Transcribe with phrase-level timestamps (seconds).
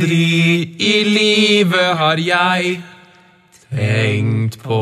[0.00, 2.78] Aldri i livet har jeg
[3.68, 4.78] tenkt på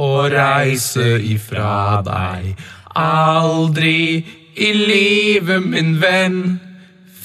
[0.00, 2.54] å reise ifra deg.
[2.96, 4.24] Aldri
[4.56, 6.38] i livet, min venn,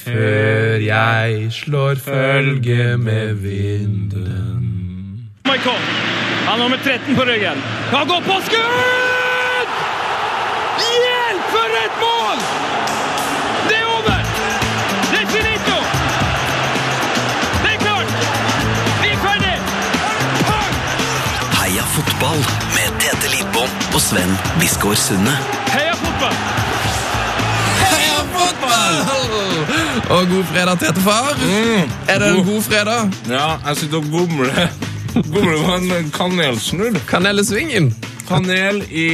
[0.04, 4.68] før jeg slår følge med vinden.
[5.48, 5.80] Michael.
[6.42, 7.64] Han har nummer 13 på ryggen.
[7.96, 9.01] Han går på skudd!
[21.92, 22.38] Fotball
[22.74, 25.32] med Tete Lidbom og Sven Biskår Sunde.
[25.72, 26.38] Heia fotball!
[27.82, 28.96] Heia fotball!
[30.16, 31.36] Og god fredag, Tete-far.
[32.08, 33.12] Er det en god fredag?
[33.28, 34.62] Ja, jeg sitter og gomler.
[35.14, 36.96] Gomler på en kanelsnurr.
[37.10, 37.90] Kanelsvingen?
[38.28, 39.06] Kanel i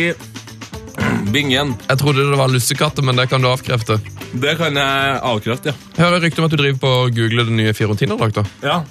[1.34, 1.74] bingen.
[1.88, 3.98] Jeg trodde det var lussekatter, men det kan du avkrefte.
[4.38, 5.76] Det kan jeg avkrefte, ja.
[5.98, 8.46] Hører rykte om at du driver på å google den nye Fiorentina-drakta.
[8.62, 8.82] ja.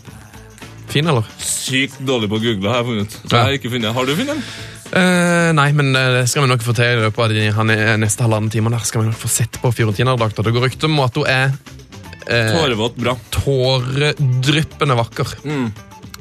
[0.92, 1.28] Fin, eller?
[1.44, 3.16] Sykt dårlig på å google, har jeg funnet.
[3.22, 3.94] Så jeg har ikke funnet.
[3.96, 4.44] Har du funnet den?
[4.88, 7.74] Uh, nei, men eh, det skal vi nok få til i løpet av de han
[8.00, 8.72] neste halvannen time.
[8.72, 10.46] Der skal vi nok få sett på Fiorentina-drakta.
[10.48, 13.18] Det går rykte om at hun er uh, Tårevåt bra.
[13.36, 15.36] tåredryppende vakker.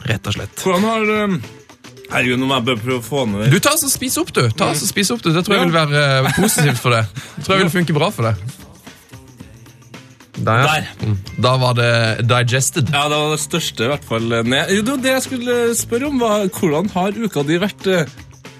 [0.06, 0.66] Rett og slett.
[0.66, 1.38] Hvordan har um,
[2.06, 4.30] Herregud, nå må jeg bare prøve å få ned Du, ta oss og Spis opp,
[4.34, 4.44] du.
[4.54, 5.32] Ta oss og spis opp du.
[5.34, 7.02] Det tror jeg vil være positivt for det.
[7.34, 8.55] Det tror jeg vil funke bra for deg.
[10.36, 10.66] Der.
[10.68, 10.88] Der.
[11.00, 11.18] Mm.
[11.42, 12.92] Da var det digested.
[12.92, 14.32] Ja, det var det største, i hvert fall.
[14.76, 18.06] Jo, det jeg skulle spørre om, var hvordan har uka di vært, eh,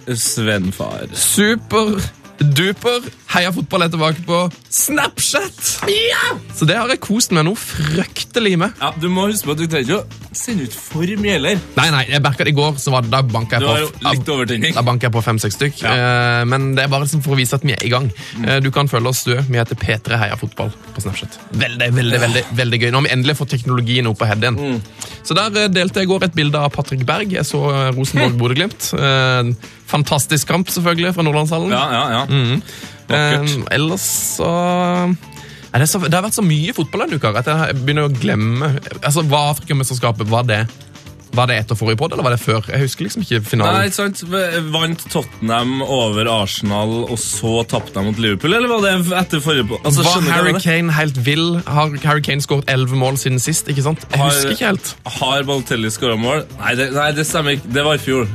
[0.06, 1.08] Sven-far?
[1.12, 1.96] Super
[2.40, 3.04] duper.
[3.32, 4.46] Heia fotball er tilbake på
[4.76, 5.60] Snapchat!
[6.56, 8.74] Så det har jeg kost meg noe fryktelig med.
[8.82, 11.60] Ja, Du må huske på at du trenger ikke å sende ut for mye heller.
[11.78, 14.74] Nei, nei, jeg merket i går, så var det, da banka jeg Du på.
[14.76, 15.80] Da banker jeg på fem-seks stykk.
[15.88, 18.10] Eh, men det er bare for å vise at vi er i gang.
[18.36, 18.44] Mm.
[18.44, 19.32] Eh, du kan følge oss, du.
[19.48, 21.38] Vi heter P3 Heia Fotball på Snapchat.
[21.56, 22.90] Veldig, veldig, veldig, veldig gøy.
[22.92, 24.60] Nå har vi endelig fått teknologien opp på head igjen.
[24.60, 25.06] Mm.
[25.24, 27.32] Så der eh, delte jeg i går et bilde av Patrick Berg.
[27.38, 28.90] Jeg så eh, Rosenborg-Bodø-Glimt.
[29.00, 31.72] Eh, fantastisk kamp, selvfølgelig, fra Nordlandshallen.
[31.72, 32.22] Ja, ja, ja.
[32.28, 32.60] Mm.
[33.08, 34.06] Eh, ellers
[34.38, 34.48] så
[35.10, 38.12] Nei, det, så det har vært så mye fotball denne uka at jeg begynner å
[38.16, 38.68] glemme
[39.04, 40.62] Altså, Var Afrikamesterskapet var det
[41.36, 42.64] Var det etter forrige podd, eller var det før?
[42.70, 43.90] Jeg husker liksom ikke Nei, finalen.
[43.90, 44.22] ikke sant?
[44.72, 48.54] Vant Tottenham over Arsenal, og så tapte de mot Liverpool?
[48.56, 50.54] Eller var det etter forrige podd Altså, var hva Harry?
[50.64, 51.58] Kane helt vill?
[51.68, 53.68] Har Harry Kane skåret elleve mål siden sist?
[53.68, 54.06] ikke sant?
[54.10, 54.94] Jeg Har- husker ikke helt.
[55.20, 56.46] Har Balotelli skåra mål?
[56.62, 57.68] Nei det, nei, det stemmer ikke.
[57.78, 58.26] Det var i fjor.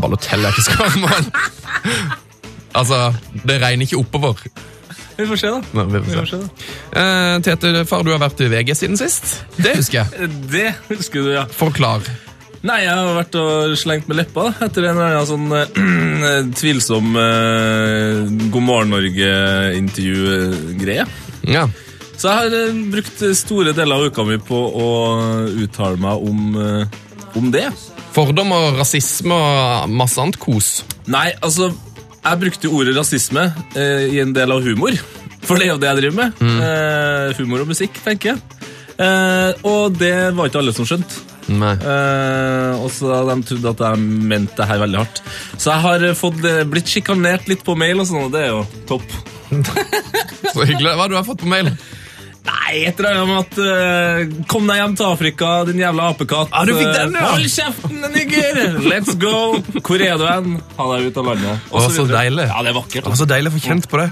[0.00, 1.32] Balotelli har ikke skåret mål.
[2.74, 3.14] altså,
[3.44, 4.34] det regner ikke oppover.
[5.14, 5.60] Vi får se, da.
[5.78, 6.30] Nei, vi Vi får får se.
[6.36, 6.48] se, da.
[7.00, 9.24] Eh, Tete, far, du har vært i VG siden sist.
[9.56, 10.08] Det husker jeg.
[10.54, 11.44] Det husker du, ja.
[11.54, 12.00] Forklar.
[12.64, 15.68] Nei, jeg har vært og slengt med leppa da, etter en eller annen sånn eh,
[16.60, 18.24] tvilsom eh,
[18.54, 21.04] God morgen Norge-intervju-greie.
[21.52, 21.66] Ja.
[22.16, 24.88] Så jeg har eh, brukt store deler av uka mi på å
[25.64, 26.84] uttale meg om, eh,
[27.38, 27.66] om det.
[28.14, 30.84] Fordom og rasisme og masse annet kos.
[31.10, 31.72] Nei, altså,
[32.24, 33.44] jeg brukte ordet rasisme
[33.76, 34.96] eh, i en del av humor.
[35.44, 36.42] For det er jo det jeg driver med.
[36.64, 38.70] Eh, humor og musikk, tenker jeg.
[38.94, 41.24] Eh, og det var ikke alle som skjønte.
[41.44, 45.20] Eh, og så De trodde at jeg mente det her veldig hardt.
[45.58, 48.46] Så jeg har eh, fått, eh, blitt sjikanert litt på mail, og sånn, og det
[48.46, 49.04] er jo topp.
[50.54, 50.94] Så hyggelig.
[50.94, 51.74] Hva har du fått på mail?
[52.44, 56.52] Nei, et eller annet om at uh, Kom deg hjem til Afrika, din jævla apekatt.
[56.52, 57.26] Ah, du fikk den, ja.
[57.32, 58.62] Hold kjeften, nigger!
[58.84, 59.34] Let's go!
[59.80, 60.56] Hvor er du hen?
[60.76, 61.68] Ha deg ut av landet.
[61.72, 62.48] Og så deilig.
[62.50, 63.08] Ja, det er vakkert.
[63.08, 64.10] Og så deilig å få kjent på det.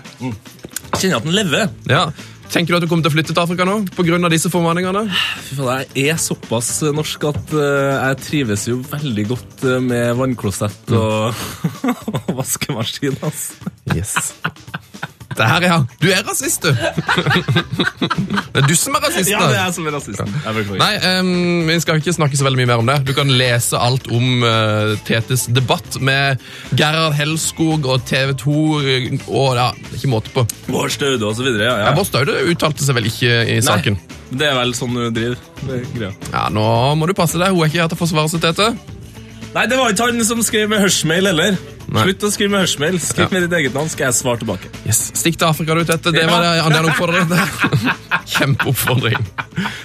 [0.97, 1.72] Kjenner at den lever.
[1.91, 2.06] Ja.
[2.53, 3.78] Tenker du at du kommer til å flytte til Afrika nå?
[3.97, 5.06] På grunn av disse formaningene?
[5.47, 10.12] Fy faen, Jeg er såpass norsk at eh, jeg trives jo veldig godt eh, med
[10.20, 11.44] vannklosett og,
[12.20, 13.16] og vaskemaskin.
[13.25, 13.72] Altså.
[13.97, 14.34] Yes.
[15.38, 15.78] Det her, ja.
[16.03, 16.72] Du er rasist, du.
[16.72, 19.31] Det er du som er rasist.
[19.31, 20.32] Ja, det er jeg som er rasisten.
[20.44, 20.78] Jeg.
[20.81, 22.98] Nei, um, vi skal ikke snakke så veldig mye mer om det.
[23.09, 26.43] Du kan lese alt om uh, Tetes debatt med
[26.78, 28.56] Gerhard Helskog og TV 2
[29.32, 30.47] og ja, ikke måte på.
[30.70, 31.69] Bård Staude videre.
[31.69, 31.94] Ja, Ja.
[31.97, 33.99] Bård Staude uttalte seg vel ikke i saken.
[34.32, 35.41] Det er vel sånn du driver.
[35.69, 36.14] Er.
[36.32, 36.64] Ja, Nå
[36.99, 37.52] må du passe deg.
[37.52, 38.73] Hun er ikke her til å forsvare seg, Tete.
[39.52, 41.56] Nei, det var ikke han som skrev med hørsmail heller.
[41.93, 42.04] Nei.
[42.06, 42.94] Slutt å skrive med hørsmail.
[43.04, 43.28] Skriv Ja.
[43.34, 44.70] med ditt eget navn, skal jeg svare tilbake.
[44.87, 45.10] Yes.
[45.19, 46.12] Stikk til Afrika, du, Tette.
[46.14, 47.28] Det var det andre oppfordring.
[48.32, 49.19] Kjempeoppfordring.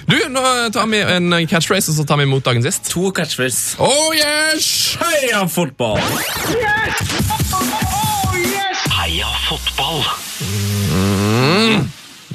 [0.08, 2.88] Du, nå tar vi en catchphrase, og så tar vi imot dagens sist.
[2.94, 3.76] To catchphrase.
[3.78, 4.96] Oh yes!
[5.02, 6.00] Heia fotball!
[6.56, 7.12] Yes!
[7.52, 8.88] Åh, yes!
[8.96, 10.00] Heia fotball!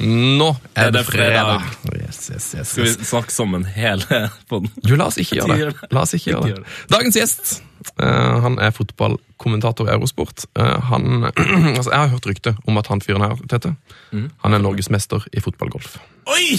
[0.04, 1.62] Nå er det fredag?
[1.94, 4.68] Yes, yes, yes, Skal vi snakke sammen hele podden?
[4.84, 5.92] Jo, la oss ikke gjøre det.
[5.94, 6.74] La oss ikke gjøre det.
[6.92, 7.54] Dagens gjest
[8.02, 10.44] uh, han er fotballkommentator i Eurosport.
[10.58, 11.24] Uh, han,
[11.78, 13.74] altså, jeg har hørt rykte om at han fyren her, Tete,
[14.14, 14.28] Mm.
[14.44, 15.96] han er norgesmester i fotballgolf.
[16.30, 16.54] Oi!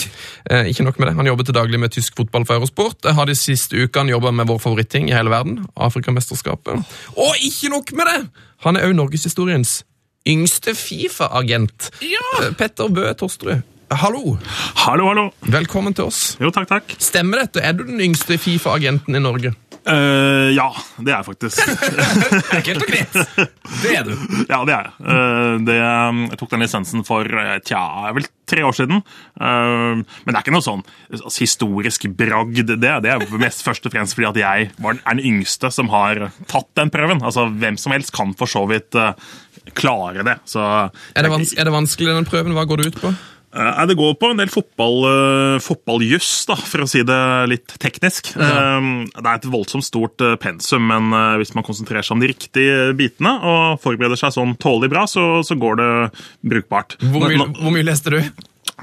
[0.52, 2.98] Uh, ikke nok med det, Han jobber til daglig med tysk fotball for Eurosport.
[3.06, 6.84] Jeg har de siste ukene jobba med vår favoritting i hele verden, Afrikamesterskapet.
[7.16, 8.20] Og ikke nok med det!
[8.68, 9.84] Han er òg norgeshistoriens
[10.26, 11.92] yngste Fifa-agent.
[12.02, 12.52] ja.
[12.58, 13.62] Petter Bø Tosterud,
[13.94, 14.38] hallo!
[14.86, 15.28] Hallo, hallo.
[15.54, 16.36] Velkommen til oss.
[16.42, 16.96] Jo, takk, takk.
[17.02, 17.62] Stemmer dette?
[17.62, 19.54] Er du den yngste Fifa-agenten i Norge?
[19.86, 21.60] Uh, ja, det er jeg faktisk.
[22.58, 23.18] Enkelt og greit.
[23.84, 24.16] Det er du.
[24.50, 24.94] ja, det er jeg.
[24.98, 27.84] Uh, det, jeg tok den lisensen for eh, tja,
[28.18, 29.04] vel tre år siden.
[29.38, 30.82] Uh, men det er ikke noe sånn
[31.14, 32.64] altså, historisk bragd.
[32.66, 35.94] Det, det er mest først og fremst fordi at jeg var, er den yngste som
[35.94, 37.22] har tatt den prøven.
[37.22, 39.14] Altså, Hvem som helst kan for så vidt eh,
[39.74, 40.38] klare det.
[40.46, 40.60] Så,
[41.16, 42.54] Er det, er det vanskelig, den prøven?
[42.54, 43.14] Hva går det ut på?
[43.56, 47.76] Eh, det går på en del fotball, uh, fotballjuss, da, for å si det litt
[47.80, 48.34] teknisk.
[48.36, 52.24] Eh, det er et voldsomt stort eh, pensum, men eh, hvis man konsentrerer seg om
[52.26, 55.90] de riktige bitene og forbereder seg sånn tålelig bra, så, så går det
[56.52, 56.98] brukbart.
[57.00, 58.20] Hvor mye, Nå- nå- hvor mye leste du?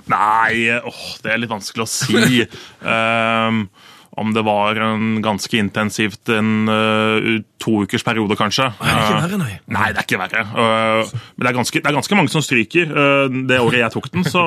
[0.08, 2.46] Nei, åh, det er litt vanskelig å si.
[2.80, 3.66] um,
[4.22, 7.28] om det var en ganske intensivt en uh,
[7.62, 8.66] to ukers periode, kanskje.
[8.80, 9.52] det er ikke Eh, verre, nei.
[9.72, 10.42] Nei, det er ikke verre.
[10.42, 12.90] Eh, men det er, ganske, det er ganske mange som stryker.
[13.02, 14.42] Eh, det året jeg tok den, så,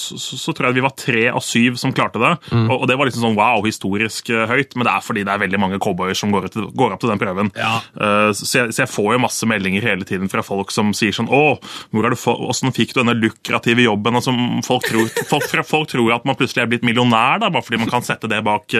[0.00, 2.32] så, så tror jeg vi var tre av syv som klarte det.
[2.52, 2.66] Mm.
[2.68, 5.60] Og, det var liksom sånn wow, historisk høyt, men det er fordi det er veldig
[5.62, 7.52] mange cowboyer som går, ut, går opp til den prøven.
[7.56, 7.72] Ja.
[8.34, 11.30] så, jeg, så jeg får jo masse meldinger hele tiden fra folk som sier sånn
[11.30, 11.42] Å,
[11.94, 14.18] hvordan fikk du denne lukrative jobben?
[14.24, 17.80] Som folk, tror, folk, folk tror at man plutselig er blitt millionær da, bare fordi
[17.82, 18.74] man kan sette det bak,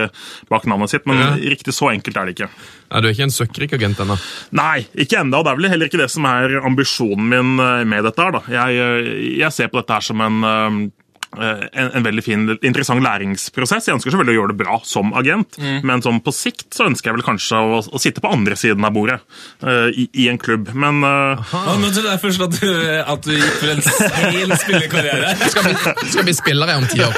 [0.50, 1.32] bak navnet sitt, men Ja.
[1.52, 2.50] riktig så enkelt er det ikke.
[2.90, 4.16] Ja, du er ikke en søkkrik agent ennå.
[4.56, 8.06] Nei, ikke og det er vel heller ikke det som er ambisjonen min eh, med
[8.08, 8.22] dette.
[8.22, 8.40] her.
[8.54, 10.80] Jeg, eh, jeg ser på dette her som en, eh,
[11.36, 13.88] en, en veldig fin, interessant læringsprosess.
[13.88, 17.10] Jeg ønsker selvfølgelig å gjøre det bra som agent, men som på sikt så ønsker
[17.10, 19.20] jeg vel kanskje å, å sitte på andre siden av bordet
[19.62, 20.72] uh, i, i en klubb.
[20.74, 22.68] Men uh, ah, Men Nå det jeg først at du,
[23.14, 25.32] at du gikk for en hel spillerkarriere.
[25.50, 25.74] Skal bli,
[26.12, 27.16] skal bli spillere om ti år.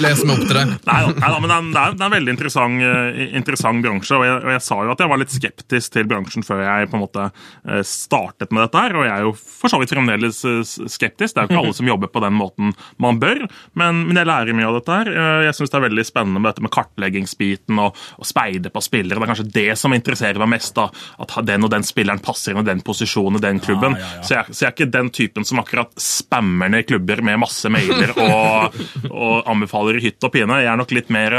[0.00, 0.64] Les meg opp til det.
[0.88, 3.84] Nei nei da, men det er, det er, det er en veldig interessant, uh, interessant
[3.84, 4.16] bransje.
[4.18, 6.90] Og jeg, og jeg sa jo at jeg var litt skeptisk til bransjen før jeg
[6.90, 8.84] på en måte eh, startet med dette.
[8.84, 11.34] her, Og jeg er jo for så vidt fremdeles eh, skeptisk.
[11.34, 13.40] Det er jo ikke alle som jobber på den måten man bør,
[13.80, 15.10] men, men jeg lærer mye av dette her.
[15.10, 18.82] Eh, Jeg syns det er veldig spennende med dette med kartleggingsbiten og, og speide på
[18.84, 19.18] spillere.
[19.18, 20.74] Det er kanskje det som interesserer meg mest.
[20.76, 20.88] da,
[21.22, 23.96] At den og den spilleren passer inn i den posisjonen i den klubben.
[24.22, 27.70] Så, jeg, så jeg er ikke den typen som akkurat spammer ned klubber med masse
[27.72, 28.76] mailer og,
[29.10, 30.60] og anbefaler i hytt og pine.
[30.62, 31.36] Jeg er nok litt mer,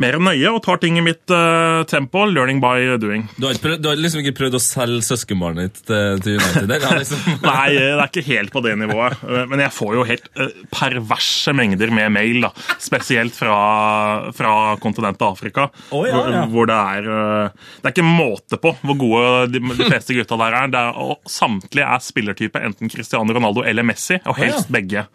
[0.00, 2.26] mer nøye og tar ting i mitt uh, tempo.
[2.30, 3.26] Learning by doing.
[3.38, 6.74] Du har, prøvd, du har liksom ikke prøvd å selge søskenbarnet ditt til, til United?
[6.80, 7.24] Ja, liksom.
[7.46, 9.20] Nei, det er ikke helt på det nivået.
[9.26, 10.50] Eh, Men jeg får jo helt eh,
[10.90, 12.50] perverse mengder med mail, da.
[12.82, 15.68] spesielt fra, fra kontinentet Afrika.
[15.90, 16.44] Oh, ja, hvor, ja.
[16.50, 20.38] hvor det er eh, Det er ikke måte på hvor gode de, de fleste gutta
[20.40, 20.78] der er.
[20.80, 24.76] Er og samtlige er spillertype enten Cristiano Ronaldo eller Messi, og helst ja.
[24.78, 25.06] begge.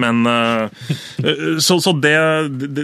[0.00, 0.64] Men eh,
[1.24, 2.16] eh, Så, så det,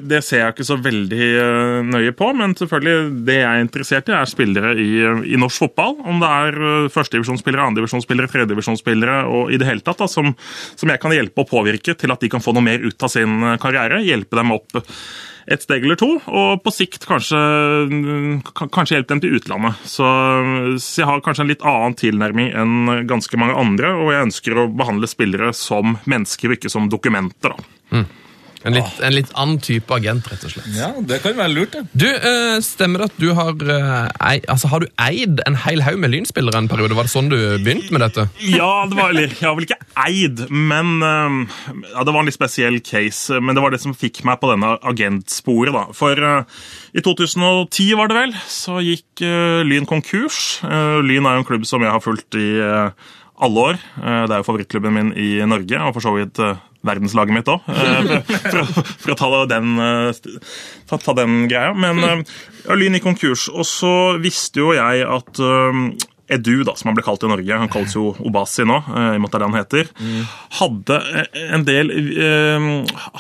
[0.09, 2.31] det, ser jeg ikke så veldig eh, nøye på.
[2.39, 4.91] Men selvfølgelig, det jeg er interessert i, er spillere i,
[5.35, 5.97] i norsk fotball.
[6.07, 10.33] Om det er eh, førstedivisjonsspillere, andredivisjonsspillere, tredjedivisjonsspillere og i det hele tatt, da, som,
[10.75, 13.13] som jeg kan hjelpe og påvirke til at de kan få noe mer ut av
[13.13, 14.05] sin eh, karriere.
[14.07, 14.85] Hjelpe dem opp
[15.47, 17.39] et steg eller to, og på sikt kanskje,
[18.57, 19.79] kanskje hjelpe dem til utlandet.
[19.87, 20.07] Så,
[20.83, 24.59] så jeg har kanskje en litt annen tilnærming enn ganske mange andre, og jeg ønsker
[24.59, 27.55] å behandle spillere som mennesker og ikke som dokumenter.
[27.55, 28.03] da.
[28.67, 30.69] En litt, en litt annen type agent, rett og slett.
[30.75, 31.85] Ja, det kan være lurt, det.
[31.95, 35.85] Du, øh, Stemmer det at du har øh, ei, altså, Har du eid en hel
[35.87, 36.97] haug med lynspillere en periode?
[36.99, 38.27] Var det sånn du begynte med dette?
[38.43, 41.39] Ja, det var, eller, jeg har vel ikke eid, men øh,
[41.93, 43.41] ja, det var en litt spesiell case.
[43.41, 45.75] Men det var det som fikk meg på denne agentsporet.
[45.77, 45.87] da.
[45.97, 46.65] For øh,
[46.97, 50.59] i 2010 var det vel, så gikk øh, Lyn konkurs.
[50.65, 52.91] Uh, Lyn er jo en klubb som jeg har fulgt i øh,
[53.43, 53.79] alle år.
[54.01, 57.63] Det er jo favorittklubben min i Norge, og for så vidt øh, verdenslaget mitt òg,
[57.67, 60.43] for, å- for å ta den, øh,
[60.91, 61.73] ta, ta den greia.
[61.77, 65.41] Men ja, Lyn gikk konkurs, og så visste jo jeg at
[66.27, 69.19] Edu, da, som han ble kalt i Norge, han kalles jo Obasi nå, eh, i
[69.23, 69.91] med det han heter,
[70.59, 72.67] hadde eh, en del eh,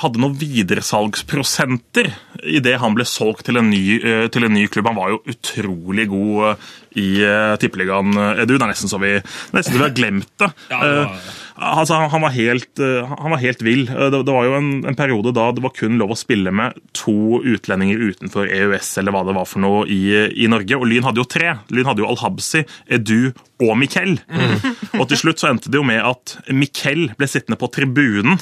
[0.03, 2.11] Hadde noen videresalgsprosenter
[2.45, 4.89] idet han ble solgt til en, ny, eh, til en ny klubb.
[4.91, 8.13] Han var jo utrolig god eh, i eh, Tippeligaen,
[8.43, 8.55] Edu.
[8.57, 9.15] Det er nesten så vi,
[9.57, 10.53] nesten så vi har glemt det.
[10.73, 13.87] Ja, det var- Altså, han- var helt, han var helt vill.
[13.89, 16.77] Det, det var jo en, en periode da det var kun lov å spille med
[16.93, 20.03] to utlendinger utenfor EØS eller hva det var for noe i,
[20.37, 20.77] i Norge.
[20.77, 21.55] Og Lyn hadde jo tre.
[21.73, 22.61] Lyn hadde jo Al-Habsi,
[22.93, 23.31] Edu
[23.65, 24.19] og Mikkel.
[25.01, 28.37] Og til slutt så endte det jo med at Mikkel ble sittende på tribunen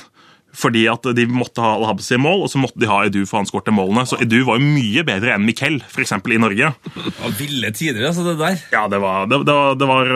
[0.54, 3.40] Fordi at de måtte ha Al-Habsi i mål, og så måtte de ha Edu for
[3.40, 4.04] han skårte målene.
[4.06, 6.12] Så Edu var jo mye bedre enn Miquel, f.eks.
[6.14, 6.70] i Norge.
[6.74, 8.60] Ja, ville tider, altså, det der.
[8.72, 10.12] Ja, det var, det, det var, det var,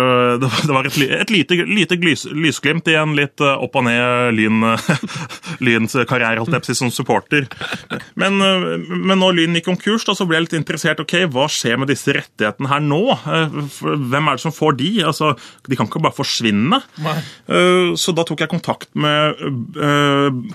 [0.69, 4.37] det var, et, et lite, lite lys, lysglimt i en litt eh, opp og ned
[4.39, 4.63] Lyn,
[5.67, 7.49] Lyns karriere, holdt jeg på som supporter.
[8.19, 11.03] Men, eh, men når Lyn gikk konkurs, da, så ble jeg litt interessert.
[11.03, 13.03] ok, Hva skjer med disse rettighetene her nå?
[13.19, 14.93] Eh, Hvem er det som får de?
[15.09, 15.35] Altså,
[15.69, 16.79] De kan ikke bare forsvinne.
[17.03, 17.17] Nei.
[17.99, 19.39] Så da tok jeg kontakt med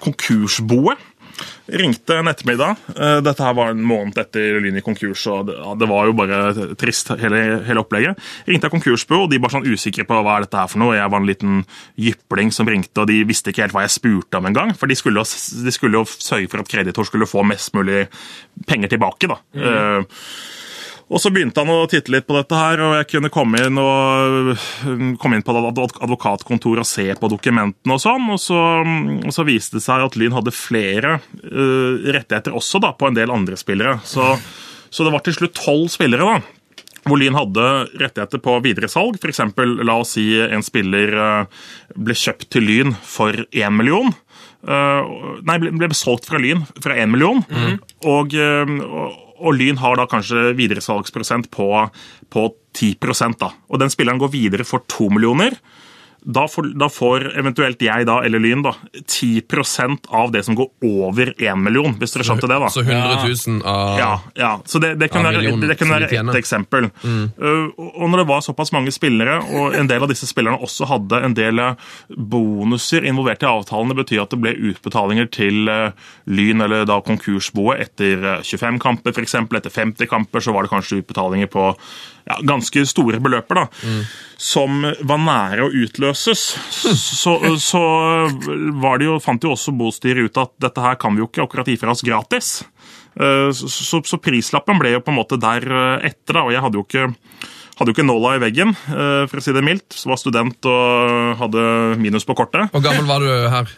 [0.03, 1.10] konkursboet.
[1.65, 2.75] Ringte en ettermiddag.
[2.94, 6.75] Eh, Dette her var en måned etter Lyn i konkurs, og det, var jo bare
[6.80, 8.20] trist, hele, hele opplegget.
[8.50, 10.98] Ringte jeg konkursbo, og de var sånn usikre på hva er dette her for noe.
[10.98, 11.62] Jeg var en liten
[12.00, 14.75] jypling som ringte, og de visste ikke helt hva jeg spurte om engang.
[14.77, 18.06] For de skulle, de skulle jo sørge for at kreditor skulle få mest mulig
[18.70, 19.32] penger tilbake.
[19.32, 19.39] da.
[19.58, 20.20] Eh,
[21.13, 23.77] og så begynte han å titte litt på dette her, og jeg kunne komme inn,
[23.77, 24.55] og,
[25.22, 28.25] komme inn på et advokatkontor og se på dokumentene og sånn.
[28.34, 32.96] Og så, og så viste det seg at Lyn hadde flere uh, rettigheter også da,
[32.98, 34.00] på en del andre spillere.
[34.10, 34.32] Så,
[34.89, 36.34] så det var til slutt tolv spillere.
[36.34, 36.41] da,
[37.03, 37.67] hvor Lyn hadde
[38.01, 39.20] rettigheter på videresalg.
[39.22, 39.43] F.eks.
[39.86, 44.10] la oss si en spiller uh, ble kjøpt til Lyn for én million.
[44.65, 47.43] Uh, nei, ble, ble solgt fra Lyn fra én million.
[47.46, 47.77] Mm -hmm.
[48.10, 49.23] og, og
[49.58, 51.70] Lyn har da kanskje videresalgsprosent på,
[52.30, 52.44] på
[52.78, 53.52] 10% da.
[53.70, 55.58] Og den spilleren går videre for to millioner.
[56.25, 60.70] Da får, da får eventuelt jeg da, eller Lyn da, 10% av det som går
[60.88, 62.60] over 1 million, hvis dere skjønte det.
[62.63, 62.70] da.
[62.72, 64.51] Så 100 000 av Ja, ja.
[64.65, 66.89] så det, det kan være, millioner det kan være ett eksempel.
[67.03, 70.88] Uh, og når det var såpass mange spillere, og en del av disse spillerne også
[70.89, 75.68] hadde en del uh, bonuser involvert i avtalen, det betyr at det ble utbetalinger til
[75.72, 75.92] uh,
[76.32, 79.39] Lyn eller da konkursboet etter uh, 25 kamper, f.eks.
[79.44, 81.72] Etter 50 kamper så var det kanskje utbetalinger på
[82.24, 83.65] ja, ganske store beløper, da,
[84.44, 86.42] som var nære å utløses.
[86.70, 87.82] Så, så
[88.84, 91.46] var det jo, fant jo også bostyret ut at dette her kan vi jo ikke
[91.46, 92.54] akkurat gi fra oss gratis.
[93.16, 96.64] Eh, Så, så, prislappen ble jo på en måte der eh, etter, da, og jeg
[96.66, 97.12] hadde jo ikke
[97.74, 99.96] hadde jo ikke nåla i veggen, eh, for å si det mildt.
[99.98, 101.64] Så var student og hadde
[102.02, 102.68] minus på kortet.
[102.74, 103.72] Hvor gammel var du her?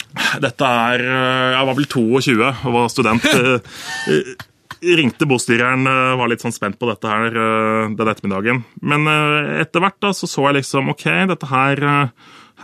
[0.43, 3.29] Dette er Jeg var vel 22 og var student.
[4.83, 8.63] Ringte bostyreren, eh, var litt sånn spent på dette her eh, den ettermiddagen.
[8.81, 11.85] Men eh, etter hvert da, så så jeg liksom OK, dette her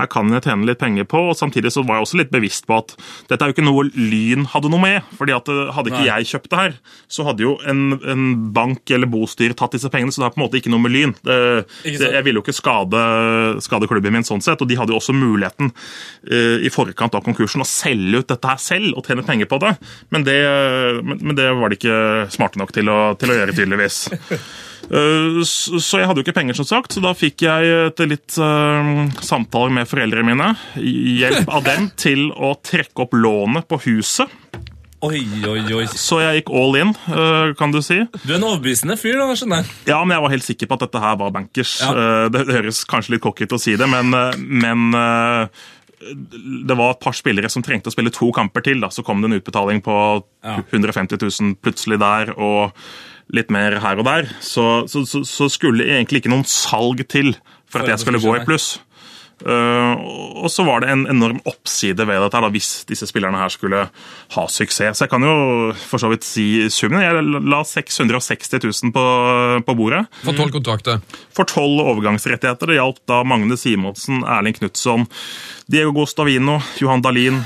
[0.01, 2.67] her kan jeg tjene litt penger på, og Samtidig så var jeg også litt bevisst
[2.70, 2.93] på at
[3.29, 5.08] dette er jo ikke noe Lyn hadde noe med.
[5.17, 6.10] fordi at eh, Hadde ikke Nei.
[6.10, 6.77] jeg kjøpt det her,
[7.12, 7.81] så hadde jo en,
[8.13, 10.13] en bank eller bostyr tatt disse pengene.
[10.13, 11.15] Så det er på en måte ikke noe med Lyn.
[11.22, 11.38] Det,
[11.86, 13.03] det, jeg ville jo ikke skade,
[13.63, 17.24] skade klubben min sånn sett, og de hadde jo også muligheten uh, i forkant av
[17.25, 19.75] konkursen å selge ut dette her selv og tjene penger på det.
[20.13, 20.39] Men det,
[21.05, 22.01] men, men det var de ikke
[22.34, 24.03] smarte nok til å, til å gjøre, tydeligvis.
[24.89, 28.38] Eh, Så jeg hadde jo ikke penger, som sagt, så da fikk jeg etter litt
[28.41, 28.91] eh,
[29.23, 30.50] samtaler med foreldrene mine
[30.81, 34.31] hjelp av dem til å trekke opp lånet på huset.
[35.01, 35.85] Oi, oi, oi.
[35.97, 37.97] Så jeg gikk all in, eh, kan du si.
[38.21, 39.71] Du er en overbevisende fyr, da, skjønner jeg.
[39.89, 41.75] Ja, men jeg var helt sikker på at dette her var bankers.
[41.81, 42.27] Ja.
[42.29, 44.91] Det, høres kanskje litt cocky ut å si det, men, men
[46.69, 48.79] det var et par spillere som trengte å spille to kamper til.
[48.81, 48.91] Da.
[48.93, 49.95] Så kom det en utbetaling på
[50.45, 50.59] Ja.
[50.69, 52.71] 150 000 plutselig der, og
[53.35, 54.29] litt mer her og der.
[54.43, 57.33] Så, så, så, skulle egentlig ikke noen salg til
[57.71, 58.75] for at jeg skulle gå i pluss.
[59.41, 59.97] Uh,
[60.43, 63.88] og så var det en enorm oppside ved dette da, hvis disse spillerne her skulle
[64.35, 65.00] ha suksess.
[65.00, 67.01] Så jeg kan jo for så vidt si summen.
[67.01, 69.05] Jeg la 660 000 på,
[69.65, 70.03] på bordet.
[70.21, 71.01] For tolv kontrakter.
[71.33, 72.69] For tolv overgangsrettigheter.
[72.69, 75.07] Det gjaldt da Magne Simonsen, Erling Knutson,
[75.71, 77.41] Diego Gostavino, Johan Dahlin,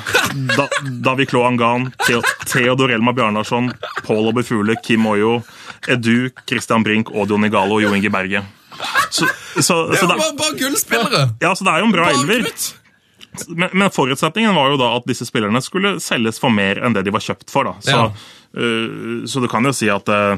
[0.56, 3.72] da, David Klo Angan, Theo, Theodor Elma Bjarnarsson,
[4.04, 5.40] Pål Obefule, Kim Oyo,
[5.92, 8.42] Edu, Christian Brink, Odio Nigalo og Jo Inge Berge.
[9.10, 9.28] Så,
[9.62, 11.22] så, Det så, jo bare, bare gullspillere!
[11.42, 12.44] ja, så det er jo en bra elver.
[13.52, 17.04] Men, men forutsetningen var jo da at disse spillerne skulle selges for mer enn det
[17.08, 17.68] de var kjøpt for.
[17.68, 17.74] da.
[17.84, 18.06] Så, Ja.
[18.56, 20.38] uh, så du kan jo si at øh,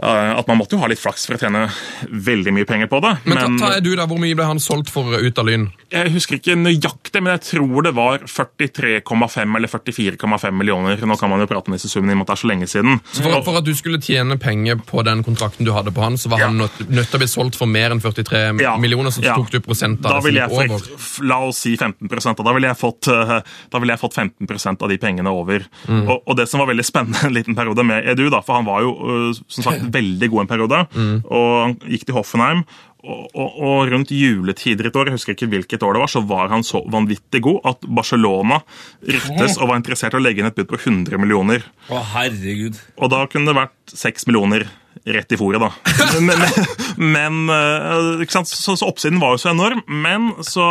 [0.00, 1.66] at man måtte jo ha litt flaks for å tjene
[2.08, 3.12] veldig mye penger på det.
[3.28, 5.68] Men ta, ta er du da, Hvor mye ble han solgt for ut av Lyn?
[5.92, 11.02] Jeg husker ikke nøyaktig, men jeg tror det var 43,5 eller 44,5 millioner.
[11.04, 12.50] Nå kan man jo prate om disse summene i og med at det er så
[12.50, 13.00] lenge siden.
[13.12, 16.16] Så for, for at du skulle tjene penger på den kontrakten du hadde på han,
[16.20, 16.48] så var Ja.
[16.48, 19.36] han nødt nødt til å bli solgt for mer enn 43 Ja, millioner, så ja.
[19.36, 20.88] tok du prosent av det som over.
[21.28, 24.88] La oss si 15 og da ville jeg fått, da ville jeg fått 15% av
[24.90, 25.64] de pengene over.
[25.86, 26.06] Mm.
[26.08, 28.66] Og, og det som var veldig spennende en liten periode med Edu, da, for han
[28.68, 31.22] var jo øh, som sagt veldig god en periode, Mm.
[31.26, 32.64] og han gikk til Hoffenheim.
[33.02, 36.20] Og, og, og rundt juletider et år, jeg husker ikke hvilket år det var, så
[36.22, 38.60] var han så vanvittig god at Barcelona
[39.02, 41.64] ryktes og var interessert i å legge inn et bud på 100 millioner.
[41.90, 42.78] Å, herregud.
[43.02, 44.68] Og da kunne det vært 6 millioner
[45.02, 45.72] rett i fôret, da.
[46.22, 46.70] Men, men,
[47.16, 48.46] men eh, ikke sant?
[48.52, 49.82] Så, så oppsiden var jo så enorm.
[49.90, 50.64] Men så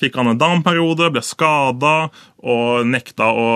[0.00, 2.08] fikk han en down-periode, ble skada,
[2.40, 3.48] og nekta å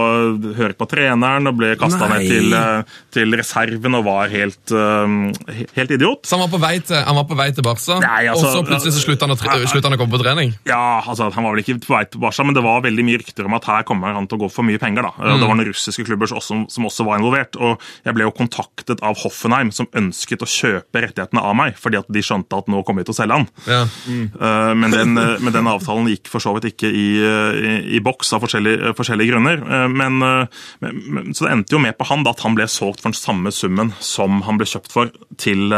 [0.58, 5.66] høre på treneren og ble kasta ned til, eh, til reserven og var helt, eh,
[5.76, 6.26] helt idiot.
[6.26, 8.58] Så han var på vei til, han var på vei til Barca, Nei, altså, og
[8.58, 10.54] så plutselig så slutta han, å sluttet han å komme på trening?
[10.68, 13.18] Ja, altså Han var vel ikke på vei til Barca, men det var veldig mye
[13.18, 15.02] rykter om at her kommer han til å gå for mye penger.
[15.02, 15.12] da.
[15.18, 15.40] Mm.
[15.40, 17.56] Det var noen russiske klubber som også, som også var involvert.
[17.56, 21.98] og Jeg ble jo kontaktet av Hoffenheim, som ønsket å kjøpe rettighetene av meg, fordi
[21.98, 23.48] at de skjønte at nå kommer vi til å selge han.
[23.66, 23.86] Ja.
[24.06, 24.80] Mm.
[24.80, 28.02] Men den, eh, men den avtalen gikk for så vidt ikke i, eh, i, i
[28.04, 29.62] boks av forskjellige, eh, forskjellige grunner.
[29.62, 32.56] Eh, Men, eh, men, men, så det endte jo med på han da at han
[32.58, 35.74] ble solgt for den samme summen som han ble kjøpt for til,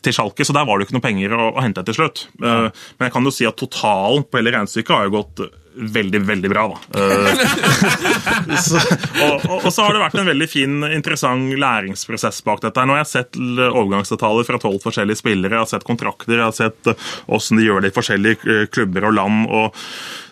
[0.00, 2.26] til Schalke, så der var det jo ikke noe penger å, å hente til slutt.
[2.40, 5.42] Men jeg kan jo si at totalen på hele regnestykket har jo gått
[5.74, 7.00] veldig, veldig bra, da.
[8.60, 12.84] Så, og, og, og så har det vært en veldig fin, interessant læringsprosess bak dette.
[12.84, 16.56] Nå har jeg sett overgangsavtaler fra tolv forskjellige spillere, jeg har sett kontrakter, jeg har
[16.56, 16.90] sett
[17.30, 19.46] åssen de gjør det i forskjellige klubber og land.
[19.48, 19.78] og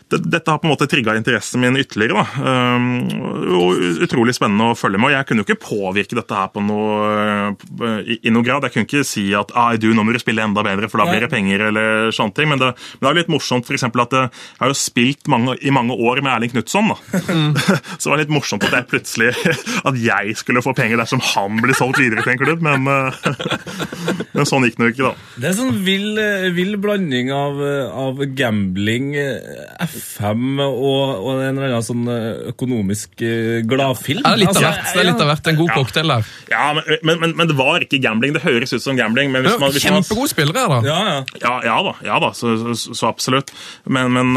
[0.09, 2.23] dette har på en måte trigga interessen min ytterligere.
[2.23, 2.77] da.
[2.77, 2.87] Um,
[3.59, 5.11] og Utrolig spennende å følge med.
[5.11, 8.67] og Jeg kunne jo ikke påvirke dette her på noe, uh, i, noen noe grad.
[8.67, 11.09] Jeg kunne ikke si at ah, du, nå må du spille enda bedre, for da
[11.11, 11.69] blir det penger.
[11.71, 14.31] eller sånne ting, Men det, men det er litt morsomt for eksempel, at jeg
[14.62, 16.93] har jo spilt mange, i mange år med Erling Knutson.
[17.29, 17.57] Mm.
[17.99, 19.33] Så det var litt morsomt at jeg plutselig
[19.88, 22.65] at jeg skulle få penger dersom han blir solgt videre til en klubb.
[22.65, 23.12] Men, uh,
[24.35, 25.29] men sånn gikk det jo ikke, da.
[25.38, 31.31] Det er sånn vill, eh, vill blanding av, eh, av gambling, eh, FM og, og
[31.43, 34.23] en eller annen sånn eh, økonomisk eh, gladfilm.
[34.25, 34.93] Ja, det er litt av Altså, hvert.
[34.95, 35.50] Det er litt av hvert.
[35.52, 35.76] En god Ja.
[35.83, 36.31] cocktail der.
[36.52, 38.35] Ja, men, men, men, men det var ikke gambling.
[38.37, 39.33] Det høres ut som gambling.
[39.35, 39.73] men hvis man...
[39.75, 40.81] Hvis man Kjempegode spillere her, da.
[40.88, 41.19] Ja, ja.
[41.43, 43.52] Ja, ja da, ja da så, så, så absolutt.
[43.85, 44.33] Men, men,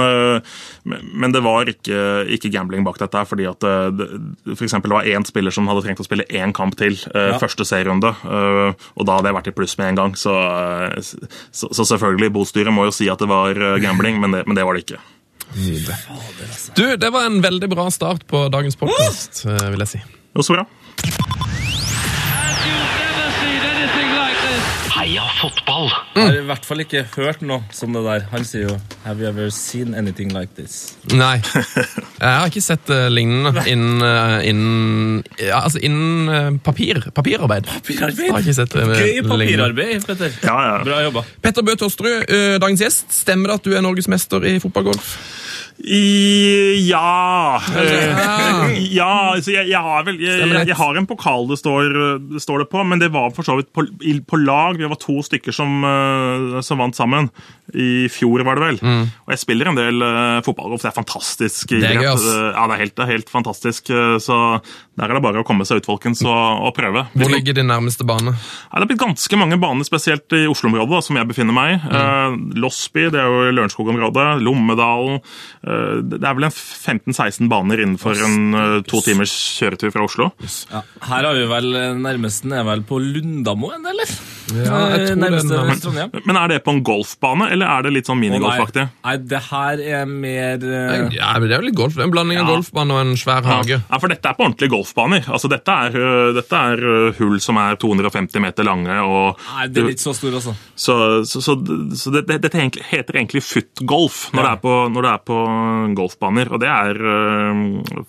[0.83, 2.01] men, men det var ikke,
[2.37, 3.23] ikke gambling bak dette.
[3.29, 4.07] fordi at det,
[4.55, 7.31] for eksempel, det var én spiller som hadde trengt å spille én kamp til uh,
[7.33, 7.37] Ja.
[7.41, 8.11] første serierunde.
[8.25, 10.15] Uh, og da hadde jeg vært i pluss med en gang.
[10.19, 10.99] Så, uh,
[11.51, 14.65] så, så selvfølgelig, bostyret må jo si at det var gambling, men det, men det
[14.67, 15.01] var det ikke.
[16.75, 20.03] Du, Det var en veldig bra start på dagens podkast, vil jeg si.
[20.35, 20.67] Jo, så bra.
[25.01, 25.87] Heia fotball!
[26.13, 28.25] Jeg har i hvert fall ikke hørt noe som det der.
[28.29, 30.93] Han sier jo 'Have you ever seen anything like this'?
[31.09, 31.41] Nei.
[32.21, 37.65] Jeg har ikke sett uh, lignende innen uh, innen, ja, altså innen uh, papir, papirarbeid.
[37.65, 38.29] Papirarbeid?
[38.29, 40.37] Har ikke sett, uh, Gøy papirarbeid, Petter.
[40.43, 40.83] Ja, ja.
[40.85, 41.25] Bra jobba.
[41.41, 42.27] Petter Bø Tosterud,
[42.61, 43.09] dagens gjest.
[43.23, 45.15] Stemmer det at du er norgesmester i fotballgolf?
[45.83, 47.59] I, ja
[48.91, 49.07] Ja.
[49.31, 51.93] Eh, altså jeg, jeg har vel jeg, jeg, har en pokal det står,
[52.33, 53.85] det står det på, men det var for så vidt på,
[54.27, 54.77] på lag.
[54.77, 57.29] Vi var to stykker som, eh, som vant sammen.
[57.71, 58.79] I fjor, var det vel.
[58.83, 60.81] Og jeg spiller en del uh, fotballgolf.
[60.83, 61.71] Det er fantastisk.
[61.71, 62.25] Det er gøy, ass.
[62.27, 63.89] Eh, Ja, det er helt, det er helt fantastisk.
[63.95, 64.37] eh, Så
[64.99, 67.05] der er det bare å komme seg ut, folkens, og, og prøve.
[67.15, 68.33] Hvor ligger din nærmeste bane?
[68.35, 71.79] Ja, det er blitt ganske mange baner, spesielt i Oslo-området, som jeg befinner meg i.
[71.95, 74.27] Eh, Losby, det er jo Lørenskog-området.
[74.43, 75.21] Lommedalen.
[75.71, 80.29] Eh, det er vel en 15-16 baner innenfor en eh, to timers kjøretur fra Oslo.
[80.71, 80.83] Ja.
[81.07, 84.09] Her har vi vel nærmest nærmesten er vel på Lundamoen, eller?
[84.51, 85.83] Ja, jeg tror Eh, det er Nærmeste nærmest.
[85.85, 86.11] Trondheim.
[86.27, 88.83] Men er det på en golfbane, eller er det litt sånn minigolfaktig?
[88.87, 89.03] nei.
[89.05, 91.09] Nei, det her er mer uh...
[91.15, 91.95] Ja, men Det er vel litt golf.
[91.95, 92.55] Det er En blanding av Ja.
[92.55, 93.79] golfbane og en svær hage.
[93.89, 95.23] Ja, for dette er på ordentlige golfbaner.
[95.31, 95.97] Altså, dette er,
[96.35, 98.97] dette er hull som er 250 meter lange.
[99.01, 100.55] og Nei, det er litt så stor, altså.
[100.75, 101.55] Så, så, så,
[101.95, 102.59] så det, det, dette
[102.91, 104.47] heter egentlig footgolf når, Ja.
[104.49, 105.39] det er på, når det er på
[105.97, 106.51] golfbaner.
[106.51, 108.03] Og det er øh,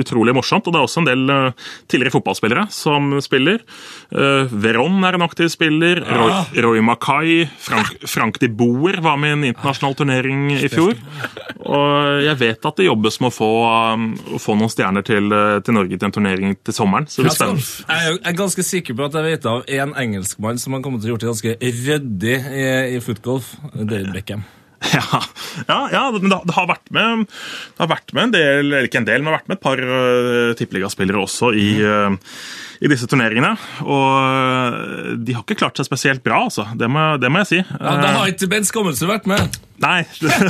[0.00, 0.66] utrolig morsomt.
[0.66, 1.52] Og det er også en del øh,
[1.88, 3.62] tidligere fotballspillere som spiller.
[4.10, 6.02] Uh, Veron er en aktiv spiller.
[6.04, 7.46] Roy, Roy Mackay.
[7.60, 10.94] Frank, Frank de Boer var med i en internasjonal turnering i fjor.
[11.66, 13.50] Og jeg vet at det jobbes med å få,
[14.36, 15.32] å få noen stjerner til,
[15.66, 17.08] til Norge til en turnering til sommeren.
[17.10, 17.62] Så det stemmer.
[17.86, 20.82] Jeg er jeg er ganske sikker på at jeg vet av en engelskmann som har
[20.84, 23.52] kommet til å gjort det ganske ryddig i, i footgolf.
[23.72, 24.42] David Beckham.
[24.96, 25.20] Ja,
[25.68, 29.02] ja, ja men det, har vært med, det har vært med en del, eller ikke
[29.02, 32.38] en del, men det har vært med et par uh, tippeligaspillere også i, uh,
[32.80, 33.52] i disse turneringene.
[33.84, 36.68] Og uh, de har ikke klart seg spesielt bra, altså.
[36.78, 37.62] Det må, det må jeg si.
[37.62, 39.60] Ja, Da har ikke Bent Skommelse vært med.
[39.82, 40.06] Nei,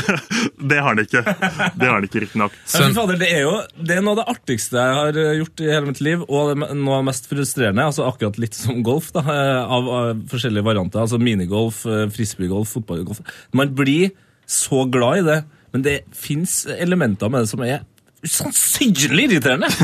[0.70, 1.22] det har han ikke.
[1.26, 2.54] Det har han ikke, riktignok.
[3.16, 5.88] Det, er jo, det er noe av det artigste jeg har eh, gjort i hele
[5.88, 7.86] mitt liv, og noe av det mest frustrerende.
[7.88, 11.02] altså Akkurat litt som golf, da, eh, av, av forskjellige varianter.
[11.02, 13.22] altså Minigolf, eh, frisbeegolf, fotballgolf.
[13.56, 14.12] Man blir
[14.46, 15.40] så glad i det,
[15.74, 17.84] men det fins elementer med det som er
[18.24, 19.68] usannsynlig irriterende.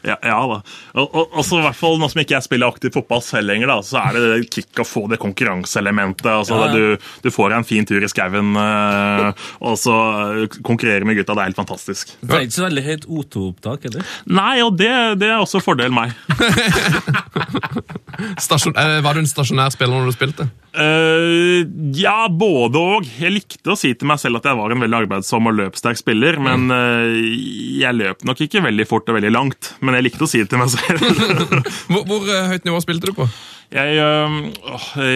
[0.00, 0.56] Ja, ja da.
[0.96, 3.68] Og, og, også i hvert fall Nå som ikke jeg spiller aktiv fotball selv lenger,
[3.68, 6.24] da, så er det det kick å få det konkurranseelementet.
[6.24, 6.96] altså Ja, ja.
[6.96, 9.96] Du, du får en fin tur i skauen, uh, og så
[10.40, 11.36] uh, konkurrere med gutta.
[11.36, 12.14] Det er helt fantastisk.
[12.22, 14.16] Det er ikke så veldig høyt O2-opptak heller.
[14.40, 16.16] Nei, og det, det er også fordelen meg.
[18.40, 20.46] Stasjon, eh, var du en stasjonær spiller når du spilte?
[20.74, 23.08] Uh, ja, både og.
[23.20, 26.00] Jeg likte å si til meg selv at jeg var en veldig arbeidsom og løpssterk
[26.00, 27.43] spiller, men eh,
[27.80, 29.72] jeg løp nok ikke veldig fort og veldig langt.
[29.84, 31.02] Men jeg likte å si det til meg selv.
[31.90, 33.26] Hvor, hvor eh, høyt nivå spilte du på?
[33.74, 34.34] Jeg, øh,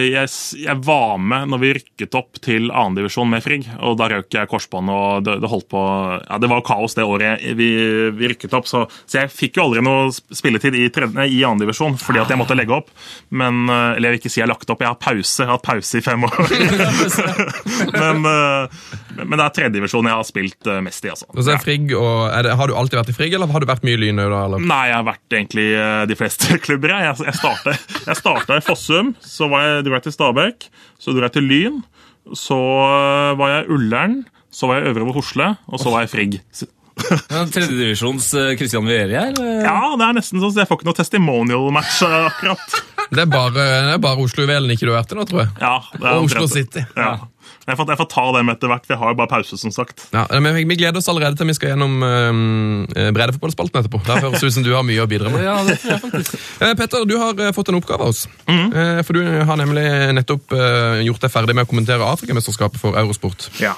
[0.09, 0.27] jeg,
[0.65, 4.49] jeg var med når vi rykket opp til andredivisjon med Frigg, og da røk jeg
[4.51, 5.83] korsbånd, og det, det holdt på
[6.25, 7.69] Ja, det var kaos det året vi,
[8.17, 11.95] vi rykket opp, så, så jeg fikk jo aldri noe spilletid i, tredje- i andredivisjon
[12.01, 12.89] fordi at jeg måtte legge opp.
[13.29, 15.37] Men, øh, eller jeg vil ikke si jeg har lagt opp, jeg har pause.
[15.39, 16.37] Jeg har hatt pause i fem år.
[18.01, 18.83] men, øh,
[19.25, 21.27] men det er tredjedivisjon jeg har spilt øh, mest i, altså.
[21.33, 23.63] Og så er Frigg, og, er det, har du alltid vært i Frigg, eller har
[23.63, 24.21] du vært mye i Lyn?
[24.69, 26.95] Nei, jeg har vært egentlig i de fleste klubber.
[26.95, 30.69] Jeg, jeg, startet, jeg starta i Fossum, så var jeg, dro jeg til Stabæk,
[31.01, 31.79] så dro jeg til Lyn.
[32.37, 34.19] Så eh, var jeg Ullern,
[34.53, 36.39] så var jeg Øvre Øvre Hosle, og så var jeg Frigg.
[37.53, 38.25] Tredjedivisjons
[38.59, 39.33] Christian Vieri her.
[39.39, 42.79] eh, Ja, det er nesten sånn, så jeg får ikke noe testimonial-match eh, akkurat.
[43.09, 45.51] Det er bare, det er bare Oslo-juvelen ikke du har vært i nå, tror jeg.
[45.63, 46.83] Ja, det er Og Oslo City.
[46.97, 47.13] Ja.
[47.69, 50.07] Jeg, får, jeg får ta dem etter hvert, Vi har jo bare pause, som sagt.
[50.15, 54.01] Ja, men Vi gleder oss allerede til vi skal gjennom øh, breddefotballspalten etterpå.
[54.07, 55.45] Det høres ut som du har mye å bidra med.
[55.45, 56.37] Ja, det tror jeg faktisk.
[56.59, 58.25] Eh, Petter, du har fått en oppgave av oss.
[58.49, 60.53] Mm Eh, for du har nemlig nettopp
[61.05, 63.47] gjort deg ferdig med å kommentere Afrikamesterskapet for Eurosport.
[63.61, 63.73] Ja.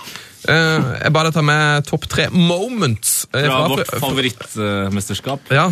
[0.49, 3.25] Eh, jeg ba deg ta med topp tre moments.
[3.30, 5.51] Fra fra vårt favorittmesterskap.
[5.54, 5.67] Ja,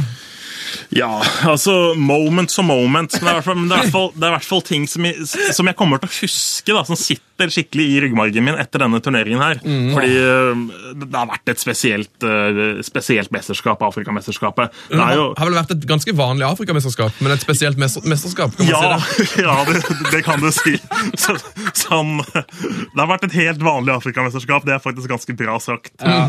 [0.95, 1.11] Ja,
[1.47, 3.19] altså moments og moments.
[3.21, 4.87] Men det er i hvert fall, er i hvert fall, er i hvert fall ting
[4.89, 8.57] som jeg, som jeg kommer til å huske, da, som sitter skikkelig i ryggmargen min
[8.59, 9.61] etter denne turneringen her.
[9.63, 10.63] Fordi øh,
[10.99, 14.75] det har vært et spesielt, øh, spesielt mesterskap, Afrikamesterskapet.
[14.91, 18.55] Det er jo har vel vært et ganske vanlig Afrikamesterskap, men et spesielt mesterskap?
[18.57, 19.43] kan man ja, si det?
[19.45, 20.75] ja det, det kan du si.
[21.19, 21.37] Så,
[21.77, 24.67] sånn, det har vært et helt vanlig Afrikamesterskap.
[24.67, 25.95] Det er faktisk ganske bra sagt.
[26.03, 26.27] Nei,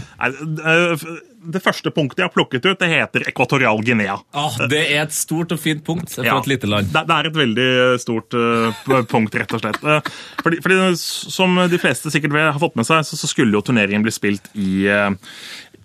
[1.42, 4.18] det- første punktet jeg har plukket ut, det heter Ekvatorial Guinea.
[4.34, 6.38] Ah, det er et stort og fint punkt for Ja.
[6.38, 6.92] et lite land.
[6.92, 9.80] Det, det er et veldig stort uh, punkt, rett og slett.
[9.84, 10.00] Uh,
[10.42, 13.62] fordi, fordi Som de fleste sikkert vel har fått med seg, så, så skulle jo
[13.62, 15.10] turneringen bli spilt i, uh,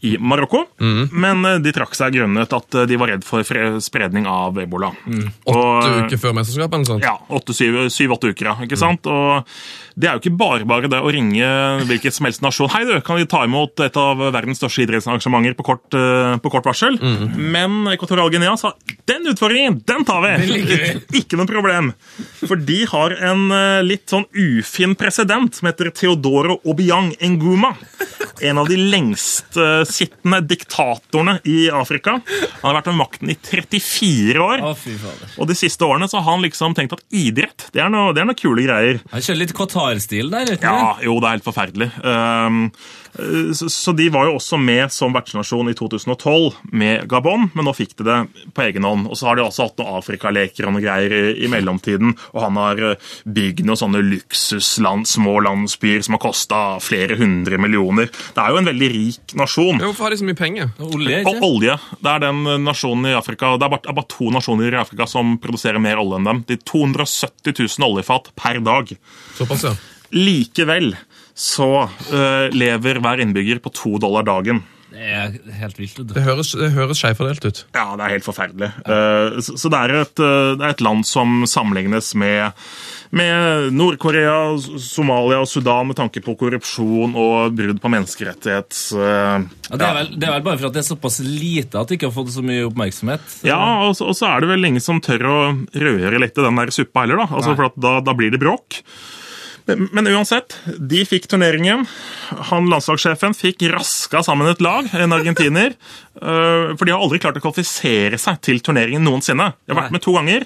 [0.05, 0.65] i Marokko.
[1.11, 3.41] Men eh, de trakk seg grunnet at de var redd for
[3.81, 4.91] spredning av ebola.
[5.07, 6.75] Åtte Og, uker før mesterskapet?
[6.75, 7.01] eller sånt?
[7.07, 8.55] ja, syv-åtte uker, ja.
[8.67, 9.07] ikke sant?
[9.09, 9.47] Og
[9.95, 11.47] det er jo ikke bare bare det å ringe
[11.87, 12.67] hvilket som helst nasjon.
[12.73, 16.51] Hei, du, kan vi ta imot et av verdens største idrettsarrangementer på kort, eh, på
[16.51, 16.97] kort varsel?
[17.35, 18.73] Men Ekvatorial Guinea sa
[19.07, 20.59] den utfordringen, den tar vi!
[21.21, 21.93] ikke noe problem.
[22.43, 27.71] For de har en eh, litt sånn ufin president som heter Theodoro Obiang Nguma.
[28.43, 32.17] En av de lengst eh, sittende diktatorene i Afrika.
[32.19, 34.65] Han har vært ved makten i 34 år.
[34.65, 35.37] Å, fy fader.
[35.39, 38.23] Og de siste årene så har han liksom tenkt at idrett det er noe, det
[38.23, 38.99] er noe kule greier.
[39.13, 40.45] Han kjører litt Qatar-stil der.
[40.45, 41.89] du Ja, jo, det er helt forferdelig.
[42.01, 42.71] Um,
[43.53, 47.73] så, så de var jo også med som vertsnasjon i 2012 med Gabon, men nå
[47.75, 48.17] fikk de det
[48.55, 49.07] på egen hånd.
[49.07, 52.15] Og så har de også hatt noen Afrikaleker og noe greier i, i mellomtiden.
[52.33, 57.59] Og han har eh, bygd noen sånne luksusland, små landsbyer som har kosta flere hundre
[57.61, 58.11] millioner.
[58.11, 59.81] Det er jo en veldig rik nasjon.
[59.85, 60.71] Hvorfor har de så mye penger?
[60.83, 61.79] Olje, Og olje.
[62.01, 65.37] Det er den nasjonen i Afrika Det er bare, bare to nasjoner i Afrika som
[65.41, 66.45] produserer mer olje enn dem.
[66.51, 68.91] De 270 000 oljefat per dag.
[69.39, 69.75] Såpass, ja.
[70.15, 70.93] Likevel
[71.35, 71.67] så
[72.15, 74.63] øh, lever hver innbygger på to dollar dagen.
[74.95, 75.97] Det er helt vilt.
[76.07, 77.57] Det høres, det høres skjevfordelt ut.
[77.75, 78.69] Ja, det er helt forferdelig.
[78.87, 82.53] Eh, så så det er, et, øh, det er et land som sammenlignes med,
[83.11, 84.37] med Nord-Korea,
[84.79, 88.85] Somalia og Sudan med tanke på korrupsjon og brudd på menneskerettighets...
[88.95, 91.75] øh, Ja, det, er vel, det er vel bare for at det er såpass lite
[91.81, 93.27] at det ikke har fått så mye oppmerksomhet.
[93.51, 95.37] Ja, og så, og så er det vel ingen som tør å
[95.75, 97.27] røre litt i den der suppa heller, da.
[97.35, 98.79] Altså, for at da, da blir det bråk.
[99.65, 101.85] Men, men uansett, de fikk turneringen.
[102.51, 105.73] Han landslagssjefen fikk raska sammen et lag, en argentiner.
[106.21, 109.51] øh, for de har aldri klart å kvalifisere seg til turneringen noensinne.
[109.65, 110.45] De har vært med to ganger,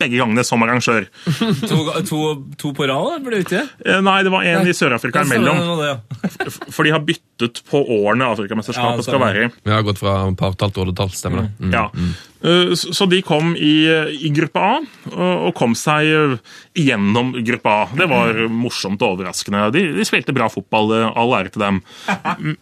[0.00, 1.08] begge gangene som arrangør.
[1.70, 2.18] To, to,
[2.58, 3.60] to på rad, da, ble det ikke?
[3.82, 3.98] det?
[4.04, 5.60] Nei, det var en i Sør-Afrika imellom.
[5.80, 6.48] Det ja.
[6.72, 9.50] For de har byttet på årene Afrikamesterskapet ja, skal være i.
[9.66, 11.52] Vi har gått fra partall til oddetall, stemmer det?
[11.68, 11.74] Mm.
[11.76, 11.86] Ja.
[11.94, 13.84] Eh, Så så de kom i,
[14.16, 14.78] i gruppe A,
[15.12, 16.38] og kom seg
[16.78, 17.82] gjennom gruppe A.
[17.98, 19.66] Det var morsomt og overraskende.
[19.76, 21.82] De, de spilte bra fotball, eh, all ære til dem.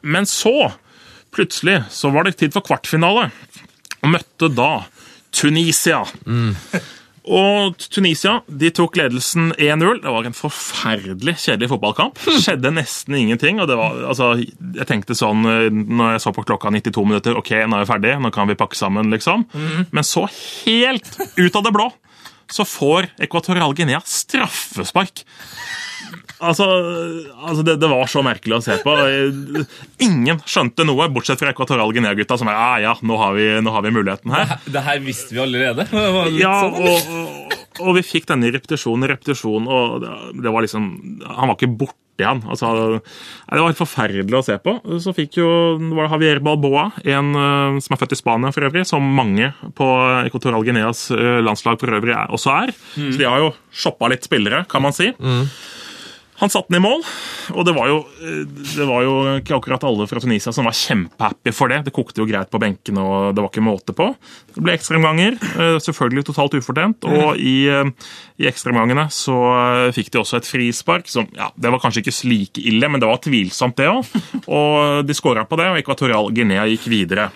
[0.02, 0.72] Men så,
[1.34, 3.28] plutselig, så var det tid for kvartfinale.
[4.02, 4.72] Og møtte da
[5.34, 6.02] Tunisia.
[7.28, 10.00] Og Tunisia de tok ledelsen 1-0.
[10.04, 12.20] Det var en forferdelig kjedelig fotballkamp.
[12.40, 13.60] Skjedde nesten ingenting.
[13.60, 17.38] og det var, altså, Jeg tenkte sånn eh, når jeg så på klokka 92 minutter
[17.38, 19.46] Ok, nå er vi ferdig, nå kan vi pakke sammen, liksom.
[19.92, 20.26] Men så,
[20.64, 21.90] helt ut av det blå,
[22.52, 25.24] så får Equatorial Guinea straffespark.
[26.38, 26.64] Altså,
[27.34, 28.92] altså det, det var så merkelig å se på.
[30.06, 33.74] Ingen skjønte noe, bortsett fra Equatorial Guinea-gutta, som er ja, ja, nå har, vi, nå
[33.74, 34.54] har vi muligheten her.
[34.70, 35.88] Det her visste vi allerede.
[35.90, 37.47] Det var Ja, sånn, og, og,
[37.80, 40.02] og vi fikk denne repetisjonen, repetisjonen, og
[40.42, 40.86] det- var liksom
[41.36, 42.40] Han var ikke borte igjen.
[42.50, 44.72] Altså, det var helt forferdelig å se på.
[44.98, 48.66] Så fikk jo det var Javier Balboa, en eh, som er født i Spania for
[48.66, 49.86] øvrig, som mange på
[50.26, 52.72] Equatorial Guineas eh, landslag for øvrig også er.
[53.12, 55.12] Så de har jo shoppa litt spillere, kan man si.
[56.38, 57.00] Han satte den i mål,
[57.50, 60.76] og det var, jo, eh, det var jo ikke akkurat alle fra Tunisia som var
[60.78, 61.80] kjempehappy for det.
[61.88, 64.06] Det kokte jo greit på benkene, og det var ikke måte på.
[64.54, 67.90] Det ble ekstraomganger, eh, selvfølgelig totalt ufortjent, og i, eh,
[68.38, 69.38] i ekstraomgangene så
[69.94, 71.08] fikk de også et frispark.
[71.08, 74.06] som, ja, Det var kanskje ikke like ille, men det var tvilsomt, det òg.
[74.48, 77.30] Og de skåra på det, og Equatorial Guinea gikk videre.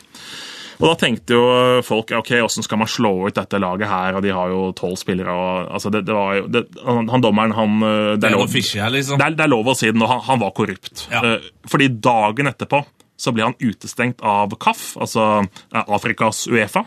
[0.83, 1.42] Og da tenkte jo
[1.87, 4.97] folk ok, hvordan skal man slå ut dette laget her, og de har jo tolv
[4.99, 5.31] spillere.
[5.31, 8.49] og altså det, det var jo, det, han, han dommeren han eh, Det er lov-
[8.49, 9.21] noe fishy her, liksom.
[9.21, 11.07] det er, det er lov å si det nå, han, han var korrupt.
[11.12, 11.23] Ja.
[11.37, 12.83] Eh, Fordi dagen etterpå
[13.22, 16.82] så ble han utestengt av KAF, altså eh, Afrikas Uefa,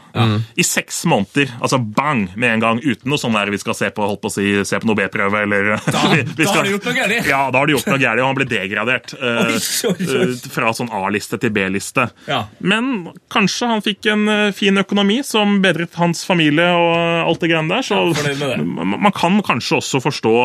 [0.60, 1.54] i seks måneder.
[1.64, 4.28] Altså bang, med en gang, uten noe sånn der vi skal se på holdt på
[4.32, 6.90] å si, se på noe B-prøve, eller Da- vi- vi da har du de gjort
[6.90, 7.30] noe gærent.
[7.32, 9.14] Ja, da har du gjort noe gærent, og han ble degradert.
[9.16, 9.60] eh, Oi,
[9.94, 10.22] oi, oi.
[10.34, 12.10] eh, Fra sånn A-liste til B-liste.
[12.28, 12.42] Ja.
[12.60, 12.92] Men
[13.32, 17.88] kanskje han fikk en fin økonomi som bedret hans familie og alt det greiene der.
[17.88, 18.58] Så Ja, med det.
[18.66, 20.36] man man kan kanskje også forstå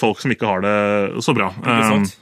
[0.00, 1.52] folk som ikke har det så bra.
[1.62, 2.16] Ikke sant?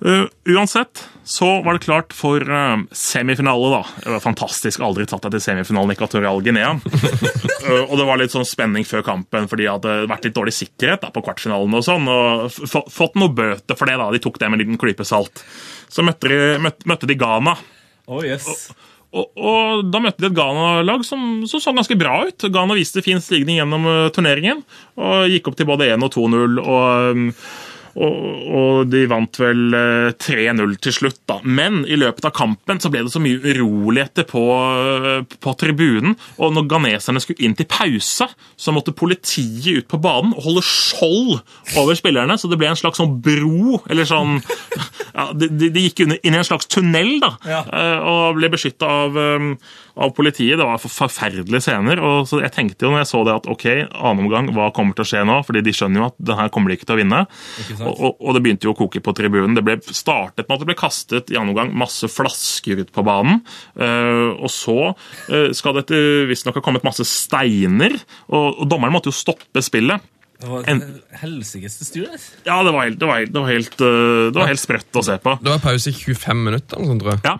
[0.00, 3.80] Uh, uansett så var det klart for uh, semifinale, da.
[4.00, 4.80] Det var fantastisk.
[4.80, 6.72] Aldri tatt deg til semifinalen i Equatorial Guinea.
[6.80, 10.56] Uh, og det var litt sånn spenning før kampen, fordi det hadde vært litt dårlig
[10.56, 11.76] sikkerhet da, på kvartfinalen.
[11.76, 12.48] og sånn, og
[12.90, 13.98] Fått noe bøter for det.
[14.00, 15.44] da, De tok det med en liten klype salt.
[15.92, 17.58] Så møtte de, møtte, møtte de Ghana.
[18.10, 18.70] Oh, yes.
[19.10, 22.48] Og, og Da møtte de et Ghana-lag som, som så ganske bra ut.
[22.48, 23.84] Ghana viste fin stigning gjennom
[24.16, 24.64] turneringen
[24.96, 26.62] og gikk opp til både 1 og 2-0.
[26.64, 27.18] og...
[27.18, 27.34] um,
[27.96, 28.18] og,
[28.60, 31.38] og de vant vel eh, 3-0 til slutt, da.
[31.42, 36.14] Men i løpet av kampen så ble det så mye uroligheter på, eh, på tribunen.
[36.38, 38.28] Og når ghaneserne skulle inn til pause,
[38.60, 41.40] så måtte politiet ut på banen og holde skjold
[41.80, 42.38] over spillerne.
[42.38, 44.38] Så det ble en slags sånn bro, eller sånn
[45.16, 47.34] ja, de, de gikk inn i en slags tunnel, da.
[47.48, 47.62] Ja.
[47.66, 49.50] eh, Og ble beskytta av, eh,
[49.96, 50.58] av politiet.
[50.58, 51.98] Det var for- forferdelige scener.
[52.00, 54.94] og så Jeg tenkte jo når jeg så det at ok, annen omgang, hva kommer
[54.94, 55.38] til å skje nå?
[55.46, 57.26] Fordi de skjønner jo at det her kommer de ikke til å vinne.
[57.80, 59.54] Og, og, og det begynte jo å koke på tribunen.
[59.54, 63.04] Det ble startet med at det ble kastet i annen omgang masse flasker ut på
[63.04, 63.42] banen.
[63.78, 65.88] Uh, og så uh, skal det
[66.30, 67.94] visstnok ha kommet masse steiner,
[68.30, 70.00] og, og dommeren måtte jo stoppe spillet.
[70.40, 72.06] Det var En- helsikes styr.
[72.46, 75.02] Ja, det var helt, det var helt, det var helt, det var helt sprøtt å
[75.04, 75.34] se på.
[75.42, 77.24] Det var pause i 25 minutter, eller noe sånt, tror jeg.
[77.28, 77.34] Ja.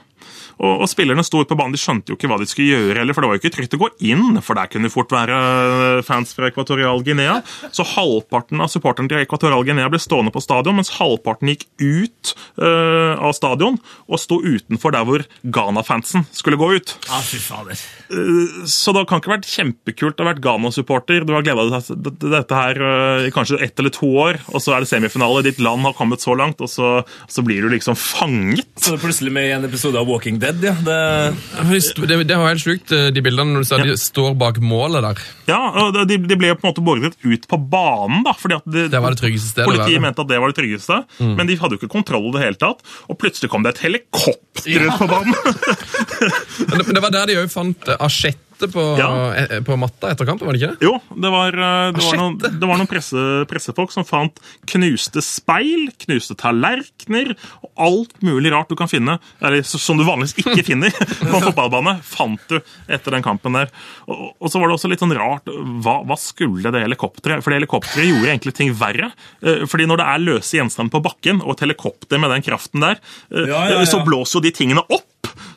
[0.60, 3.00] Og, og spillerne sto ute på banen, de skjønte jo ikke hva de skulle gjøre
[3.00, 5.14] heller, for det var jo ikke trygt å gå inn, for der kunne det fort
[5.14, 7.38] være eh, fans fra Ekvatorial Guinea.
[7.72, 12.34] Så halvparten av supporterne til Ekvatorial Guinea ble stående på stadion, mens halvparten gikk ut
[12.60, 13.78] uh, av stadion
[14.10, 16.94] og sto utenfor der hvor Ghana-fansen skulle gå ut.
[17.08, 17.80] Ja, fy fader.
[18.68, 21.24] Så det kan ikke vært kjempekult å ha vært Ghana-supporter.
[21.26, 24.62] Du har gleda deg til dette her uh, i kanskje ett eller to år, og
[24.62, 25.44] så er det semifinale.
[25.46, 28.68] Ditt land har kommet så langt, og så, så blir du liksom fanget.
[28.76, 30.72] Så er det plutselig med i en episode av Walking Dead, ja.
[30.82, 34.60] Det, Det, det var helt sjukt, eh, de bildene når du ser de står bak
[34.64, 35.22] målet der.
[35.50, 38.34] Ja, og de, de ble jo på en måte borget ut på banen, da.
[38.38, 41.00] fordi at det, Det var det tryggeste stedet Politiet mente at det var det tryggeste,
[41.22, 42.84] men de hadde jo ikke kontroll i det hele tatt.
[43.08, 45.34] Og plutselig kom det et helikopter ut på banen!
[46.70, 47.96] Men det, men det var der de òg fant eh,
[48.60, 49.34] asjette på, Ja.
[49.34, 50.86] eh, på matta etter kampen, var det ikke det?
[50.86, 55.22] Jo, det var, eh, det var noen, det var noen presse, pressefolk som fant knuste
[55.22, 60.64] speil, knuste tallerkener og alt mulig rart du kan finne, eller som du vanligvis ikke
[60.70, 63.70] finner på en fotballbane, fant du etter den kampen der.
[64.08, 65.46] Og, og så var det også litt sånn rart,
[65.82, 67.42] hva, hva skulle det helikopteret?
[67.42, 69.12] For det helikopteret gjorde egentlig ting verre.
[69.42, 72.80] Eh, Fordi når det er løse gjenstander på bakken, og et helikopter med den kraften
[72.84, 73.84] der, Ja, ja, ja.
[73.88, 75.06] så blåser jo de tingene opp.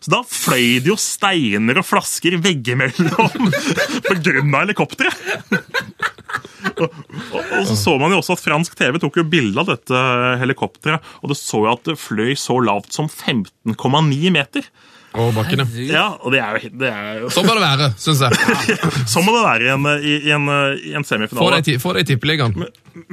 [0.03, 3.51] Så da fløy det jo steiner og flasker veggimellom
[4.07, 4.37] pga.
[4.63, 5.59] helikopteret.
[6.73, 9.69] Og, og, og så så man jo også at fransk TV tok jo bilde av
[9.69, 9.99] dette
[10.41, 14.67] helikopteret, og det så jo at det fløy så lavt som 15,9 meter.
[15.13, 15.67] Og bakkene.
[15.85, 18.63] Ja, og det er jo, det er jo Sånn må det være, syns jeg.
[19.11, 21.77] Sånn må det være i en, i, i en, i en Få semifinale.
[21.83, 22.57] Få det i tippeligaen.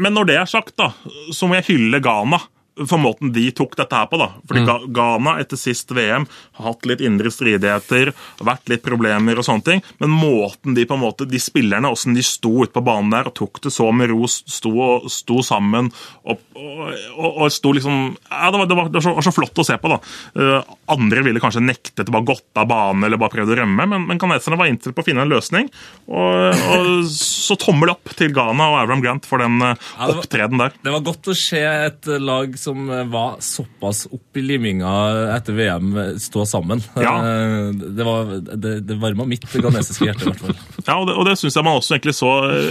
[0.00, 0.94] Men når det er sagt, da,
[1.36, 2.40] så må jeg hylle Ghana
[2.86, 4.18] for måten de tok dette her på.
[4.20, 4.30] da.
[4.48, 4.92] Fordi mm.
[4.96, 6.26] Ghana etter sist VM
[6.58, 8.12] har hatt litt indre stridigheter,
[8.46, 9.82] vært litt problemer og sånne ting.
[10.02, 13.30] Men måten de på en måte, de spillerne, åssen de sto ute på banen der
[13.30, 14.72] og tok det så med ro, sto,
[15.10, 15.90] sto sammen
[16.24, 16.80] og, og,
[17.16, 19.60] og, og sto liksom ja, Det var, det var, det var, så, var så flott
[19.62, 19.90] å se på.
[19.92, 20.00] da.
[20.36, 23.86] Uh, andre ville kanskje nektet å bare gått av banen eller bare prøvd å rømme,
[23.92, 25.70] men, men ghaneserne var innstilt på å finne en løsning.
[26.10, 30.20] Og, så tommel opp til Ghana og Avram Grant for den eh, Ja, det var-
[30.24, 30.74] opptreden der.
[30.84, 34.90] det var godt å se et lag som var såpass opp i liminga
[35.34, 36.82] etter VM, stå sammen.
[37.00, 37.14] Ja.
[37.24, 40.56] Eh, Det, var, det, det varma mitt ghanesiske hjerte, i hvert fall.
[40.90, 42.30] Ja, og det, og det synes jeg man også egentlig så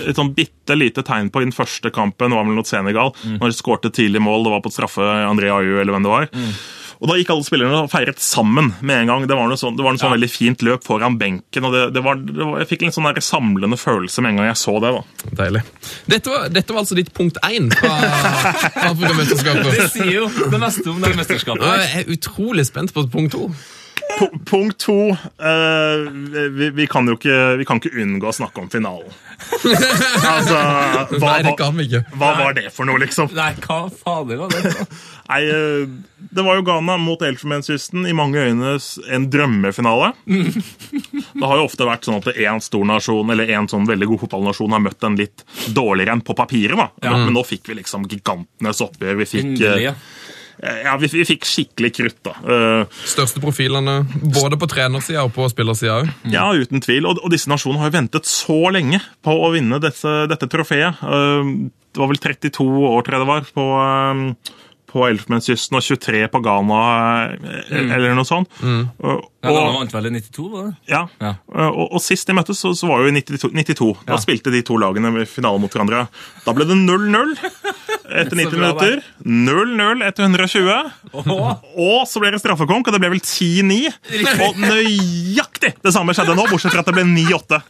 [0.10, 2.34] et sånn bitte lite tegn på i den første kampen.
[2.36, 4.46] var vel mot Senegal, når de skårte tidlig mål.
[4.48, 6.30] Det var på straffe André Ayew eller hvem det var.
[7.00, 9.26] Og Da gikk alle spillerne og feiret sammen med en gang.
[9.30, 11.64] Det var noe sånn, det var noe sånn veldig fint løp foran benken.
[11.64, 14.42] og det, det var, det var, Jeg fikk en sånn der samlende følelse med en
[14.42, 14.92] gang jeg så det.
[14.98, 15.32] da.
[15.40, 15.64] Deilig.
[16.12, 17.94] Dette var, dette var altså ditt punkt én fra
[18.92, 19.72] Afrikamesterskapet.
[19.80, 21.68] Det sier jo det meste om det mesterskapet.
[21.72, 23.48] Jeg er utrolig spent på punkt to.
[24.46, 26.12] Punkt to uh,
[26.52, 29.12] vi, vi, kan jo ikke, vi kan ikke unngå å snakke om finalen.
[30.34, 30.56] altså,
[31.14, 32.02] hva, Nei, det kan vi ikke.
[32.18, 33.30] hva var det for noe, liksom?
[33.38, 34.74] Nei, hva fader var det?
[35.30, 38.08] Nei, uh, Det var jo Ghana mot Elfenbenskysten.
[38.10, 38.76] I mange øyne
[39.14, 40.12] en drømmefinale.
[40.26, 44.24] Det har jo ofte vært sånn at én stor nasjon eller en sånn veldig god
[44.26, 45.46] fotballnasjon har møtt en litt
[45.76, 46.76] dårligere enn på papiret.
[46.80, 47.14] da.
[47.14, 49.22] Men nå fikk vi liksom gigantenes oppgjør.
[49.22, 49.94] Vi fikk, Endelig.
[50.60, 52.20] Ja, vi, vi fikk skikkelig krutt.
[52.28, 52.34] da.
[52.44, 54.00] Eh, Største profilene
[54.36, 56.10] både på trenersida og på spillersida òg.
[56.34, 57.08] Ja, uten tvil.
[57.10, 61.00] Og, og disse nasjonene har jo ventet så lenge på å vinne dette, dette trofeet.
[61.04, 61.54] Eh,
[61.90, 64.58] Det var vel 32 år, tror jeg det var, på, eh,
[64.90, 66.80] på Elfenbenskysten og 23 på Ghana,
[67.38, 67.92] mm.
[67.94, 68.50] eller noe sånt.
[68.62, 70.74] Og, Ja, Ghana vant vel i 92, var det?
[70.92, 71.02] ja.
[71.24, 71.30] Ja.
[71.56, 73.54] Eh, Og, og sist de møttes, så, så var jo i 92.
[73.56, 73.94] 92.
[74.08, 74.20] Da Ja.
[74.20, 76.02] spilte de to lagene i finale mot hverandre.
[76.44, 77.36] Da ble det 0-0
[78.10, 79.00] etter 90 minutter.
[79.24, 80.92] 0-0 etter 120.
[81.14, 83.94] Åh, Og så ble det straffekonk, og det ble vel 10-9.
[84.50, 87.62] Og nøyaktig det samme skjedde nå, bortsett fra at det ble 9-8.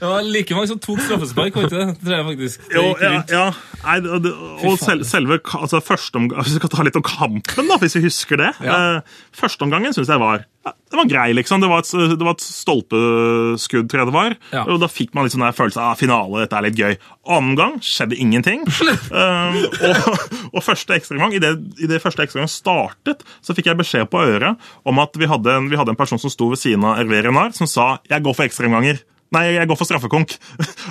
[0.00, 1.86] Det var like mange som tok straffespark, var ikke det?
[1.98, 2.68] Det tror jeg faktisk.
[2.68, 3.46] Det Jo, ja, ja.
[3.84, 4.34] Nei, det, det,
[4.66, 7.98] og sel, selve altså, første omgang, Hvis vi skal ta litt om kampen, da, hvis
[7.98, 8.52] vi husker det.
[8.64, 8.78] Ja.
[8.98, 11.60] Eh, Førsteomgangen syns jeg var ja, det var grei, liksom.
[11.62, 14.34] Det var et, det var et stolpeskudd, tror jeg det var.
[14.52, 14.64] Ja.
[14.66, 16.96] Og Da fikk man litt sånn følelsen følelse av ah, finale, dette er litt gøy.
[17.36, 18.64] Annen gang skjedde ingenting.
[19.14, 20.08] um, og,
[20.52, 24.70] og første ekstremgang, idet i det første ekstraomgang startet, så fikk jeg beskjed på øret
[24.88, 27.22] om at vi hadde en, vi hadde en person som sto ved siden av Hervé
[27.28, 29.04] Renard, som sa 'jeg går for ekstraomganger'.
[29.34, 30.30] Nei, jeg går for straffekonk.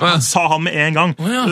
[0.01, 0.11] ja.
[0.21, 1.13] sa han med en gang.
[1.25, 1.45] ja.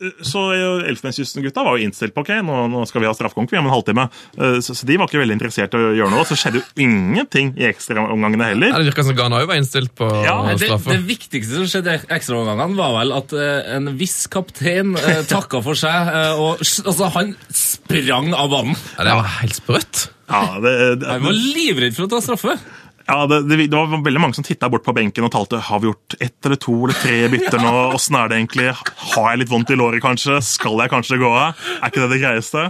[0.00, 3.52] Eh, Så eh, Elfenbenskysten-gutta var jo innstilt på ok, nå, nå skal vi ha straffekonk
[3.52, 4.06] vi om en halvtime.
[4.38, 6.24] Eh, Så, så de var ikke veldig interessert i å gjøre noe.
[6.28, 8.72] Så skjedde jo ingenting i ekstraomgangene heller.
[8.72, 10.88] Ja, det virka som Ghana òg var innstilt på Ja, straffe.
[10.88, 13.34] Det, det viktigste som skjedde i ekstraomgangene, var vel at
[13.76, 16.08] en viss kaptein eh, takka for seg.
[16.40, 18.80] og altså, Han sprang av banen.
[18.96, 20.06] Ja, det var helt sprøtt.
[20.30, 20.72] Ja, det,
[21.02, 22.54] det, Han var livredd for å ta straffe.
[23.10, 25.82] Ja, det, det, det var veldig mange som titta bort på benken og talte har
[25.82, 27.72] vi gjort ett eller to eller tre bytter nå.
[27.96, 28.68] Åssen er det egentlig?
[29.14, 30.38] Har jeg litt vondt i låret, kanskje?
[30.46, 31.58] Skal jeg kanskje gå av?
[31.80, 32.66] Er ikke det det greieste?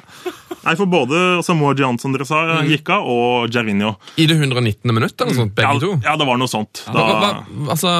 [0.61, 3.95] Nei, for både altså, Moe som dere sa, gikk av, og Gervinho.
[4.21, 4.93] I det 119.
[4.93, 5.93] minutt eller noe sånt, begge Ja, to.
[6.05, 6.83] ja, det var noe sånt.
[6.89, 7.31] Hva, hva,
[7.73, 7.93] altså,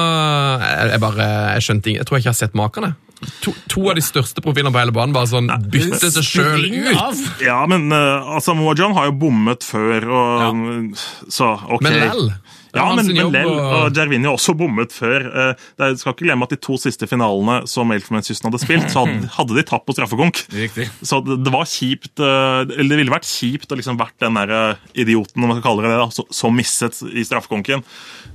[0.91, 2.01] jeg, bare, jeg skjønte ingenting.
[2.01, 2.91] jeg tror jeg ikke har sett maken.
[3.21, 3.33] Jeg.
[3.45, 7.25] To, to av de største profilene på hele banen bare sånn bytte seg sjøl ut.
[7.45, 10.97] ja, men uh, altså, Moe har jo bommet før, og
[11.31, 11.81] så ok.
[11.85, 12.31] Men lell.
[12.71, 15.25] Ja, men, men lell, og Jervini har også bommet før.
[15.27, 18.87] Uh, det er- skal ikke glemme at De to siste finalene som Elfenbenskysten hadde spilt,
[18.93, 20.39] så hadde, hadde de tapt på straffekonk.
[20.55, 20.85] Riktig.
[21.03, 24.39] Så det, det var kjipt, uh, eller det ville vært kjipt å liksom vært den
[24.39, 27.83] der eh, idioten om man skal kalle det det, da, så- som misset i straffekonken.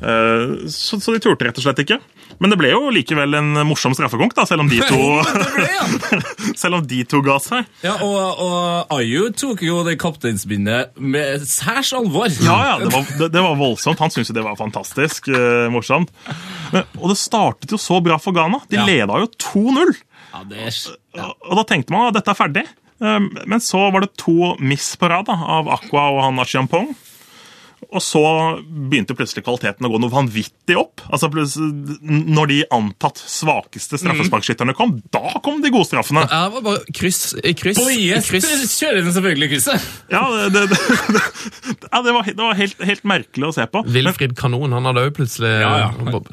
[0.05, 1.97] Uh, Så, så de turte rett og slett ikke.
[2.41, 5.01] Men det ble jo likevel en morsom straffekonk, da, selv om de to,
[6.61, 7.69] selv om de to ga seg.
[7.85, 12.29] Ja, og, og Ayu tok jo det kapteinsbindet med særs alvor.
[12.45, 14.01] Ja, ja, det var, det, det var voldsomt.
[14.03, 16.13] Han syntes jo det var fantastisk uh, morsomt.
[16.75, 18.61] Men, og det startet jo så bra for Ghana.
[18.71, 18.85] De Ja.
[18.89, 19.95] leda jo 2-0.
[20.35, 20.81] Ja, det er...
[21.17, 21.31] Ja.
[21.49, 22.67] Og da tenkte man at dette er ferdig.
[23.01, 26.91] Eh, Men så var det to miss på rad av Aqua og han Achiampong.
[27.95, 28.21] Og så
[28.67, 31.05] begynte plutselig kvaliteten å gå noe vanvittig opp.
[31.07, 36.25] Altså Når de antatt svakeste straffesparkskytterne kom, da kom de gode straffene.
[36.27, 37.21] Ja, det var bare kryss
[37.61, 37.79] kryss.
[37.79, 38.49] i Bojes kryss.
[38.81, 39.87] kjører den selvfølgelig krysset.
[40.13, 40.81] Ja, det, det,
[41.15, 41.25] det,
[41.93, 43.85] ja, det var, det var helt, helt merkelig å se på.
[43.97, 45.55] Wilfrid Kanon han hadde jo plutselig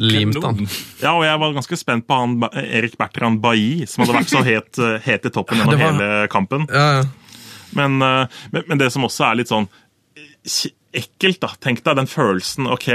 [0.01, 0.63] limt han.
[1.03, 4.41] ja, og jeg var ganske spent på han Erik Bertrand Bailly, som hadde vært så
[4.45, 6.65] het, het i toppen gjennom var- hele kampen.
[6.73, 7.11] Ja, ja.
[7.73, 9.65] Men, eh, men, men det som også er litt sånn
[10.95, 11.49] ekkelt, da.
[11.63, 12.67] Tenk deg den følelsen.
[12.71, 12.87] ok,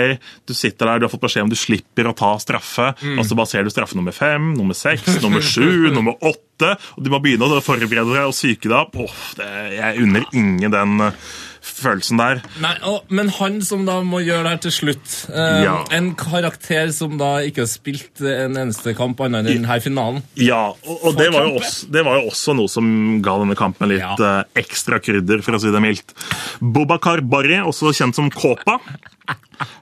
[0.47, 3.37] Du sitter der, du har fått beskjed om du slipper å ta straffe, og så
[3.39, 7.21] bare ser du straffe nummer fem, nummer seks, nummer sju, nummer åtte, og du må
[7.25, 9.19] begynne å forberede deg og psyke deg opp.
[9.39, 11.29] Det, Jeg unner ingen den eh,
[11.69, 12.41] følelsen der.
[12.63, 15.75] Nei, og, men han som da må gjøre det her til slutt eh, Ja.
[15.95, 20.23] En karakter som da ikke har spilt en eneste kamp annet enn denne finalen.
[20.41, 22.89] Ja, og, og det, var jo også, det var jo også noe som
[23.25, 24.15] ga denne kampen litt Ja.
[24.43, 26.15] eh, ekstra krydder, for å si det mildt.
[26.61, 28.79] Bobakar Barri, også kjent som Kåpa,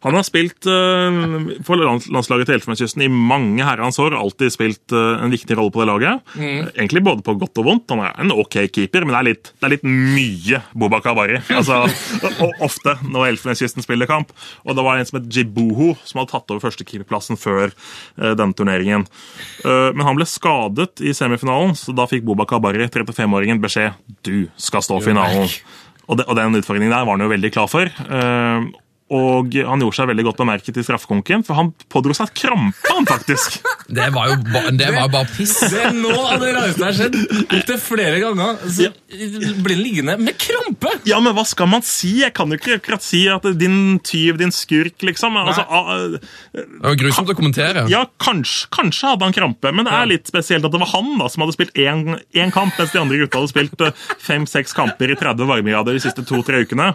[0.06, 4.16] Han har spilt uh, for landslaget til Elfenbenskysten i mange herrens år.
[4.18, 6.34] Alltid spilt uh, en viktig rolle på det laget.
[6.36, 6.70] Mm.
[6.74, 7.94] Egentlig både på godt og vondt.
[7.94, 11.40] Han er en ok keeper, men det er litt, det er litt mye Boba Kabari.
[11.56, 11.86] Altså,
[12.44, 14.34] og ofte når Elfenbenskysten spiller kamp.
[14.68, 18.52] Og det var en som het Jibuho, som hadde tatt over førstekeeperplassen før uh, denne
[18.56, 19.06] turneringen.
[19.64, 23.96] Eh, men han ble skadet i semifinalen, så da fikk Boba Kabari, 35-åringen, beskjed
[24.26, 25.48] du skal stå finalen.
[26.06, 27.90] Og, det, og den utfordringen der var han jo veldig klar for.
[29.06, 32.40] Eh, og han gjorde seg veldig godt bemerket i straffekonken, for han pådro seg et
[32.42, 33.60] krampe, han faktisk.
[33.86, 35.52] Det var jo ba, det var bare piss.
[35.70, 37.16] Det er av det rareste har skjedd.
[37.44, 38.88] Opptil flere ganger så
[39.62, 40.90] blir han liggende med krampe!
[41.06, 42.16] Ja, men hva skal man si?
[42.24, 45.38] Jeg kan jo ikke akkurat si at din tyv, din skurk, liksom.
[45.38, 46.16] Altså, ah,
[46.50, 47.86] Det var grusomt å kommentere.
[47.92, 51.14] ja, kanskje, kanskje hadde han krampe, men det er litt spesielt at det var han
[51.20, 53.86] da, som hadde spilt én, én kamp, mens de andre gutta hadde spilt
[54.26, 56.90] fem-seks kamper i 30 varmegrader de siste to-tre ukene.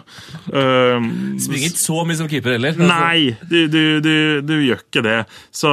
[0.52, 1.00] Uh,
[1.46, 2.76] Springer ikke så mye som keeper heller.
[2.78, 4.14] Nei, du, du, du,
[4.46, 5.18] du gjør ikke det.
[5.54, 5.70] Så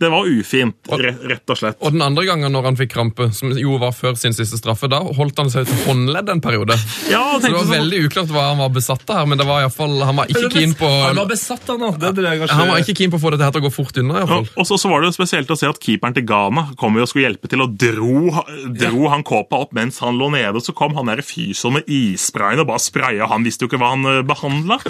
[0.00, 1.78] det var ufint, rett og slett.
[1.84, 4.88] Og den andre gangen når han fikk krampe, som jo var før sin siste straffe,
[4.90, 6.76] da holdt han seg til håndledd en periode.
[7.10, 9.46] Ja, Så det var sånn, veldig uklart hva han var besatt av her, men det
[9.48, 11.94] var i fall, han var ikke keen på Han var besatt av noe.
[12.00, 12.56] Det det kanskje.
[12.58, 14.20] han var ikke keen på å få dette her til å gå fort unna.
[14.20, 14.62] i hvert Og, fall.
[14.62, 17.04] og så, så var det jo spesielt å se at keeperen til Ghana kom jo
[17.06, 18.44] og skulle hjelpe til og dro,
[18.80, 20.54] dro han Kåpa opp mens han lå nede.
[20.58, 23.28] Og så kom han der fysioen med issprayen og bare spraya.
[23.30, 24.80] Han visste jo ikke hva han uh, behandla.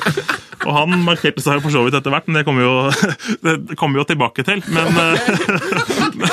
[0.66, 2.68] Og han markerte seg for så vidt etter hvert, men det kommer vi
[3.80, 4.62] vi jo tilbake til.
[4.68, 5.16] Men, eh,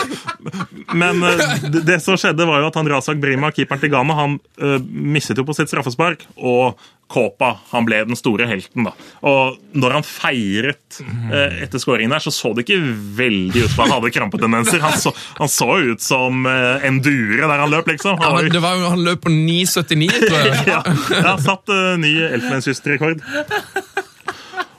[1.01, 1.47] men eh,
[1.77, 5.39] det, som skjedde, var jo at han Razak Brima, keeperen til Ghana, han eh, mistet
[5.39, 6.27] jo på sitt straffespark.
[6.37, 8.83] og Kåpa han ble den store helten.
[8.87, 8.91] da.
[9.27, 12.81] Og når han feiret eh, etter skåringen der, så så det ikke
[13.19, 14.83] veldig ut som han hadde krampetendenser.
[14.83, 18.19] Han så, han så ut som eh, en dure der han løp, liksom.
[18.19, 20.59] Han, ja, det var jo, han løp på 9,79, tror jeg.
[20.73, 20.81] ja,
[21.15, 23.23] ja, satt eh, ny Elfenbenskyst-rekord.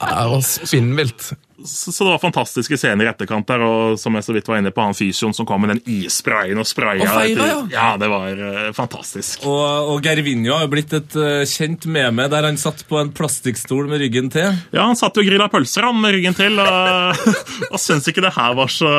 [0.00, 1.32] Var spinnvilt.
[1.64, 4.60] Så, så det var fantastiske scener i etterkant der, og som jeg så vidt var
[4.60, 7.02] inne på, han fysioen som kom med den issprayen og spraya.
[7.02, 9.42] Og feira, etter- ja, det var uh, fantastisk.
[9.42, 13.10] Og, og Gervinho har jo blitt et uh, kjent meme der han satt på en
[13.10, 14.54] plastikkstol med ryggen til.
[14.70, 17.24] Ja, han satt jo og grilla pølser han med ryggen til, og,
[17.72, 18.92] og syntes ikke det her var så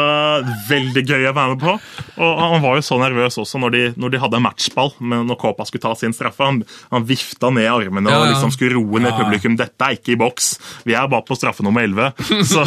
[0.68, 1.78] veldig gøy å være med på.
[2.20, 5.40] Og han var jo så nervøs også når de, når de hadde matchball, men når
[5.40, 6.44] Kåpa skulle ta sin straffe.
[6.44, 6.60] Han,
[6.92, 9.56] han vifta ned armene Ja, og liksom skulle roe ned publikum.
[9.60, 10.52] Dette er ikke i boks.
[10.84, 12.12] Vi er bare på straffe nummer 11.
[12.50, 12.64] Så,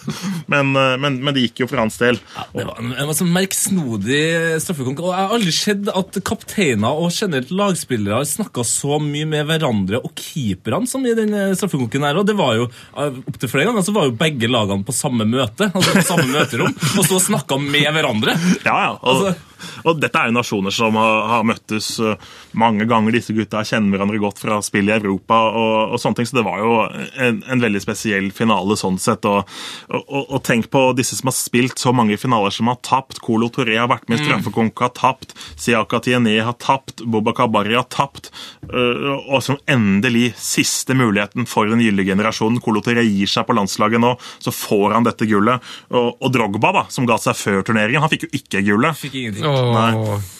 [0.52, 2.18] men, eh, men, men det gikk jo for hans del.
[2.54, 4.22] Det var en, en sånn merksnodig
[4.62, 5.02] straffekonk.
[5.04, 9.48] Og jeg har aldri sett at kapteiner og generelt lagspillere har snakka så mye med
[9.50, 12.20] hverandre og keeperne som i den eh, straffekonken her.
[12.20, 15.26] Og det var jo eh, opptil flere ganger så var jo begge lagene på samme
[15.28, 18.38] møte, altså på samme møterom, og så snakka med hverandre.
[18.64, 18.92] Ja, ja.
[19.00, 19.34] Og, Altså-
[19.88, 22.14] og dette er jo nasjoner som har, har møttes uh,
[22.58, 23.14] mange ganger.
[23.16, 26.28] Disse gutta kjenner hverandre godt fra spill i Europa og, og sånne ting.
[26.30, 29.26] Så det var jo en, en veldig spesiell finale sånn sett.
[29.28, 29.48] Og,
[29.90, 33.20] og, og, tenk på disse som har spilt så mange finaler som har tapt.
[33.24, 35.36] Kolo Toré har vært med i straffekonk, har tapt.
[35.60, 37.04] Siaka Tiene har tapt.
[37.04, 38.32] Boba Kabari har tapt.
[38.72, 42.60] uh, og som endelig siste muligheten for den gylne generasjonen.
[42.64, 45.62] Kolo Toré gir seg på landslaget nå, så får han dette gullet.
[45.94, 48.98] Og Drogba, da, som ga seg før turneringen, han fikk jo ikke gullet.
[48.98, 49.43] Fikk ingenting.
[49.44, 50.30] Åh.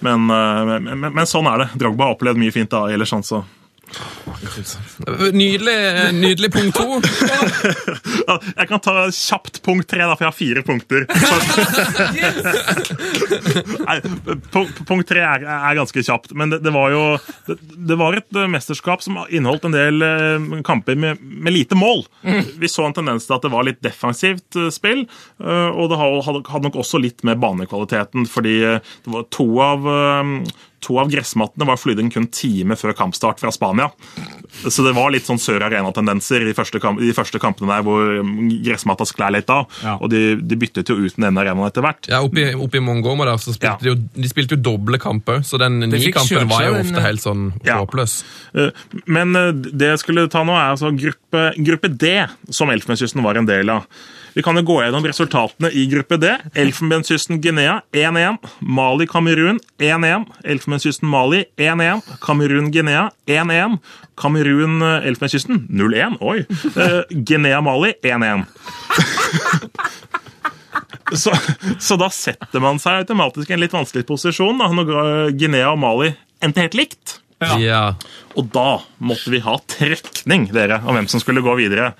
[0.00, 1.68] Men, eh, men, men, men sånn er det.
[1.80, 3.42] Drogba har opplevd mye fint da, ellers sånn, så
[5.32, 5.76] Nydelig,
[6.12, 6.98] nydelig punkt to.
[8.28, 11.06] Jeg kan ta kjapt punkt tre, da, for jeg har fire punkter.
[13.86, 13.96] Nei,
[14.52, 17.02] punkt, tre er, er ganske kjapt, men det, det var jo
[17.48, 17.58] det,
[17.88, 22.04] det var et eh, mesterskap som inneholdt en del eh, kamper med, med lite mål.
[22.58, 25.06] Vi så en tendens til at det var litt defensivt eh, spill,
[25.38, 29.86] og det hadde, nok også litt med banekvaliteten, fordi det var to av
[30.86, 33.88] To av gressmattene var flydd inn kun time før kampstart fra Spania.
[34.62, 38.44] Så det var litt sånn Sør Arena-tendenser i, kamp, de første kampene der hvor mm,
[38.66, 39.66] gressmatta sklei litt av.
[39.82, 39.96] Ja.
[39.98, 42.08] Og de, de byttet jo ut den ene arenaen etter hvert.
[42.10, 43.76] Ja, Oppe i, oppe i Mongomo der, så spilte Ja.
[43.82, 47.48] de jo de spilte jo doble kamper, så den ni-kampen var jo ofte helt sånn
[47.66, 48.20] håpløs.
[48.54, 48.68] Ja.
[49.10, 52.14] Men eh, det jeg skulle ta nå, er altså gruppe, gruppe D,
[52.54, 53.86] som Elfenbenskysten var en del av.
[54.34, 56.34] Vi kan jo gå gjennom resultatene i gruppe D.
[56.54, 58.36] Elfenbenskysten Guinea 1-1.
[58.60, 60.26] Mali Kamerun 1-1.
[60.44, 62.02] Elfenbenskysten Mali 1-1.
[62.20, 63.78] Kamerun Guinea 1-1.
[64.18, 66.18] Kamerun eh, Elfenbenskysten 0-1.
[66.20, 66.44] Oi!
[66.76, 68.44] Uh, Guinea Mali 1-1.
[71.16, 71.32] Så,
[71.78, 75.70] så da setter man seg automatisk i en litt vanskelig posisjon da, når eh, Guinea
[75.72, 76.10] og Mali
[76.44, 77.14] endte helt likt.
[77.38, 77.94] Ja.
[78.36, 81.92] Og da måtte vi ha trekning dere, om hvem som skulle gå videre.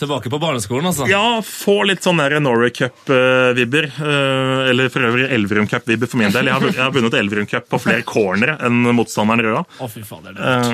[0.00, 1.06] Tilbake på barneskolen, altså.
[1.10, 3.88] Ja, få litt sånn Norway Cup-vibber.
[4.00, 6.46] eh, eller for øvrig Elverum Cup-vibber for min del.
[6.50, 9.64] Jeg har, jeg har vunnet Elverum Cup på flere cornere enn motstanderen Røa.
[9.80, 10.34] Å, fy fader.
[10.34, 10.72] det- er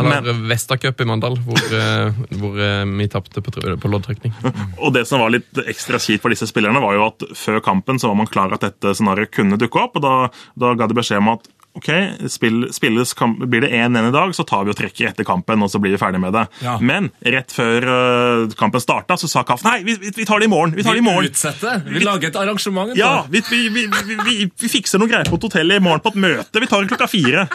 [0.00, 2.54] Eller Vestacup i Mandal, hvor, eh, hvor
[2.98, 4.34] vi tapte på, på loddtrekning.
[4.78, 7.98] Og det som var litt ekstra kjipt for disse spillerne, var jo at før kampen
[8.00, 10.14] så var man klar at dette scenarioet kunne dukke opp, og da,
[10.58, 11.88] da ga de beskjed om at ok,
[12.30, 15.62] spill, spilles, kamp, blir det 1-1 i dag, så tar vi og trekker etter kampen,
[15.64, 16.44] og så blir vi ferdig med det.
[16.62, 16.76] Ja.
[16.78, 20.46] Men rett før uh, kampen starta, så sa Kaff nei, vi, vi, vi tar det
[20.48, 20.76] i morgen.
[20.76, 21.26] Vi tar det i morgen.
[21.26, 21.82] Vi utsetter.
[21.88, 22.94] Vi lager et arrangement.
[22.98, 26.04] Ja, vi, vi, vi, vi, vi, vi fikser noen greier på et hotell i morgen
[26.04, 26.62] på et møte.
[26.62, 27.48] Vi tar det klokka fire.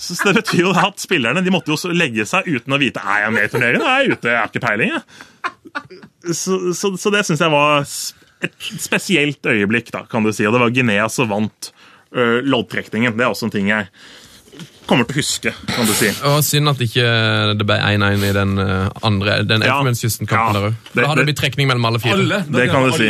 [0.00, 3.26] Så det betyr jo at spillerne de måtte jo legge seg uten å vite er
[3.26, 3.86] jeg med i turneringen.
[3.86, 4.32] Er jeg ute?
[4.32, 4.98] Jeg har ikke peiling.
[6.34, 7.84] Så, så, så det syns jeg var
[8.44, 10.46] et spesielt øyeblikk, da, kan du si.
[10.48, 11.70] Og det var Guinea som vant
[12.14, 13.16] loddtrekningen.
[13.16, 13.88] Det er også en ting jeg
[14.86, 16.10] kommer til å huske, kan du si.
[16.28, 17.04] Og Synd at ikke
[17.58, 19.78] det ble 1-1 i den eh, andre Den Ja.
[19.80, 20.60] Elfenbenskysten-kampen Ja.
[20.60, 20.74] der.
[20.92, 22.12] Da hadde det det- blitt trekning mellom alle fire.
[22.20, 22.44] Alle.
[22.46, 23.08] Det kan du si.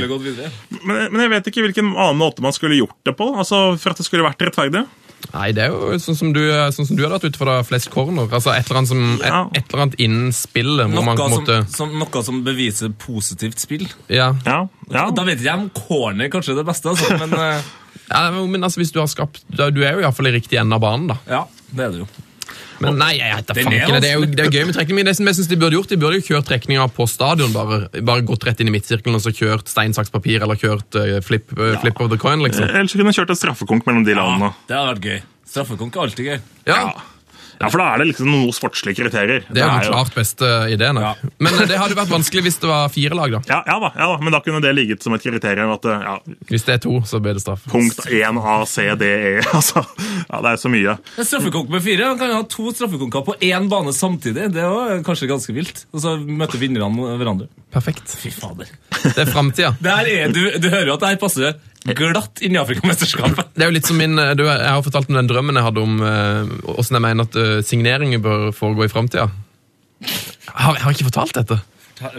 [0.87, 3.35] Men, men jeg vet ikke hvilken annen måte man skulle gjort det på.
[3.37, 4.87] altså For at det skulle vært rettferdig.
[5.33, 6.41] Nei, det er jo sånn som du,
[6.71, 8.29] sånn som du hadde vært ute for da, flest corner.
[8.29, 9.45] Altså Et eller annet, som, Ja.
[9.55, 13.59] et eller annet innen spillet hvor man Noe måte som, som, noe som beviser positivt
[13.59, 13.89] spill.
[14.09, 15.11] Ja, Ja, ja.
[15.11, 17.61] Da vet ikke jeg om corner kanskje er det beste, altså, men eh,
[18.15, 20.85] ja men altså hvis Du har skapt Du er jo iallfall i riktig ende av
[20.85, 21.19] banen, da.
[21.29, 21.43] ja,
[21.75, 22.09] det er det jo.
[22.83, 24.01] Men nei, jeg vet da Den er ikke.
[24.03, 24.99] Det er jo det er gøy med trekning.
[24.99, 27.53] Men det som jeg synes de burde gjort, de burde jo kjørt trekninga på stadion.
[27.55, 30.99] Bare, bare gått rett inn i midtsirkelen og så kjørt stein, saks, papir, eller kjørt
[30.99, 32.67] uh, flip, eh, flip of the coin, liksom.
[32.69, 34.51] Ellers så kunne jeg kjørt en straffekonk mellom de landene.
[34.69, 35.21] Det hadde vært gøy.
[35.55, 36.39] Straffekonk er alltid gøy.
[36.69, 37.07] Ja, Ja,
[37.71, 39.45] for da er det liksom noen sportslige kriterier.
[39.49, 40.99] Det er jo den klart beste ideen.
[41.03, 41.13] Ja.
[41.39, 43.41] Men eh, det hadde vært vanskelig hvis det var fire lag, da.
[43.51, 46.07] Ja, ja, da, ja da, men da kunne det ligget som et kriterium at eh,
[46.09, 46.15] ja,
[46.51, 47.67] Hvis det er to, så blir det straff.
[47.71, 49.85] punkt 1 A, C, D, E altså,
[50.29, 50.97] Ja, det er så mye.
[51.19, 54.49] En straffekonk med fire Man kan jo ha to straffekonker på én bane samtidig.
[54.55, 55.85] Det er jo kanskje ganske vilt.
[55.95, 57.49] Og så møter vinnerne hverandre.
[57.75, 58.11] Perfekt.
[58.21, 58.71] Fy fader.
[59.05, 59.75] Det er framtida.
[59.85, 61.55] Er, du, du hører jo at det her passer
[61.93, 63.53] glatt inn i Afrikamesterskapet.
[63.55, 65.83] Det er jo litt som min, du, Jeg har fortalt om den drømmen jeg hadde
[65.85, 69.29] om åssen hvordan jeg mener at uh, signeringer bør foregå i framtida.
[70.55, 71.61] Har, jeg har ikke fortalt dette.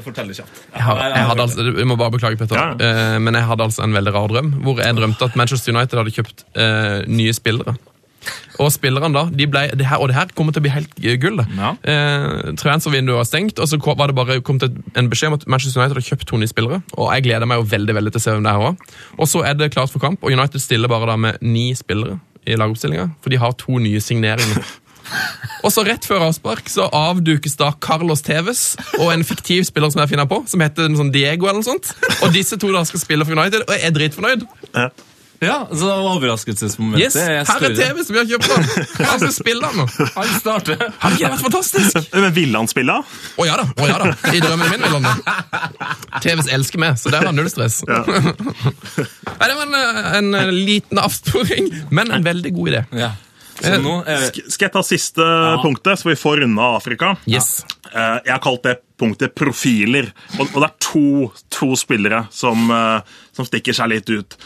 [0.05, 0.61] Fortell det kjapt.
[0.71, 2.69] Jeg, har, jeg, altså, jeg må bare beklage, Petter, Ja.
[2.77, 4.53] uh, men jeg hadde altså en veldig rar drøm.
[4.63, 7.75] Hvor jeg drømte at Manchester United hadde kjøpt eh, nye spillere.
[8.61, 11.01] Og spillerne da, de ble, det her, og det her kommer til å bli helt
[11.21, 11.41] gull.
[11.57, 11.73] Ja.
[11.83, 15.47] Eh, Transfervinduet var stengt, og så var det bare kom til en beskjed om at
[15.51, 16.81] Manchester United hadde kjøpt to nye spillere.
[16.95, 18.95] Og jeg gleder meg jo veldig veldig til å se hvem det her var.
[19.19, 22.19] Og så er det klart for kamp, og United stiller bare da med ni spillere
[22.45, 23.09] i lagoppstillinga.
[23.21, 24.63] For de har to nye signeringer.
[25.65, 28.61] Og så rett før avspark så avdukes da Carlos Tevez
[28.99, 31.91] og en fiktiv spiller som jeg finner på, som heter sånn Diego eller noe sånt.
[32.25, 34.47] Og disse to da skal spille for United, og jeg er dritfornøyd.
[34.73, 34.89] Ja.
[35.45, 38.65] Ja, så overraskelsesmomentet Yes, er Her er TV som vi har kjøpt han!
[39.09, 39.85] Han skal spille han nå.
[40.17, 40.81] Han starter.
[40.99, 42.09] Har ikke det vært fantastisk?
[42.25, 42.95] Men ville han spille?
[43.05, 43.67] Å ja da.
[43.77, 44.11] å ja da.
[44.33, 45.35] I drømmen min vil han det.
[46.25, 47.81] TVs elsker meg, så der var null stress.
[47.89, 49.75] Nei, det var
[50.17, 52.83] en, en liten avsporing, men en veldig god idé.
[53.05, 53.11] Ja.
[53.55, 55.25] Så nå er Sk- Skal jeg ta siste
[55.63, 57.13] punktet, så vi får runde Afrika?
[57.29, 57.61] Yes.
[57.93, 60.11] Eh, Jeg har kalt det punktet profiler.
[60.39, 61.07] Og, og det er to,
[61.53, 64.37] to spillere som, eh, som stikker seg litt ut.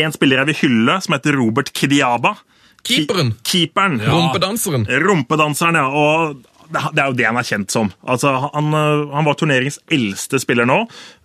[0.00, 2.36] En spiller jeg vil hylle, som heter Robert Kidiaba.
[2.86, 3.34] Keeperen.
[3.44, 3.98] Keeperen.
[4.00, 4.14] Ja.
[4.14, 4.86] Rumpedanseren.
[5.04, 5.88] Rumpedanseren, ja.
[5.90, 7.90] Og det er jo det han er kjent som.
[8.06, 10.84] Altså, han, eh, han var turneringens eldste spiller nå.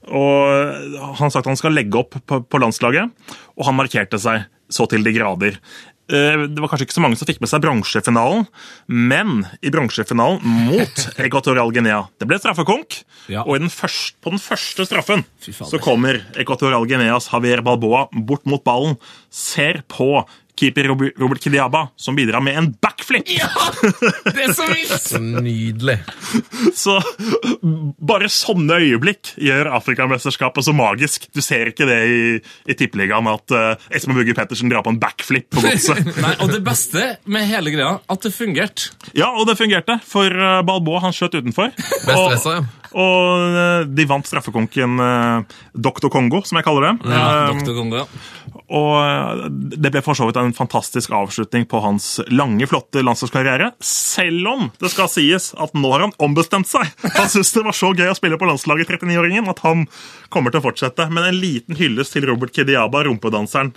[0.10, 0.42] Og
[0.96, 3.14] han har sagt at han skal legge opp på, på landslaget,
[3.56, 5.60] og han markerte seg så til de grader.
[6.08, 8.44] Eh, Det var kanskje ikke så mange som fikk med seg bronsefinalen,
[8.88, 12.04] men i bronsefinalen mot Equatorial Guinea.
[12.22, 13.42] Det ble straffekonk, Ja.
[13.42, 18.46] og i den første, på den første straffen så kommer Equatorial Guineas Javier Balboa bort
[18.46, 19.00] mot ballen,
[19.36, 20.24] ser på
[20.56, 20.88] keeper
[21.20, 23.28] Robert Kidiaba, som bidrar med en backflip.
[23.28, 23.50] Ja!
[24.24, 24.94] Det er så vilt!
[25.04, 25.98] Så nydelig.
[26.80, 26.96] Så
[28.00, 31.28] bare sånne øyeblikk gjør Afrikamesterskapet så magisk.
[31.36, 32.22] Du ser ikke det i,
[32.72, 36.00] i Tippeligaen at uh, Espen Bugge Pettersen drar på en backflip på godset.
[36.24, 38.94] Nei, og det beste med hele greia, at det fungerte.
[39.12, 41.76] ja, og det fungerte, for uh, Balboa han skjøt utenfor.
[41.76, 42.96] Best Og, stressa, ja.
[42.96, 45.04] og uh, de vant straffekonken
[45.76, 46.96] Doktor Kongo, som jeg kaller det.
[47.12, 47.80] Ja, Doktor Dr.
[47.84, 48.32] Kongo, ja.
[48.66, 48.94] Og
[49.50, 53.72] det ble for så vidt en fantastisk avslutning på hans lange, flotte landslagskarriere.
[53.84, 56.90] Selv om det skal sies at nå har han ombestemt seg.
[57.18, 59.86] Han syns det var så gøy å spille på landslaget, 39-åringen, at han
[60.34, 61.08] kommer til å fortsette.
[61.12, 63.76] Men en liten hyllest til Robert Kidiaba, rumpedanseren.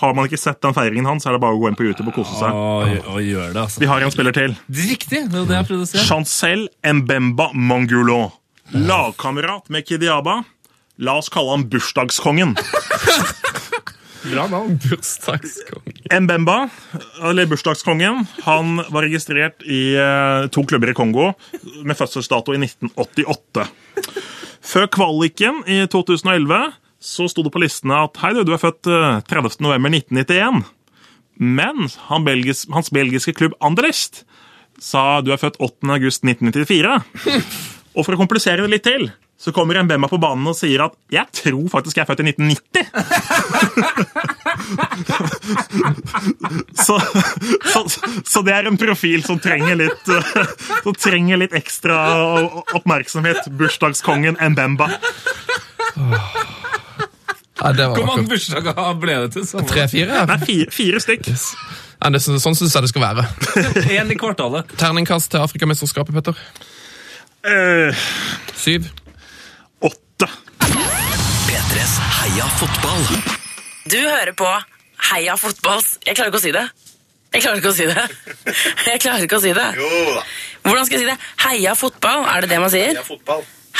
[0.00, 2.08] Har man ikke sett den feiringen hans, er det bare å gå inn på YouTube
[2.14, 2.54] og kose seg.
[2.56, 3.82] Og, og gjør det, altså.
[3.82, 4.54] Vi har en spiller til.
[4.66, 6.04] Det er riktig, det er jo det jeg prøvde å si.
[6.08, 8.22] Chancel Mbemba Mangulo.
[8.72, 10.40] Lagkamerat med Kidiaba.
[11.02, 12.56] La oss kalle han bursdagskongen.
[14.22, 14.78] Bra navn.
[14.88, 16.22] Bursdagskongen.
[16.22, 16.68] Mbemba,
[17.22, 21.32] eller bursdagskongen, han var registrert i eh, to klubber i Kongo
[21.82, 23.66] med fødselsdato i 1988.
[24.62, 26.70] Før kvaliken i 2011
[27.02, 30.62] så sto det på listene at hei du, du er født eh, 30.11.1991.
[31.42, 34.22] Men han belgis, hans belgiske klubb Anderlecht
[34.82, 37.00] sa du er født 8.8.1994.
[37.96, 39.10] Og for å komplisere det litt til,
[39.42, 42.20] så kommer en Bemma på banen og sier at jeg tror faktisk jeg er født
[42.22, 42.86] i 1990.
[46.86, 46.94] så,
[47.72, 47.80] så,
[48.22, 50.12] så det er en profil som trenger litt,
[50.84, 51.96] som trenger litt ekstra
[52.78, 53.50] oppmerksomhet.
[53.58, 54.88] Bursdagskongen Mbemba.
[57.58, 59.66] Ja, det var Hvor mange bursdager ble det til sammen?
[59.74, 60.22] Tre-fire?
[60.30, 61.34] Nei, fire, fire stykk.
[61.98, 63.26] Ja, det sånn syns jeg det skal være.
[63.98, 64.70] Én i kvartalet.
[64.78, 66.34] Terningkast til Afrikamesterskapet, Petter.
[67.42, 67.90] Uh,
[68.54, 68.86] Syv.
[72.32, 73.02] Heia fotball.
[73.92, 74.46] Du hører på
[75.10, 76.62] Heia fotballs Jeg klarer ikke å si det.
[77.34, 78.04] Jeg klarer ikke å si det.
[78.88, 79.66] Jeg klarer ikke å si det.
[80.64, 81.16] Hvordan skal jeg si det?
[81.44, 83.02] Heia fotball, er det det man sier?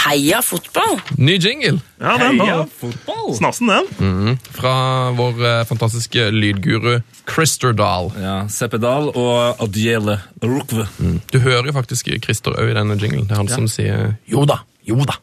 [0.02, 0.98] Heia fotball?
[1.16, 3.30] Ny jingle Ja, den Heia fotball!
[3.38, 4.36] Snassen, den.
[4.52, 4.74] fra
[5.16, 6.98] vår eh, fantastiske lydguru
[7.32, 8.10] Christer Dahl.
[8.20, 10.84] Ja, Seppedal og Adjele Rukve.
[11.32, 13.24] Du hører jo faktisk Christer òg i denne jinglen.
[13.30, 15.14] Det er han som sier jo da, jo da.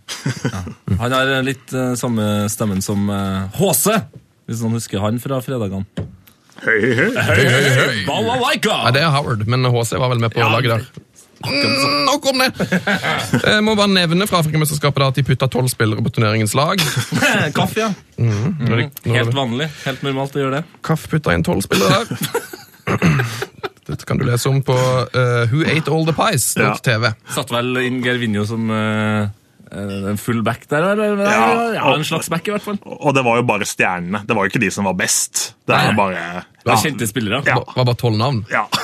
[0.99, 3.99] Han har eh, litt uh, samme stemmen som eh, HC,
[4.47, 6.07] hvis noen husker han fra fredagene.
[6.59, 7.35] Hei, hei, hei.
[7.39, 7.99] hei, hei.
[8.07, 8.81] Balalaika!
[8.87, 11.05] Ja, det er Howard, men HC var vel med på laget der.
[11.39, 12.49] Mm, nok om det!
[13.45, 16.81] Jeg må bare nevne fra Afrikamesterskapet at de putta tolv spillere på turneringens lag.
[17.57, 17.93] Kaff, ja.
[18.17, 19.69] Når de, når Helt vanlig.
[19.85, 20.81] Helt normalt å gjøre det.
[20.83, 22.19] Kaff putta inn tolv spillere der.
[23.89, 26.51] Dette kan du lese om på uh, Who Ate All The Pies.
[26.59, 26.75] Ja.
[26.83, 27.09] TV.
[27.33, 29.31] Satt vel inn Gervinho som eh,
[29.71, 31.17] en full back der, eller?
[31.25, 31.95] Ja, Ja.
[31.95, 32.79] en slags back, i hvert fall.
[32.85, 34.23] Og det var jo bare stjernene.
[34.27, 35.55] Det var jo ikke de som var best.
[35.67, 37.41] Det er bare Det er kjente spillere.
[37.47, 37.59] Ja.
[37.61, 38.43] Det var bare tolv navn.
[38.51, 38.67] Ja.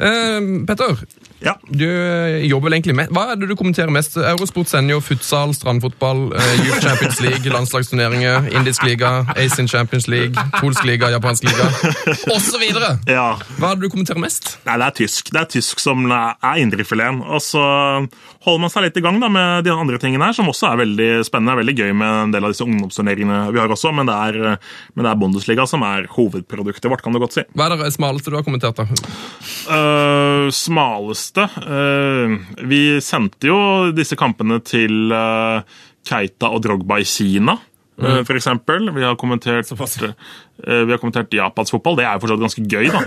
[0.00, 0.96] Eh, Petter,
[1.44, 1.52] ja.
[1.68, 4.14] du eh, jobber vel egentlig med Hva er det du kommenterer mest?
[4.16, 10.86] Eurosport senior, futsal, strandfotball, eh, Youth Champions League, landslagsturneringer, indisk liga, Asian Champions League, polsk
[10.88, 11.68] liga, japansk liga
[12.34, 12.64] osv.
[13.10, 13.26] ja.
[13.58, 14.54] Hva er det du kommenterer mest?
[14.64, 15.32] Nei, det er tysk.
[15.34, 17.20] Det er tysk som er indrefileten.
[17.28, 17.60] Og så
[18.46, 20.80] holder man seg litt i gang da, med de andre tingene her, som også er
[20.80, 21.58] veldig spennende.
[21.58, 24.56] er veldig gøy med en del av disse ungdomsturneringene vi har også, men det er,
[24.96, 26.08] men det er Bundesliga som er
[26.60, 27.44] hovedproduktet vårt, kan du godt si.
[27.56, 28.76] Hva er det smaleste du har kommentert?
[28.76, 28.86] da?
[29.70, 32.36] Uh, smaleste uh,
[32.68, 33.58] Vi sendte jo
[33.94, 35.62] disse kampene til uh,
[36.06, 37.58] Keita og Drogba i Kina.
[38.00, 38.22] Mm.
[38.24, 38.86] For eksempel.
[38.96, 41.98] Vi har kommentert, vi har kommentert japansk fotball.
[41.98, 42.86] Det er jo fortsatt ganske gøy.
[42.94, 43.02] da,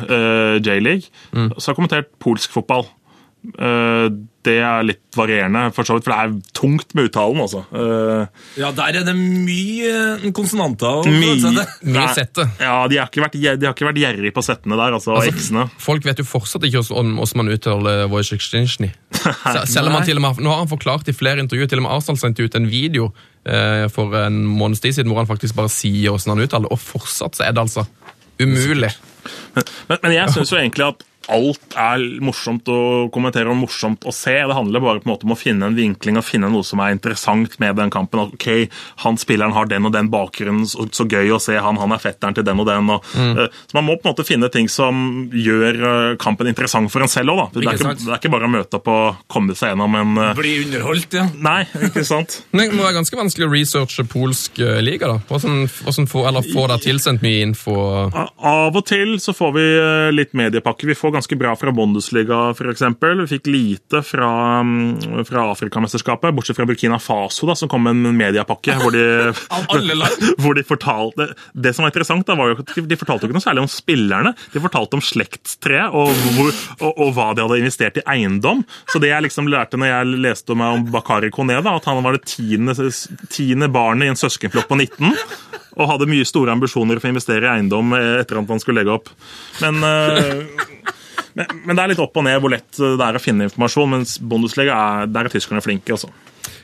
[0.61, 1.09] J-league.
[1.33, 2.85] Så har jeg kommentert polsk fotball.
[4.43, 7.39] Det er litt varierende, for så vidt, for det er tungt med uttalen.
[7.45, 7.61] altså.
[7.71, 8.25] Uh,
[8.59, 11.05] Ja, der er det mye eh, konsonanter.
[11.21, 12.47] Mye- Mye sette.
[12.59, 15.31] Ja, de har ikke vært, de har ikke vært gjerrige på settene der, altså, Altså,
[15.31, 15.67] eksene.
[15.81, 20.25] Folk vet jo fortsatt ikke hvordan hvordan man uttaler Wojciech Selv om han til og
[20.25, 22.67] med, Nå har han forklart i flere intervjuer, til og med Arsenal sendte ut en
[22.69, 23.09] video
[23.47, 26.81] uh, for en måneds tid siden hvor han faktisk bare sier hvordan han uttaler og
[26.81, 27.85] fortsatt så er det altså
[28.41, 28.91] umulig.
[29.55, 34.11] Men, men jeg syns jo egentlig at alt er morsomt å kommentere og morsomt å
[34.15, 34.35] se.
[34.35, 36.81] Det handler bare på en måte om å finne en vinkling og finne noe som
[36.83, 38.25] er interessant med den kampen.
[38.33, 38.47] Ok,
[39.05, 41.79] han Spilleren har den og den bakgrunnen, så, så gøy å se han.
[41.79, 42.91] Han er fetteren til den og den.
[42.91, 46.91] Og, eh, så Man må på en måte finne ting som gjør eh, kampen interessant
[46.91, 47.55] for en selv òg.
[47.55, 50.57] Det, det er ikke bare å møte opp og komme seg gjennom en uh, Bli
[50.65, 51.27] underholdt, ja.
[51.39, 52.41] Nei, ikke sant?
[52.55, 55.13] Men det må være ganske vanskelig å researche polsk liga.
[55.13, 55.17] da.
[55.29, 57.77] Hvordan, hvordan få, eller Få deg tilsendt mye info?
[58.11, 59.65] Av og til så får vi
[60.13, 60.89] litt mediepakke.
[60.89, 62.83] Vi får ganske bra fra Bundesliga f.eks.
[63.01, 64.29] Vi fikk lite fra,
[64.61, 68.75] mm, fra Afrikamesterskapet, bortsett fra Burkina Faso, da, som kom med en mediepakke.
[68.81, 69.33] hvor de,
[70.43, 73.45] hvor de fortalte, Det som var interessant, da, var jo at de fortalte ikke noe
[73.45, 74.33] særlig om spillerne.
[74.53, 76.51] De fortalte om slektstreet og, hvor,
[76.81, 78.65] og, og hva de hadde investert i eiendom.
[78.91, 82.03] Så det jeg liksom lærte når jeg leste meg om Bakari Kone, da, at han
[82.03, 82.75] var det tiende,
[83.33, 85.13] tiende barnet i en søskenflokk på 19
[85.79, 88.83] og hadde mye store ambisjoner for å investere i eiendom eh, etter at han skulle
[88.83, 89.09] legge opp.
[89.63, 90.93] Men, eh,
[91.37, 93.89] men, men det er litt opp og ned hvor lett det er å finne informasjon,
[93.95, 95.95] mens Bundesliga er, der er tyskerne flinke.
[95.95, 96.11] Også.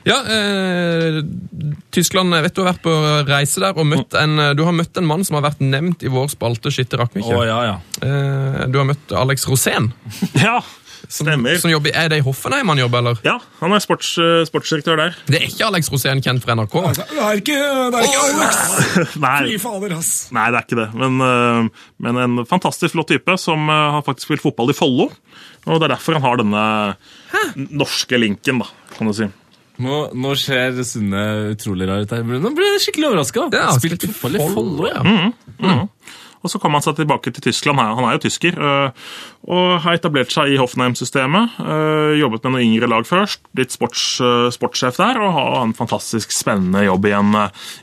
[0.04, 1.20] Ja, eh,
[1.92, 2.92] Tyskland jeg vet Du har vært på
[3.28, 6.12] reise der og møtt en, du har møtt en mann som har vært nevnt i
[6.12, 7.74] vår spalte Skytte Å, oh, ja, ja.
[8.00, 9.90] Eh, du har møtt Alex Rosén.
[10.40, 10.60] Ja,
[11.10, 11.58] stemmer.
[11.60, 13.20] Som jobber, er det i Hoffenheim han jobber, eller?
[13.26, 15.16] Ja, Han er sports, eh, sportsdirektør der.
[15.26, 16.76] Det er ikke Alex Rosén kjent fra NRK.
[16.96, 17.58] Det er ikke,
[17.90, 18.60] det er ikke Alex!
[19.26, 20.12] Nei, fader, ass.
[20.34, 20.88] nei, det er ikke det.
[21.02, 25.10] Men, eh, men en fantastisk flott type som eh, har faktisk spilt fotball i Follo.
[25.66, 26.64] Og det er derfor han har denne
[27.68, 29.28] norske linken, da, kan du si.
[29.80, 31.22] Nå, nå ser Sunne
[31.54, 32.24] utrolig rar ut her.
[32.24, 33.46] Nå ble jeg skikkelig overraska.
[33.56, 35.30] Ja, Spilt fotball i Follo, mm.
[35.64, 35.76] ja.
[36.40, 37.80] Og så kom han seg tilbake til Tyskland.
[37.80, 38.56] Han er jo tysker.
[38.56, 38.90] øh,
[39.50, 41.56] Og har etablert seg i Hoffenheim-systemet.
[41.60, 43.40] øh, Jobbet med noen yngre lag først.
[43.56, 47.34] Blitt sports, øh, sportssjef der og har en fantastisk spennende jobb i en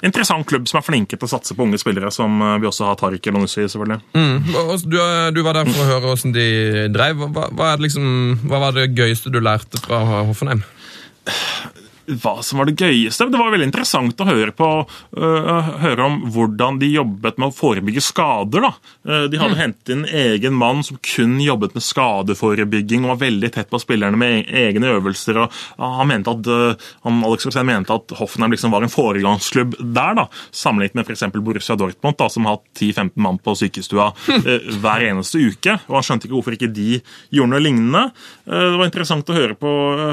[0.04, 2.96] interessant klubb som er flinke til å satse på unge spillere, som vi også har
[2.96, 4.02] Tariq Elonussi, selvfølgelig.
[4.14, 4.54] Mm.
[4.86, 4.98] Du,
[5.34, 6.48] du var der for å høre hvordan de
[6.94, 7.26] drev.
[7.34, 10.64] Hva, hva, liksom, hva var det gøyeste du lærte fra Hoffenheim?
[12.08, 13.26] hva som var det gøyeste.
[13.32, 17.56] Det var veldig interessant å høre på uh, høre om hvordan de jobbet med å
[17.56, 18.68] forebygge skader.
[19.08, 23.20] Øh, de hadde hentet inn en egen mann som kun jobbet med skadeforebygging og var
[23.26, 25.40] veldig tett på spillerne med e- egne øvelser.
[25.44, 25.52] og
[26.00, 30.16] Han mente at, uh, han, Alex Rosén mente at Hoffenheim liksom var en foregangsklubb der,
[30.22, 31.26] da, sammenlignet med f.eks.
[31.38, 35.78] Borussia Dortmund, da, som har hatt 10-15 mann på sykestua øh, hver eneste uke.
[35.88, 37.02] og Han skjønte ikke hvorfor ikke de
[37.36, 38.06] gjorde noe lignende.
[38.48, 39.70] Det var interessant å høre, på,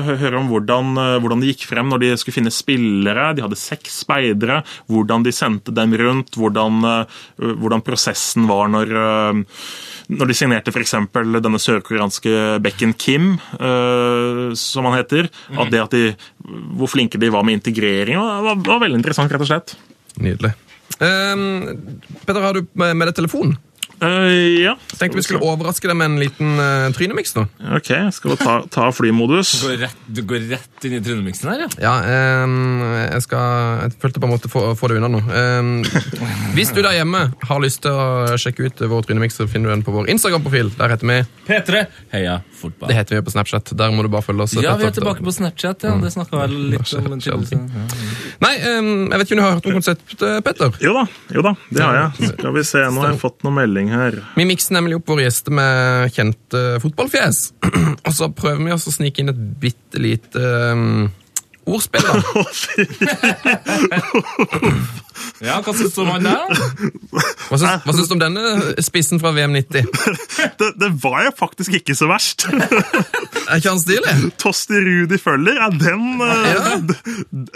[0.09, 0.92] hø- høre om hvordan,
[1.22, 3.30] hvordan de gikk frem når de skulle finne spillere.
[3.37, 4.62] De hadde seks speidere.
[4.91, 6.39] Hvordan de sendte dem rundt.
[6.39, 9.43] Hvordan, eh, hvordan prosessen var når, eh,
[10.14, 10.97] når de signerte f.eks.
[11.14, 15.30] denne sørkoreanske Bekken Kim, eh, som han heter.
[15.57, 16.14] At det at de,
[16.78, 18.16] hvor flinke de var med integrering.
[18.18, 19.76] Det var, var veldig interessant, rett og slett.
[20.20, 20.55] Nydelig.
[21.01, 21.91] Um,
[22.24, 23.57] Petter, har du med, med deg telefon?
[24.05, 24.74] Eh, ja.
[24.98, 27.46] Tenkte vi skulle overraske deg med en liten uh, trynemix nå.
[27.78, 29.55] Ok, skal vi ta, ta flymodus?
[29.61, 31.68] Du går rett, du går rett inn i trynemiksen her, ja.
[31.84, 31.94] Ja,
[32.44, 33.42] um, jeg skal
[33.84, 35.22] Jeg følte på en måte få, få det unna nå.
[35.24, 35.72] Um,
[36.57, 39.76] hvis du der hjemme har lyst til å sjekke ut vår trynemix, så finner du
[39.76, 40.74] den på vår Instagram-profil.
[40.78, 41.84] Der heter vi P3,
[42.14, 42.90] heia fotball.
[42.90, 43.74] Det heter vi på Snapchat.
[43.78, 44.57] Der må du bare følge oss.
[44.59, 45.86] Ja, vi er tilbake på Snapchat.
[45.86, 47.12] ja, Det snakka vel litt om.
[47.12, 47.84] en ja.
[48.44, 50.78] Nei, um, jeg vet ikke om du har hørt om konseptet, Petter?
[50.84, 52.32] Jo da, jo da, det har jeg.
[52.34, 53.93] Skal vi se, nå har jeg fått noen melding her.
[54.36, 57.42] Vi mikser nemlig opp våre gjester med kjente fotballfjes.
[58.07, 60.42] Og så prøver vi oss å snike inn et bitte lite
[60.74, 61.07] um,
[61.66, 62.04] ordspill.
[62.04, 62.14] da.
[65.44, 66.40] ja, hva syns du om han der?
[67.48, 68.42] Hva syns, hva syns du om denne
[68.84, 69.84] spissen fra VM 90?
[70.60, 72.38] Det, det var jo faktisk ikke så verst.
[72.50, 74.14] Er ikke han stilig?
[74.40, 76.60] Tosti Rudi Føller, ja, den eh, Ja.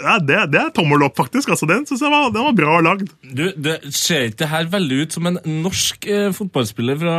[0.05, 1.47] ja, det, det er tommel opp, faktisk.
[1.55, 3.07] Altså, den synes jeg var, den var bra lagd.
[3.23, 7.15] Du, Det ser ikke det her veldig ut som en norsk eh, fotballspiller fra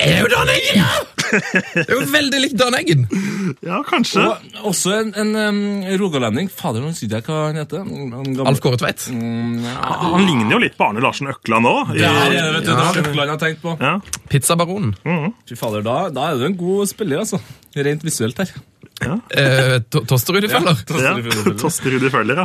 [0.00, 0.40] Er du da,
[0.74, 0.90] ja!
[1.30, 3.04] Det er jo veldig likt Dan Eggen.
[3.66, 4.22] Ja, kanskje.
[4.60, 5.60] Og også en, en um,
[6.00, 6.50] rogalending.
[6.52, 7.84] Fader, nå husker jeg hva han heter.
[7.86, 8.46] Gamle...
[8.50, 9.06] Alf Kåre Tveit.
[9.14, 9.76] Mm, ja.
[10.14, 11.94] Han ligner jo litt på Arne Larsen Økland òg.
[11.96, 13.76] i- er vet du, det var Økland jeg har tenkt på.
[13.80, 13.94] Ja.
[14.32, 14.94] Pizzabaronen.
[15.48, 17.40] Fy fader, da, da er du en god spiller, altså.
[17.76, 18.52] Rent visuelt her.
[19.00, 20.74] Eh, To- Tosterud-følger.
[21.00, 21.14] Ja.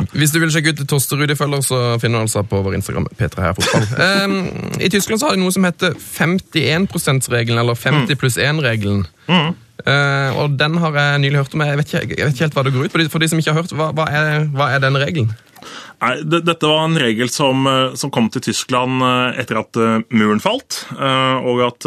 [0.16, 3.52] Hvis du vil sjekke ut Tosterud-følger, så finner du altså på vår Instagram P3 her
[3.58, 3.84] fotball.
[4.24, 4.36] Um,
[4.86, 9.04] I Tyskland så har de noe som heter 51 %-regelen, eller 50 pluss 1-regelen.
[9.86, 11.60] Eh, og den har jeg nylig hørt om.
[11.60, 13.08] Jeg vet ikke, jeg vet ikke helt hva det går ut på.
[13.12, 15.34] For de- som ikke har hørt, hva, hva, er, hva er den regelen?
[15.96, 20.02] Nei, dette var en regel som, eh, som kom til Tyskland eh, etter at eh,
[20.12, 21.86] muren falt, og at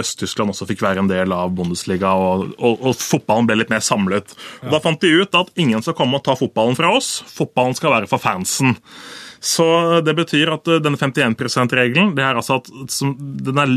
[0.00, 3.84] Øst-Tyskland også fikk være en del av Bundesliga, og, og, og fotballen ble litt mer
[3.84, 4.32] samlet.
[4.64, 7.76] Og Da fant de ut at ingen skal komme og ta fotballen fra oss, fotballen
[7.76, 8.78] skal være for fansen.
[9.40, 9.64] Så
[10.04, 12.68] det betyr at eh, denne 51 %-regelen det er altså at
[13.46, 13.72] den er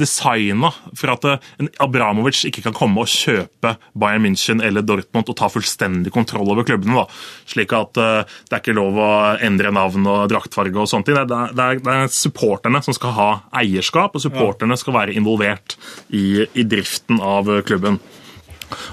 [0.00, 5.28] designa for at eh, en Abramovic ikke kan komme og kjøpe Bayern München eller Dortmund
[5.28, 7.02] og ta fullstendig kontroll over klubbene.
[7.02, 7.04] da.
[7.52, 9.12] Slik at eh, det er ikke lov å
[9.44, 11.20] endre navn og draktfarge og sånne ting.
[11.20, 15.16] Det er, det er, det er supporterne som skal ha eierskap, og supporterne skal være
[15.20, 15.76] involvert
[16.08, 18.00] i, i driften av klubben.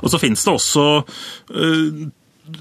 [0.03, 0.85] Og så finnes det også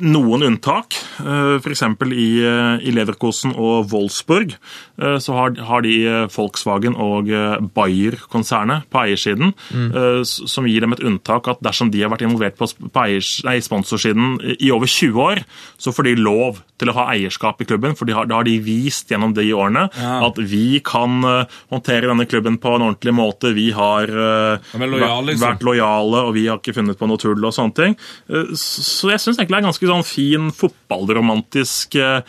[0.01, 0.97] noen unntak.
[1.19, 1.83] F.eks.
[2.15, 7.57] I, eh, i Leverkosen og Wolfsburg eh, så har, har de eh, Volkswagen og eh,
[7.75, 10.25] Bayer-konsernet på eiersiden, mm.
[10.25, 13.59] som gir dem et unntak at dersom de har vært involvert på, på eiers, nei,
[13.65, 15.43] sponsorsiden i over 20 år,
[15.81, 17.97] så får de lov til å ha eierskap i klubben.
[17.99, 20.27] for de har, Da har de vist gjennom de årene Ja.
[20.27, 23.55] at vi kan eh, håndtere denne klubben på en ordentlig måte.
[23.55, 25.43] Vi har eh, lojal, liksom.
[25.43, 27.97] vært lojale, og vi har ikke funnet på noe tull og sånne ting.
[28.31, 32.23] Eh, Så jeg syns egentlig det er en ganske sånn fin fotballromantisk eh,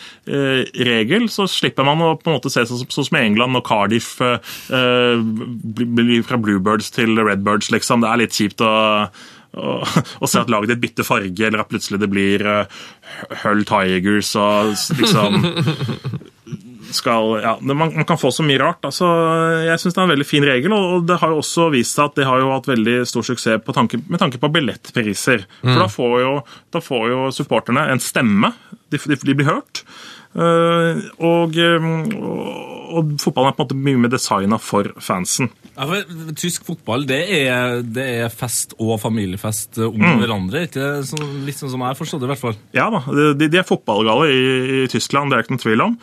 [0.74, 1.30] regel.
[1.30, 4.22] Så slipper man å på en måte se sånn sånn som i England når Cardiff
[4.22, 8.02] eh, blir fra Bluebirds til Redbirds, liksom.
[8.02, 8.74] Det er litt kjipt å
[9.50, 12.82] å se at laget ditt bytter farge, eller at plutselig det blir uh,
[13.42, 15.40] Hull Tigers og liksom
[16.96, 18.84] skal, ja, man, man kan få så mye rart.
[18.88, 19.08] Altså,
[19.66, 22.10] jeg syns det er en veldig fin regel, og det har jo også vist seg
[22.10, 25.46] at det har jo hatt veldig stor suksess på tanke, med tanke på billettpriser.
[25.62, 26.36] For da får, jo,
[26.76, 28.54] da får jo supporterne en stemme.
[28.90, 29.84] De, de, de blir hørt.
[30.30, 35.50] Uh, og, eh, og, og fotballen er på en måte mye mer designa for fansen.
[35.80, 40.66] Ja, for Tysk fotball det er, det er fest og familiefest om hverandre.
[40.68, 42.58] Ikke så, litt sånn som jeg forstår det, i hvert fall.
[42.76, 43.04] Ja da,
[43.40, 44.46] de, de er fotballgale i,
[44.84, 46.00] i Tyskland, det er ikke noen tvil om.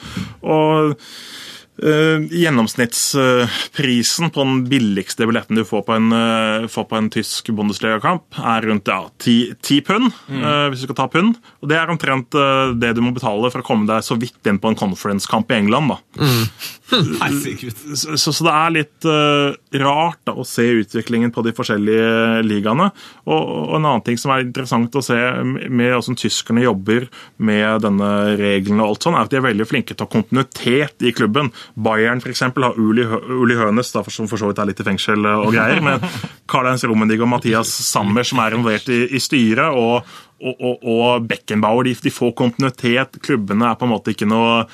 [0.48, 1.35] Og Eh,
[1.76, 8.22] gjennomsnittsprisen på den billigste billetten du får på en, eh, får på en tysk Bundesliga-kamp,
[8.38, 10.70] er rundt ja, 10, 10 pund, mm.
[10.70, 11.34] hvis du skal ta pund.
[11.60, 14.46] Og Det er omtrent eh, det du må betale for å komme deg så vidt
[14.48, 15.86] inn på en conference-kamp i England.
[15.92, 15.96] da.
[16.22, 16.44] Mm.
[16.86, 22.86] Så, så det er litt eh, rart da, å se utviklingen på de forskjellige ligaene.
[23.26, 27.08] Og, og en annen ting som er interessant å se med hvordan tyskerne jobber
[27.42, 30.14] med denne regelen, og alt sånt, er at de er veldig flinke til å ha
[30.14, 31.50] kontinuitet i klubben.
[31.74, 35.42] Bayern eksempel, har Uli, Hønes, da, som for så vidt er litt i fengsel eh,
[35.42, 36.04] og greier, men
[36.50, 39.74] Karl-Heinz Rummenigge og Mathias Sammer som er involvert i, i styret.
[39.74, 40.06] og
[40.36, 43.16] og, og, og Beckenbauer de, de får kontinuitet.
[43.24, 44.66] Klubbene er på en måte ikke noe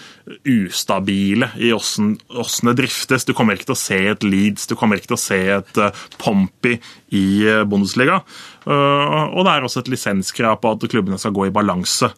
[0.49, 3.27] ustabile i åssen det driftes.
[3.29, 5.79] Du kommer ikke til å se et Leeds, du kommer ikke til å se et
[5.79, 6.73] uh,
[7.13, 8.23] i eh, Bundesliga.
[8.65, 12.11] Og det er også et lisenskrav på at klubbene skal gå i balanse.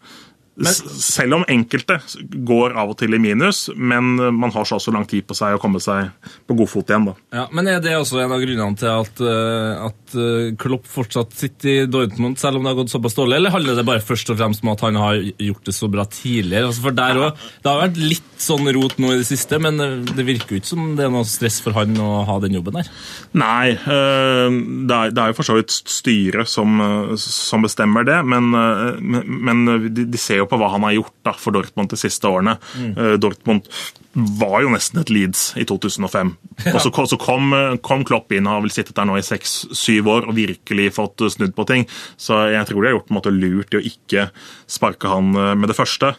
[0.55, 1.99] Selv om enkelte
[2.47, 5.63] går av og til i minus, men man har så lang tid på seg å
[5.63, 6.13] komme seg
[6.47, 7.09] på god fot igjen.
[7.09, 7.15] da.
[7.35, 11.35] Ja, men er det også en av grunnene til at, eh, at eh, Klopp fortsatt
[11.37, 14.33] sitter i Dortmund, selv om det har gått såpass dårlig, eller handler det bare først
[14.33, 16.69] og fremst om at han har gjort det så bra tidligere?
[16.71, 19.81] Altså for der også, Det har vært litt sånn rot nå i det siste, men
[19.81, 22.59] eh, det virker jo ikke som det er noe stress for han å ha den
[22.59, 22.91] jobben der.
[23.35, 26.79] Nei, det er, det jo for så vidt styret som,
[27.21, 31.57] som bestemmer det, men, men, de ser jo på hva han har gjort da, for
[31.57, 32.57] Dortmund de siste årene.
[32.79, 32.95] Mm.
[33.23, 33.69] Dortmund
[34.15, 36.35] var jo nesten et Leeds i 2005.
[36.73, 37.51] Og så, så kom,
[37.83, 41.25] kom Klopp inn og har vel sittet der nå i seks-syv år og virkelig fått
[41.27, 41.87] øh, snudd på ting.
[42.17, 44.29] Så jeg tror de har gjort på en måte lurt i å ikke
[44.71, 46.13] sparke han øh, med det første.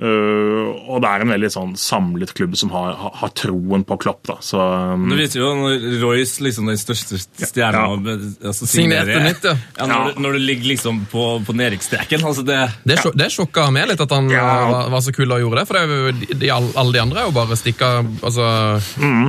[0.00, 4.22] Øh, og det er en veldig sånn samlet klubb som har, har, troen på Klopp.
[4.30, 4.36] da.
[4.44, 5.08] Så, um...
[5.10, 8.16] Det viser jo når Royce, liksom den største stjerna, Ja.
[8.52, 9.56] altså, Signerte nytt, ja.
[9.78, 9.86] ja.
[9.90, 12.24] Når, du- når du ligger liksom på, på nedrykksstreken.
[12.30, 14.44] Altså det, Det, det sjokka meg litt at han Ja.
[14.70, 15.66] var, var så kul og gjorde det.
[15.68, 18.46] For det er jo, de, de, alle de andre er jo bare stikka altså,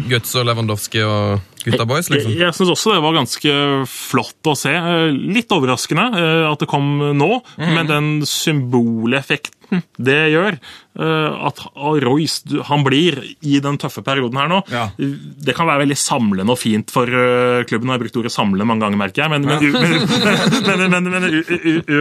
[0.10, 2.34] Guts og Lewandowski og gutta boys, liksom.
[2.34, 3.56] Jeg, jeg syns også det var ganske
[3.90, 4.74] flott å se.
[5.14, 7.32] Litt overraskende eh, at det kom nå,
[7.62, 10.58] men den symboleffekten det gjør,
[10.92, 11.62] at
[12.04, 13.16] Royce han blir
[13.48, 14.90] i den tøffe perioden her nå, Ja.
[15.00, 17.88] det kan være veldig samlende og fint for eh, klubben.
[17.88, 21.26] Jeg har brukt ordet samle mange ganger, merker jeg, men, men, men, men,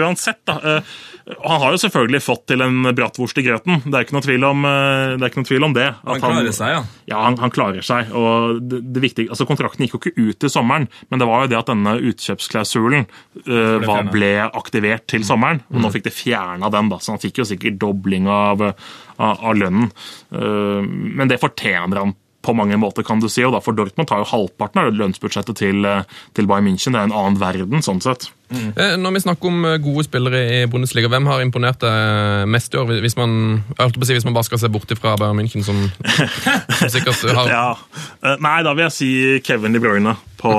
[0.01, 0.59] uansett, da.
[0.76, 0.82] eh,
[1.47, 4.47] Han har jo selvfølgelig fått til en bratwurst i grøten, det er ikke noe tvil
[4.49, 5.22] om eh, det.
[5.22, 6.80] er ikke noe tvil om det han klarer klarer seg, ja.
[7.12, 8.11] ja, han, han klarer seg.
[8.16, 11.45] og det, det viktige, altså Kontrakten gikk jo ikke ut til sommeren, men det var
[11.45, 13.07] jo det at denne utkjøpsklausulen
[13.47, 15.62] uh, ble aktivert til sommeren.
[15.70, 18.62] og Nå fikk de fjerna den, da, så han fikk jo sikkert dobling av,
[19.20, 19.91] av, lønnen.
[20.33, 20.83] Eh,
[21.20, 23.43] men det fortjener han på mange måter, kan du si.
[23.45, 26.95] og da For Dortmund tar jo halvparten av lønnsbudsjettet til, eh, til Bayern München.
[26.95, 28.31] Det er en annen verden, sånn sett.
[28.51, 28.72] Mm.
[28.99, 32.97] Når vi snakker om gode spillere i Bundesliga, hvem har imponert deg mest i år?
[33.05, 35.85] Hvis man, på å si, hvis man bare skal se bort fra Bayern München, som,
[36.81, 37.76] som sikkert har Ja.
[38.41, 39.12] Nei, da vil jeg si
[39.47, 40.51] Kevin De Bruyne på,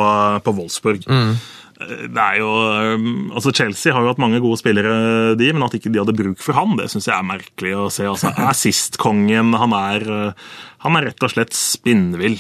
[0.46, 1.04] på Wolfsburg.
[1.10, 1.50] Eh,
[1.88, 5.78] Det er jo, eh, altså Chelsea har jo hatt mange gode spillere, de, men at
[5.78, 8.08] ikke de hadde bruk for han, det syns jeg er merkelig å se.
[8.10, 10.52] Altså, Assist-kongen, han er eh,
[10.82, 12.40] han er rett og slett spinnvill.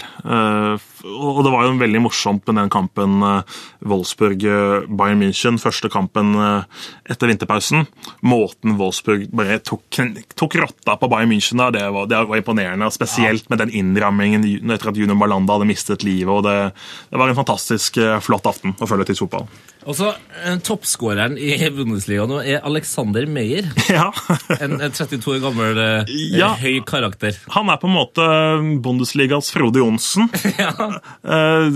[1.06, 3.58] Og det var jo veldig morsomt med den kampen eh,
[3.90, 7.88] Wolfsburg-Bayern München, første kampen eh, etter vinterpausen.
[8.26, 9.86] Måten Wolfsburg bare tok,
[10.38, 12.92] tok rotta på Bayern München da, det var, det var imponerende.
[12.94, 16.32] Spesielt med den innrammingen etter at Junior Malanda hadde mistet livet.
[16.32, 16.58] og Det,
[17.12, 19.50] det var en fantastisk eh, flott aften å følge til fotball.
[19.90, 23.66] Og så eh, Toppskåreren i Bundesliga nå er Alexander Meyer.
[23.92, 24.08] Ja.
[24.62, 26.52] En, en 32 år gammel, eh, Ja.
[26.60, 27.36] høy karakter.
[27.56, 28.26] Han er på en måte
[28.86, 30.30] Bundesligas Frode Johnsen.
[30.62, 30.72] ja.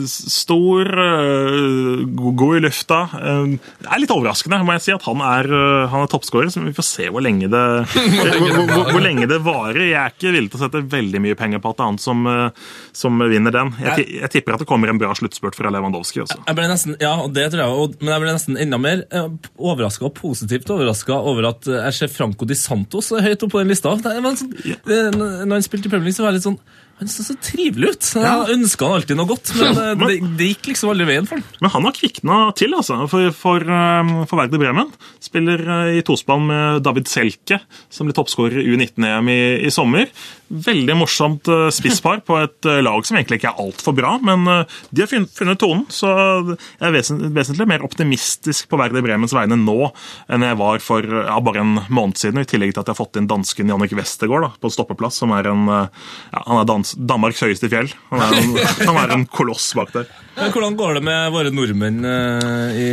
[0.07, 3.01] Stor, eh, god i lufta.
[3.19, 3.45] Eh,
[3.81, 6.49] Det er litt overraskende må jeg si, at han er, eh, han er toppskårer.
[6.53, 7.63] så Vi får se hvor lenge det,
[7.95, 9.81] hvor, hvor, hvor lenge det varer.
[9.85, 11.99] Jeg er ikke villig til å sette veldig mye penger på at det er han
[12.01, 12.63] som, eh,
[12.95, 13.73] som vinner den.
[13.81, 16.23] Jeg, jeg tipper at det kommer en bra sluttspurt fra Lewandowski.
[16.25, 16.39] Også.
[16.47, 19.27] Jeg ble nesten, ja, det tror jeg, og, men jeg ble nesten enda mer eh,
[19.57, 23.63] overraska, og positivt overraska over at eh, jeg ser Franco Di Santos høyt oppe på
[23.63, 23.93] den lista.
[23.99, 24.51] Sånn,
[24.87, 26.61] det, når han spilte i Premier League, så var jeg litt sånn
[26.95, 28.09] Han så så trivelig ut.
[28.15, 31.41] Jeg ønska han alltid noe godt, men men det, det gikk liksom aldri veien for
[31.41, 31.57] han.
[31.59, 34.93] Men han har kvikna til, altså, for, for, eh, for Werder Bremen.
[35.23, 37.59] Spiller eh, i tospann med David Selke,
[37.91, 40.07] som ble toppskårer i U19-EM i, i sommer.
[40.45, 44.47] Veldig morsomt eh, spisspar på et eh, lag som egentlig ikke er altfor bra, men
[44.51, 45.83] eh, de har funnet, tonen.
[45.91, 49.89] Så jeg er vesentlig mer optimistisk på Werder Bremens vegne nå
[50.31, 52.39] enn jeg var for eh, ja, bare en måned siden.
[52.39, 55.33] I tillegg til at jeg har fått inn dansken Jannik Westergård da, på stoppeplass, som
[55.35, 57.87] er en, eh, ja, han er dansk Dans Danmarks høyeste fjell.
[58.11, 58.51] Han er en,
[58.89, 60.05] han er en koloss bak der.
[60.35, 62.87] Men hvordan går det med våre nordmenn eh, i,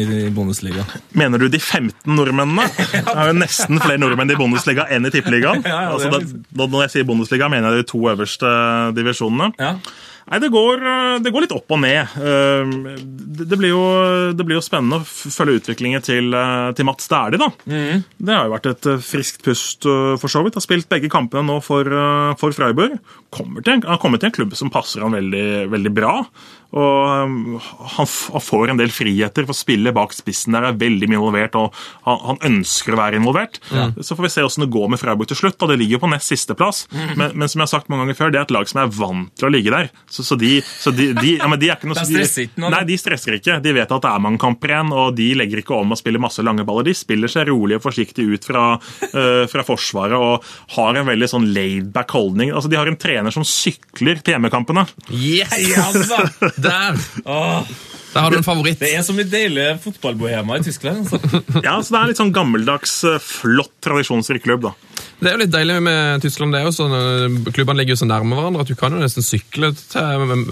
[0.00, 0.84] i, i Bundesliga?
[1.16, 2.66] Mener du de 15 nordmennene?
[3.00, 5.64] Det er jo nesten flere nordmenn i Bundesliga enn i Tippeligaen.
[5.64, 8.50] Altså, da- når jeg sier Bundesliga, mener jeg de to øverste
[8.98, 9.52] divisjonene.
[9.60, 9.74] Ja.
[10.30, 12.06] Nei, det går, eh, det går litt opp og ned.
[12.22, 12.74] Eh,
[13.40, 13.82] Det, blir jo,
[14.36, 17.48] det blir jo spennende å følge utviklingen til, eh, til Mats Dæhlie, da.
[18.20, 19.82] Det har jo vært et friskt pust,
[20.20, 20.54] for så vidt.
[20.54, 21.84] Har spilt begge kampene nå for,
[22.38, 22.98] for Freiburg.
[23.32, 26.14] Kommer til, har kommet til en klubb som passer han veldig, veldig bra.
[26.70, 28.08] Og eh, han,
[28.40, 31.74] får en del friheter for å spille bak spissen der, er veldig mye involvert, og
[32.06, 33.58] han, han ønsker å være involvert.
[33.70, 35.58] Så får vi se hvordan det går med Freiburg til slutt.
[35.60, 38.20] og Det ligger jo på nest sisteplass, men, men som jeg har sagt mange ganger
[38.20, 39.90] før, det er et lag som er vant til å ligge der.
[40.10, 42.96] Så, så de, så de, de, ja, men de er ikke noe De Nei, de
[43.00, 43.58] stresser ikke.
[43.62, 46.20] De vet at det er mange kamper igjen, og de legger ikke om å spille
[46.22, 46.86] masse lange baller.
[46.90, 50.46] De spiller seg rolig og forsiktig ut fra, uh, fra forsvaret og
[50.76, 52.52] har en veldig sånn laid-back holdning.
[52.54, 54.86] Altså, De har en trener som sykler til hjemmekampene.
[55.10, 55.54] Yes!
[55.70, 56.50] Ja da!
[56.62, 56.98] Der!
[57.24, 57.62] Oh.
[58.10, 58.80] Der har du en favoritt.
[58.82, 61.04] det er så mye deilige fotballbohemer i Tyskland.
[61.04, 61.42] Altså.
[61.62, 64.68] Ja, så Det er litt sånn gammeldags, eh, flott, tradisjonsrik klubb.
[64.68, 64.74] da.
[65.20, 66.54] Det er jo litt deilig med Tyskland.
[66.54, 69.02] det er jo sånn, eh, Klubbene ligger jo så nærme hverandre at du kan jo
[69.02, 70.46] nesten sykle til,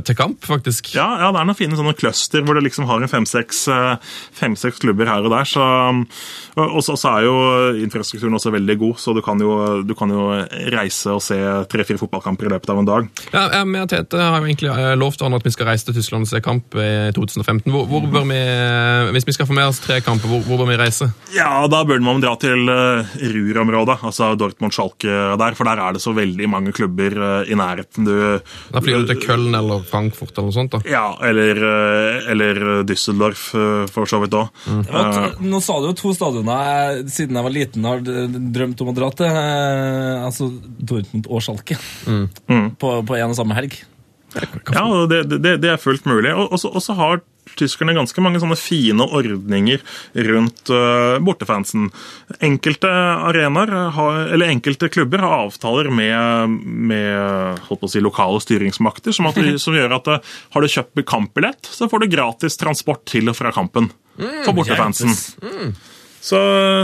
[0.00, 0.94] til kamp, faktisk.
[0.96, 4.14] Ja, ja, det er noen fine sånne cluster hvor det liksom har en fem-seks eh,
[4.40, 5.48] fem-seks klubber her og der.
[5.48, 5.64] Så,
[6.56, 7.34] og så så er jo
[7.84, 10.30] infrastrukturen også veldig god, så du kan jo, du kan jo
[10.72, 11.36] reise og se
[11.68, 13.12] tre-fire fotballkamper i løpet av en dag.
[13.28, 15.98] Ja, jeg med Tete har jo egentlig eh, lovt hverandre at vi skal reise til
[15.98, 17.68] Tyskland og se kamp i 2015.
[17.68, 18.40] Hvor, hvor bør vi,
[19.12, 21.12] Hvis vi skal få med oss tre kamper, hvor, hvor bør vi reise?
[21.36, 22.72] Ja, da bør man dra til
[23.34, 28.06] Ruhr-området, altså Dortmund-Schalke der, for der er det så veldig mange klubber eh, i nærheten.
[28.08, 28.14] Du,
[28.74, 30.74] Da flyr du til Köln eller Frankfurt eller noe sånt.
[30.76, 30.80] da.
[30.90, 34.48] ja, eller, eh, eller Düsseldorf eh, for så vidt òg.
[34.90, 38.92] Var Nå sa du jo to stadioner jeg siden jeg var liten har drømt om
[38.92, 39.26] å dra til.
[39.26, 40.48] eh, Altså
[40.78, 41.76] Dortmund og Schalke.
[42.80, 43.76] På, på en og samme helg.
[44.74, 46.32] Ja, det, det, det er fullt mulig.
[46.34, 46.82] Og så og
[47.58, 49.82] tyskerne ganske mange sånne fine ordninger
[50.28, 51.88] rundt uh, bortefansen.
[52.44, 56.58] Enkelte arenaer, har, eller enkelte klubber har avtaler med,
[56.90, 61.90] med si, lokale styringsmakter, som, at, som gjør at uh, har du kjøpt kampbillett, så
[61.90, 65.12] får du gratis transport til og fra kampen for bortefansen.
[65.14, 65.92] hjelpes.
[66.24, 66.38] Så,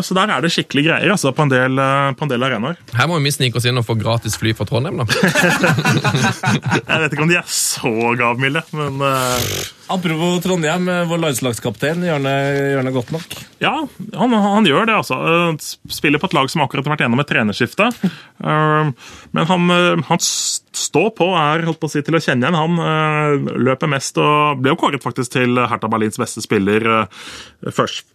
[0.05, 2.77] så der er det skikkelig greier altså, på en del, uh, på en del arenaer.
[2.93, 5.01] Her må vi snike oss inn og få gratis fly fra Trondheim.
[5.01, 5.07] da.
[6.91, 9.53] Jeg vet ikke om de er så gavmilde, men uh,
[9.91, 13.33] Apropos Trondheim, eh, vår landslagskaptein gjør det godt nok.
[13.59, 13.73] Ja,
[14.21, 15.17] han, han gjør det, altså.
[15.19, 17.89] Eh, Spiller på et lag som akkurat har vært gjennom et trenerskifte.
[18.07, 18.93] Eh,
[19.35, 22.61] Men han, eh, han står på, er holdt på å si, til å kjenne igjen.
[22.61, 27.27] Han eh, løper mest og ble jo kåret faktisk til Hertha Berlins beste spiller eh,
[27.75, 28.07] først,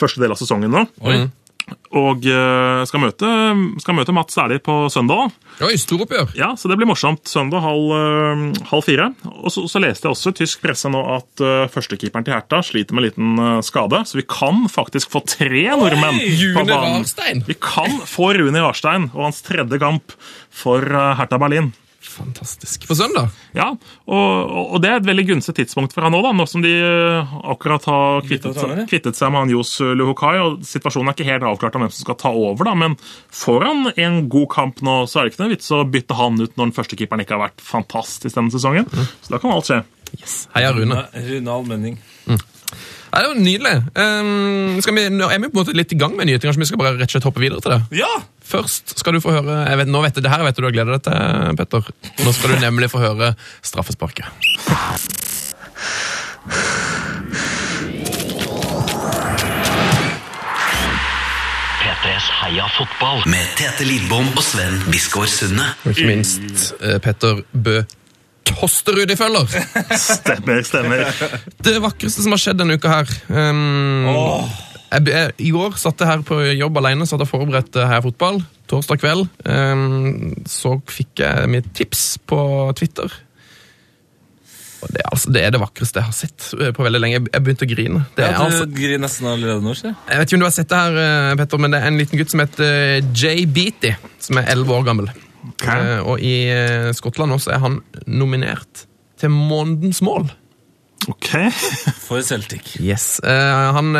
[0.00, 0.86] første del av sesongen nå.
[1.94, 3.28] Og eh, skal møte,
[3.80, 5.30] skal møte Mats Dæhlie på søndag.
[5.64, 6.34] Oi, storoppgjør!
[6.36, 7.22] Ja, så det blir morsomt.
[7.30, 9.06] Søndag halv, øh, halv fire.
[9.30, 12.60] Og så, så leste jeg også i tysk presse nå at uh, førstekeeperen til Hertha
[12.66, 14.02] sliter med en liten skade.
[14.10, 16.98] Så vi kan faktisk få tre nordmenn på June banen.
[17.00, 17.44] Rarstein!
[17.46, 20.18] Vi kan få Rune Jarstein og hans tredje kamp
[20.52, 21.72] for Hertha Berlin.
[22.04, 22.86] Fantastisk.
[22.88, 23.32] På søndag?
[23.56, 23.70] Ja,
[24.06, 27.34] og, og det er et veldig gunstig tidspunkt for han òg, nå som de øh,
[27.54, 30.36] akkurat har kvittet, kvittet seg med han Jos Luhukai.
[30.42, 32.98] og Situasjonen er ikke helt avklart om hvem som skal ta over, da, men
[33.34, 36.40] får han en god kamp nå, så er det ikke noe vits å bytte han
[36.40, 38.88] ut når den første keeperen ikke har vært fantastisk denne sesongen.
[39.24, 39.82] Så da kan alt skje.
[40.20, 40.44] Yes.
[40.54, 41.06] Heia Rune.
[41.14, 41.98] Rune Almenning.
[43.14, 43.74] Ja, det var Nydelig.
[43.94, 46.48] Um, skal vi, nå er vi på en måte litt i gang med nyheter.
[46.48, 48.00] Kanskje vi skal bare rett og slett hoppe videre til det?
[48.00, 48.10] Ja!
[48.44, 50.66] Først skal du få høre jeg vet, nå vet du, Det her vet du du
[50.66, 51.86] har gledet deg til, Petter.
[52.26, 53.30] Nå skal du nemlig få høre
[53.62, 54.26] straffesparket.
[61.84, 65.70] P3s Heia fotball med Tete Lidbom og Sven Biskår Sunde.
[65.84, 67.84] Og ikke minst eh, Petter Bø
[68.48, 69.48] Tosterud i følger.
[69.98, 71.04] Stemmer, stemmer.
[71.64, 74.08] Det vakreste som har skjedd denne uka her um,
[74.94, 78.42] jeg, jeg, I går satt jeg her på jobb alene satt og forberedte her Fotball.
[78.70, 79.26] Torsdag kveld.
[79.48, 82.38] Um, så fikk jeg mitt tips på
[82.78, 83.12] Twitter.
[84.84, 87.16] Og det, altså, det er det vakreste jeg har sett eh, på veldig lenge.
[87.16, 88.02] Jeg, jeg begynte å grine.
[88.16, 89.92] Det er, Ja, altså, du griner nesten allerede nå, ikke?
[89.92, 90.00] jeg.
[90.10, 92.00] jeg vet ikke om du har sett det her, eh, Petter, men det er en
[92.00, 93.94] liten gutt som heter eh, Jay Beatty,
[94.26, 95.08] som er 11 år gammel.
[95.44, 98.86] Eh, Og i eh, Skottland også er han nominert
[99.20, 100.30] til månedens mål.
[101.08, 101.28] Ok.
[102.06, 102.78] For Celtic.
[102.80, 103.18] Yes.
[103.20, 103.90] Eh, han,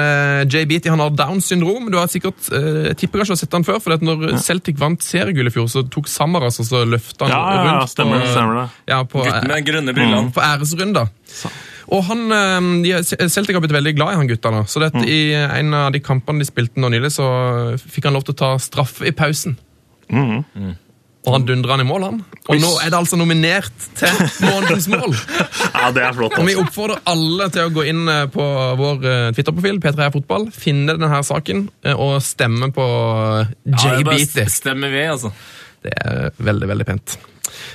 [0.49, 1.91] Jay Beatty han har Downs syndrom.
[1.93, 5.05] Du har sikkert uh, tipper kanskje har sett han før, for når når Celtic vant
[5.05, 8.17] seriegull i fjor, så tok Samaras og så løfta han Ja, ja, ja, rundt stemmer
[8.23, 8.65] det, på, stemmer det.
[8.95, 10.33] Ja, på, Gutten med grønne brillene.
[10.33, 11.13] på æresrunder.
[11.93, 12.23] Og han,
[13.05, 14.63] Celtic har blitt veldig glad i han gutta nå.
[14.73, 15.05] Så det, Mm.
[15.05, 15.19] i
[15.61, 17.27] en av de kampene de spilte nå nylig, så
[17.85, 19.59] fikk han lov til å ta straffe i pausen.
[20.09, 20.73] Mm.
[21.25, 22.17] Og han dundra han i mål, han.
[22.53, 25.15] Og nå er det altså nominert til månedens mål.
[25.75, 26.35] Ja, det er flott.
[26.39, 26.65] Og vi Altså.
[26.69, 28.45] oppfordrer alle til å gå inn eh, på
[28.79, 34.05] vår eh, Twitter-profil, P3 Fotball, finne denne saken eh, og stemme på Ja, det er
[34.05, 34.39] JBT.
[34.53, 35.33] stemmer ved, altså.
[35.85, 37.17] Det er veldig, veldig pent.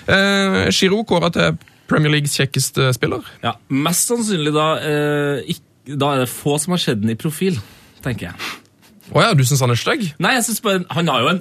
[0.09, 1.57] Uh, Giroud kåra til
[1.89, 3.25] Premier Leagues kjekkeste spiller.
[3.45, 7.17] Ja, Mest sannsynlig da eh, ikk- Da er det få som har sett den i
[7.19, 7.57] profil,
[8.05, 8.49] tenker jeg.
[9.13, 10.03] Å ja, du syns han er stygg?
[10.21, 11.39] Nei, jeg synes bare Han har jo en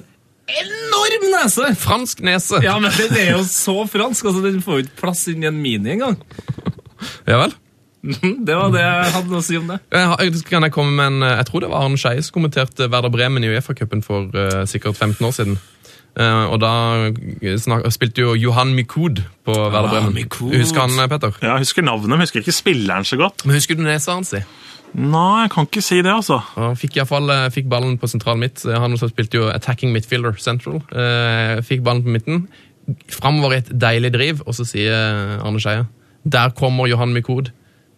[0.63, 1.71] enorm nese!
[1.79, 2.59] Fransk nese.
[2.65, 4.25] Ja, men den er jo så fransk.
[4.31, 6.19] altså Den får jo ikke plass inn i en mini engang.
[7.29, 7.55] Ja vel?
[8.47, 9.79] Det var det jeg hadde å si om det.
[9.91, 12.87] Jeg, kan jeg komme med en eh, Jeg tror det var Arne Skeie som kommenterte
[12.91, 15.57] Werder Bremen i Uefa-cupen for uh, sikkert 15 år siden.
[16.19, 16.71] Uh, og da
[17.61, 20.15] snak, spilte jo Johan Mikud på Werder Bremen.
[20.15, 21.35] Ah, Husker han, Petter?
[21.43, 23.43] Ja, Jeg husker navnet, men jeg husker ikke spilleren så godt.
[23.45, 24.33] Men Husker du nesa hans?
[24.97, 26.39] Nei, jeg kan ikke si det, altså.
[26.55, 28.63] Han fikk, i hvert fall, eh, fikk ballen på sentral midt.
[28.65, 30.81] Han også spilte jo attacking midfielder central.
[30.89, 32.47] Eh, fikk ballen på midten.
[33.13, 35.85] Framover i et deilig driv, og så sier Arne Skeie
[36.25, 37.51] Der kommer Johan Mikod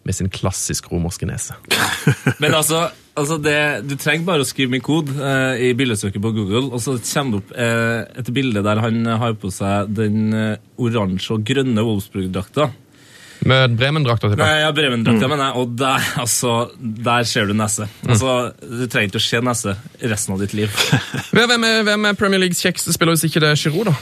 [0.04, 1.56] med sin klassisk romerske nese.
[2.42, 2.88] Men altså,
[3.18, 3.56] altså det,
[3.88, 7.42] Du trenger bare å skrive Mikod eh, i bildesøket på Google, og så kommer det
[7.42, 12.70] opp eh, et bilde der han har på seg den eh, oransje og grønne Wolfsburg-drakta.
[13.48, 14.38] Med Bremen-drakta til.
[14.38, 15.62] Nei, ja, Bremen-drakta, mener jeg.
[15.62, 17.88] Og der, altså, der ser du nese.
[18.06, 19.74] Altså, Du trenger ikke å se nese
[20.12, 20.70] resten av ditt liv.
[21.34, 23.96] Hvem er, hvem er Premier Leagues kjekkeste spiller hvis ikke det er Giroud, da?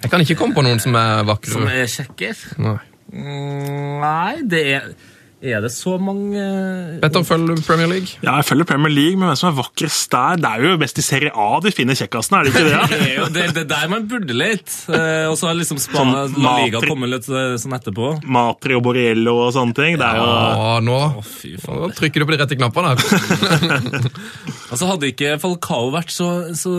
[0.00, 2.44] Jeg kan ikke komme på noen som er Som er kjekker.
[2.58, 2.78] Nei.
[3.10, 4.92] Mm, nei, det er
[5.40, 6.36] Er det så mange
[7.00, 8.18] Petter, følger du Premier League?
[8.20, 10.36] Ja, Jeg følger Premier League, men hvem som er vakrest der?
[10.36, 12.80] Det er jo best i Serie A de finner kjekkasene, er det ikke det?
[12.90, 14.74] Det er jo det, det er der man burde lete.
[14.92, 18.10] Eh, og så har liksom Spania, Sånn La Liga kommet litt eh, sånn etterpå.
[18.36, 19.96] Matri og Borrello og sånne ting.
[20.00, 20.28] Det er jo...
[20.28, 21.80] Ja, nå, Å, fy faen.
[21.86, 24.10] nå trykker du på de rette knappene her.
[24.70, 26.72] Altså Hadde ikke Falcao vært så, så,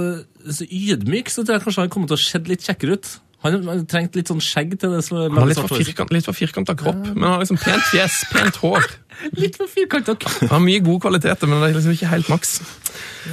[0.47, 3.09] så ydmyk, så tror jeg kanskje han kommet til å se litt kjekkere ut.
[3.41, 5.01] Han, han trengte litt sånn skjegg til det.
[5.09, 8.19] Han har litt for firkant, litt for firkanta kropp, men han har liksom pent fjes,
[8.33, 8.85] pent hår.
[9.37, 10.39] Litt for firkanta kropp.
[10.47, 12.55] Han har mye gode kvaliteter, men det er liksom ikke helt maks.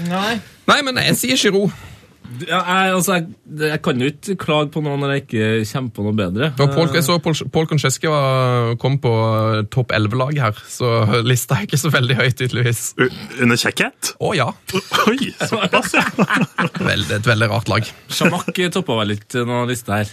[0.08, 0.34] Nei.
[0.68, 1.72] Nei, men jeg sier Giroud.
[2.44, 3.28] Ja, jeg, altså, jeg,
[3.62, 6.50] jeg kan jo ikke klage på noe når jeg ikke kommer på noe bedre.
[6.60, 8.10] Og Paul, jeg så Paul, Paul Konchesky
[8.82, 9.12] kom på
[9.72, 10.90] topp 11-lag her, så
[11.30, 12.82] lista er ikke så veldig høyt, tydeligvis.
[13.40, 14.12] Under kjekkhet?
[14.20, 14.50] Å ja.
[15.08, 16.04] Oi, såpass, ja.
[16.90, 17.88] Veldig, et veldig rart lag.
[18.12, 20.12] Sjamak toppa vel litt noen liste her.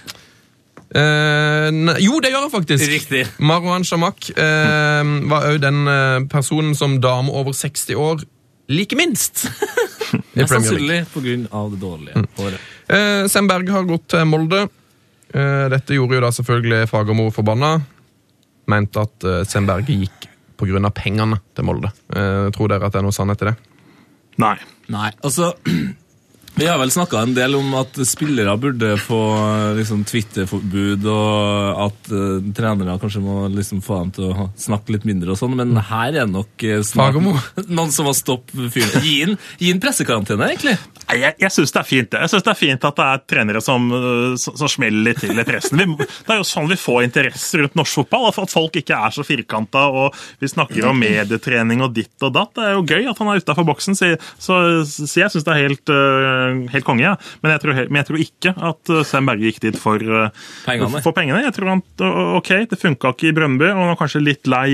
[0.96, 2.88] Eh, ne- jo, det gjør han faktisk.
[2.92, 3.26] Riktig.
[3.44, 8.24] Marwan Shamak eh, var òg den eh, personen som dame over 60 år
[8.72, 9.46] liker minst.
[10.36, 11.06] I Mest Premier League.
[11.08, 12.60] sannsynlig av det dårlige året.
[12.92, 14.66] Eh, Sem Berge har gått til Molde.
[15.34, 17.74] Eh, dette gjorde jo da selvfølgelig Fagermo forbanna.
[18.68, 20.28] Mente at eh, Sem Berge gikk
[20.60, 20.90] pga.
[20.96, 21.92] pengene til Molde.
[22.10, 23.56] Eh, tror dere at det er noe sannhet i det?
[24.38, 24.56] Nei.
[24.92, 25.54] Nei, altså
[26.58, 29.20] Vi har vel snakka en del om at spillere burde få
[29.76, 35.04] liksom, Twitter-forbud, og at uh, trenere kanskje må liksom, få dem til å snakke litt
[35.04, 37.20] mindre og sånn, men her er nok eh, snart
[37.68, 39.04] noen som har stoppet fyren.
[39.04, 40.78] Gi inn, gi pressekarantene, egentlig.
[41.06, 42.22] Nei, Jeg, jeg syns det er fint det.
[42.24, 45.22] Jeg synes det er fint at det er trenere som, øh, som, som smeller litt
[45.22, 45.84] til i pressen.
[45.84, 48.30] Vi, det er jo sånn vi får interesse rundt norsk fotball.
[48.32, 52.34] At, at folk ikke er så firkanta og vi snakker om medietrening og ditt og
[52.40, 52.56] datt.
[52.56, 55.54] Det er jo gøy at han er utafor boksen, så, så, så jeg syns det
[55.54, 57.04] er helt, øh, helt konge.
[57.06, 57.14] Ja.
[57.44, 60.30] Men, jeg tror, men jeg tror ikke at øh, Sam Berge gikk dit for, øh,
[60.66, 61.02] Pengene.
[61.06, 61.44] for pengene.
[61.46, 61.84] Jeg tror han,
[62.40, 64.68] ok, Det funka ikke i Brøndby, og han var kanskje litt lei,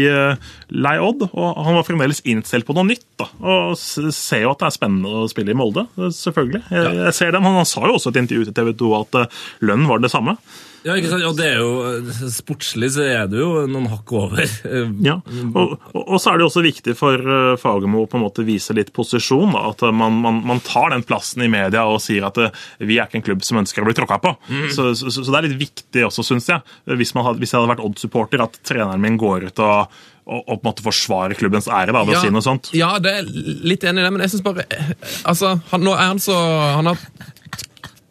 [0.71, 1.27] lei Odd.
[1.31, 3.05] Og han var fremdeles innstilt på noe nytt.
[3.21, 5.87] da, Og ser jo at det er spennende å spille i Molde.
[5.97, 6.63] Selvfølgelig.
[6.71, 8.91] Jeg, jeg ser det, men Han sa jo også i et intervju til TV 2
[9.01, 9.21] at
[9.61, 10.37] lønnen var det samme.
[10.81, 11.25] Ja, ikke sant?
[11.27, 14.41] Og det er jo eh, Sportslig så er det jo noen hakk over.
[14.41, 15.17] Eh, Ja,
[15.53, 18.73] og, og, så er det også viktig for uh, Fagermo å på en måte vise
[18.77, 19.53] litt posisjon.
[19.53, 22.63] Da, at uh, man, man, man tar den plassen i media og sier at uh,
[22.81, 24.35] vi er ikke en klubb som ønsker å bli tråkka på.
[24.73, 26.63] Så, så, så det er litt viktig også, syns jeg,
[26.97, 30.39] hvis, man hadde, hvis jeg hadde vært Odd-supporter, at treneren min går ut og, og,
[30.39, 32.71] og på en måte forsvarer klubbens ære da, ved å si noe sånt.
[32.77, 34.91] Ja, det er litt enig i det, men jeg synes bare eh,
[35.27, 36.35] Altså, han, nå er han så
[36.77, 37.01] Han har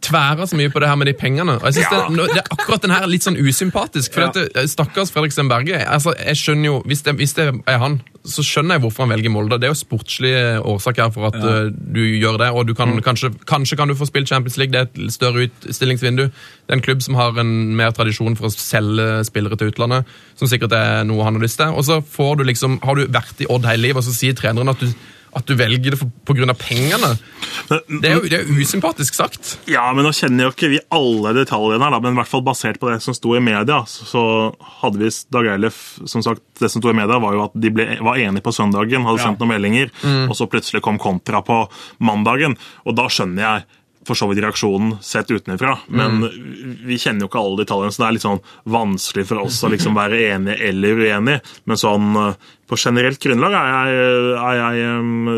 [0.03, 1.59] tværa så mye på det her med de pengene.
[1.59, 2.07] Og jeg synes Ja.
[2.09, 4.15] det, det er akkurat den her er litt sånn usympatisk.
[4.15, 4.31] For Ja.
[4.33, 5.77] dette, Stakkars Fredrik Sten Berge.
[5.87, 9.13] Altså, jeg skjønner jo, hvis det, hvis det er han, så skjønner jeg hvorfor han
[9.15, 9.59] velger Molde.
[9.61, 12.51] Det er jo sportslige årsaker for at eh, du gjør det.
[12.53, 15.47] Og du kan, kanskje, kanskje kan du få spilt Champions League, det er et større
[15.49, 16.25] utstillingsvindu.
[16.29, 20.05] Det er en klubb som har en mer tradisjon for å selge spillere til utlandet,
[20.37, 21.73] som sikkert er noe han har lyst til.
[21.77, 24.37] Og så får du liksom, har du vært i Odd hele livet, og så sier
[24.37, 24.93] treneren at du,
[25.37, 26.11] at du velger det pga.
[26.27, 27.11] på grunn av pengene.
[27.71, 29.53] Det er jo det er usympatisk sagt.
[29.71, 32.45] Ja, men nå kjenner jo ikke vi alle detaljene her, da, men i hvert fall
[32.47, 34.23] basert på det som sto i media, så
[34.83, 37.73] hadde vi Dag Eilef Som sagt, det som sto i media, var jo at de
[37.75, 39.93] ble, var enige på søndagen, hadde sendt noen meldinger,
[40.27, 41.63] og så plutselig kom kontra på
[42.07, 42.57] mandagen.
[42.87, 43.69] Og da skjønner jeg
[44.07, 46.23] for så vidt reaksjonen sett utenfra, men
[46.89, 48.41] vi kjenner jo ikke alle detaljene, så det er litt sånn
[48.73, 51.43] vanskelig for oss å liksom være enige eller uenige.
[51.69, 52.09] Men sånn
[52.71, 55.31] på generelt grunnlag er jeg, er jeg um,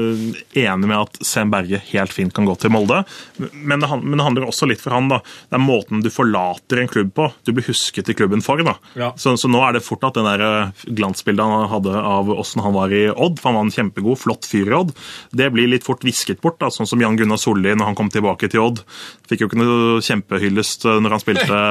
[0.63, 2.99] enig med at Sem Berge helt fint kan gå til Molde.
[3.41, 5.23] Men det, men det handler også litt for han, da.
[5.49, 7.31] Det er måten du forlater en klubb på.
[7.49, 8.61] Du blir husket i klubben for.
[8.67, 8.77] da.
[8.99, 9.13] Ja.
[9.17, 12.63] Så, så nå er det fort at den der eh, glansbildet han hadde av åssen
[12.65, 14.93] han var i Odd, for han var en kjempegod, flott fyr i Odd,
[15.33, 16.59] det blir litt fort visket bort.
[16.61, 18.83] da, Sånn som Jan Gunnar Solli når han kom tilbake til Odd.
[19.31, 21.63] Fikk jo ikke noe kjempehyllest eh, når han spilte.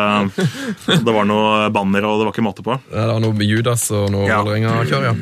[1.01, 2.75] Det var noe banner, og det var ikke måte på.
[2.91, 4.41] Det var noe Judas og noe Ja.
[4.43, 5.13] Vålerenga-kjør, ja.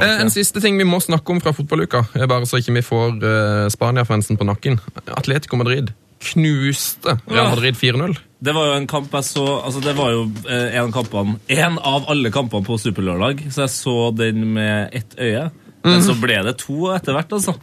[0.00, 3.20] Eh, En siste ting vi må snakke om fra fotballuka, bare så ikke vi får
[3.20, 4.80] eh, Spania-fansen på nakken.
[5.16, 5.92] Atletico Madrid
[6.24, 8.14] knuste Real Madrid 4-0.
[8.44, 11.36] Det var jo en kamp jeg så altså Det var jo eh, en, av kampene,
[11.52, 15.50] en av alle kampene på Superlørdag, så jeg så den med ett øye.
[15.84, 17.58] Men så ble det to etter hvert, altså.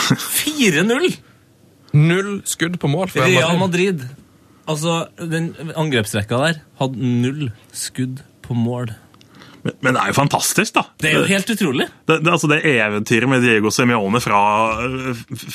[0.00, 1.10] 4-0!
[1.92, 4.00] Null skudd på mål for Real Real Madrid.
[4.00, 4.16] Madrid.
[4.70, 8.94] Altså, den angrepsrekka der hadde null skudd på mål.
[9.62, 10.84] Men, men det er jo fantastisk, da.
[11.00, 11.86] Det er jo helt utrolig.
[12.08, 14.40] det, det, altså det eventyret med Diego Semione fra,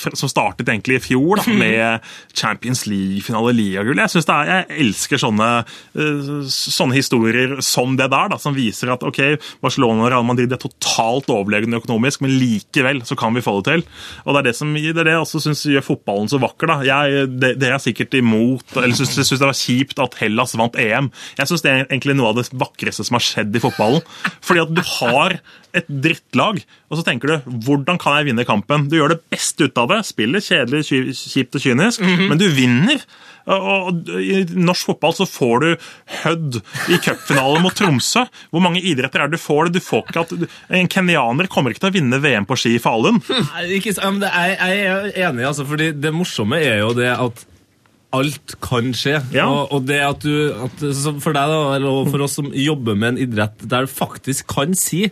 [0.01, 2.05] fra, som startet egentlig i fjor, da, med
[2.35, 4.01] Champions League-finale liagull.
[4.01, 5.49] Jeg, er, jeg elsker sånne,
[5.97, 9.21] eh, sånne historier som det der, da, som viser at ok,
[9.63, 13.71] Barcelona og Real Madrid er totalt overlegne økonomisk, men likevel så kan vi få det
[13.71, 13.85] til.
[14.25, 16.69] Og Det er det som det er det jeg også syns gjør fotballen så vakker.
[16.69, 16.77] da.
[16.85, 21.09] Jeg, det, Dere er sikkert imot, eller syns det var kjipt at Hellas vant EM.
[21.39, 23.94] Jeg syns det er egentlig noe av det vakreste som har skjedd i fotballen.
[24.45, 25.37] Fordi at du har
[25.75, 28.87] et drittlag, og så tenker du hvordan kan jeg vinne kampen?
[28.91, 30.01] Du gjør det beste ut av det.
[30.07, 30.85] Spiller kjedelig,
[31.19, 33.03] kjipt og kynisk, men du vinner.
[33.45, 35.67] Og I norsk fotball så får du
[36.23, 36.55] Hødd
[36.89, 38.23] i cupfinalen mot Tromsø.
[38.49, 39.77] Hvor mange idretter er det du får det?
[39.77, 42.81] Du får ikke at En kenyaner kommer ikke til å vinne VM på ski i
[42.81, 43.19] Falun.
[43.29, 47.11] Nei, ikke, men det, jeg, jeg er enig, altså, fordi det morsomme er jo det
[47.13, 47.45] at
[48.15, 49.19] alt kan skje.
[49.35, 49.45] Ja.
[49.49, 50.35] Og, og det at du,
[50.67, 53.91] at, så for deg da, eller for oss som jobber med en idrett der du
[53.91, 55.05] faktisk kan si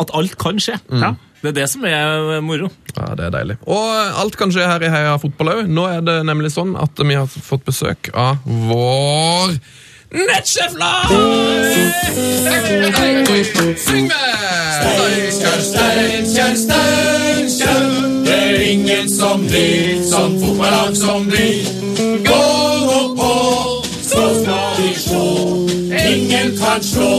[0.00, 0.78] at alt kan skje.
[0.90, 1.14] Ja.
[1.40, 2.68] Det er det som er moro.
[2.96, 3.56] Ja, Det er deilig.
[3.64, 3.84] Og
[4.22, 5.70] alt kan skje her i Heia fotball òg.
[5.72, 9.56] Nå er det nemlig sånn at vi har fått besøk av vår
[10.10, 11.08] nettsjef Lars!
[13.80, 14.50] Syng med!
[14.80, 17.84] Steinkjer, Steinkjer, Steinkjer.
[18.24, 21.79] Det er ingen som blir som fotballag som blir.
[22.10, 22.42] Gå
[22.86, 23.32] nå på,
[24.02, 25.26] så skal vi slå.
[26.10, 27.10] Ingen kan slå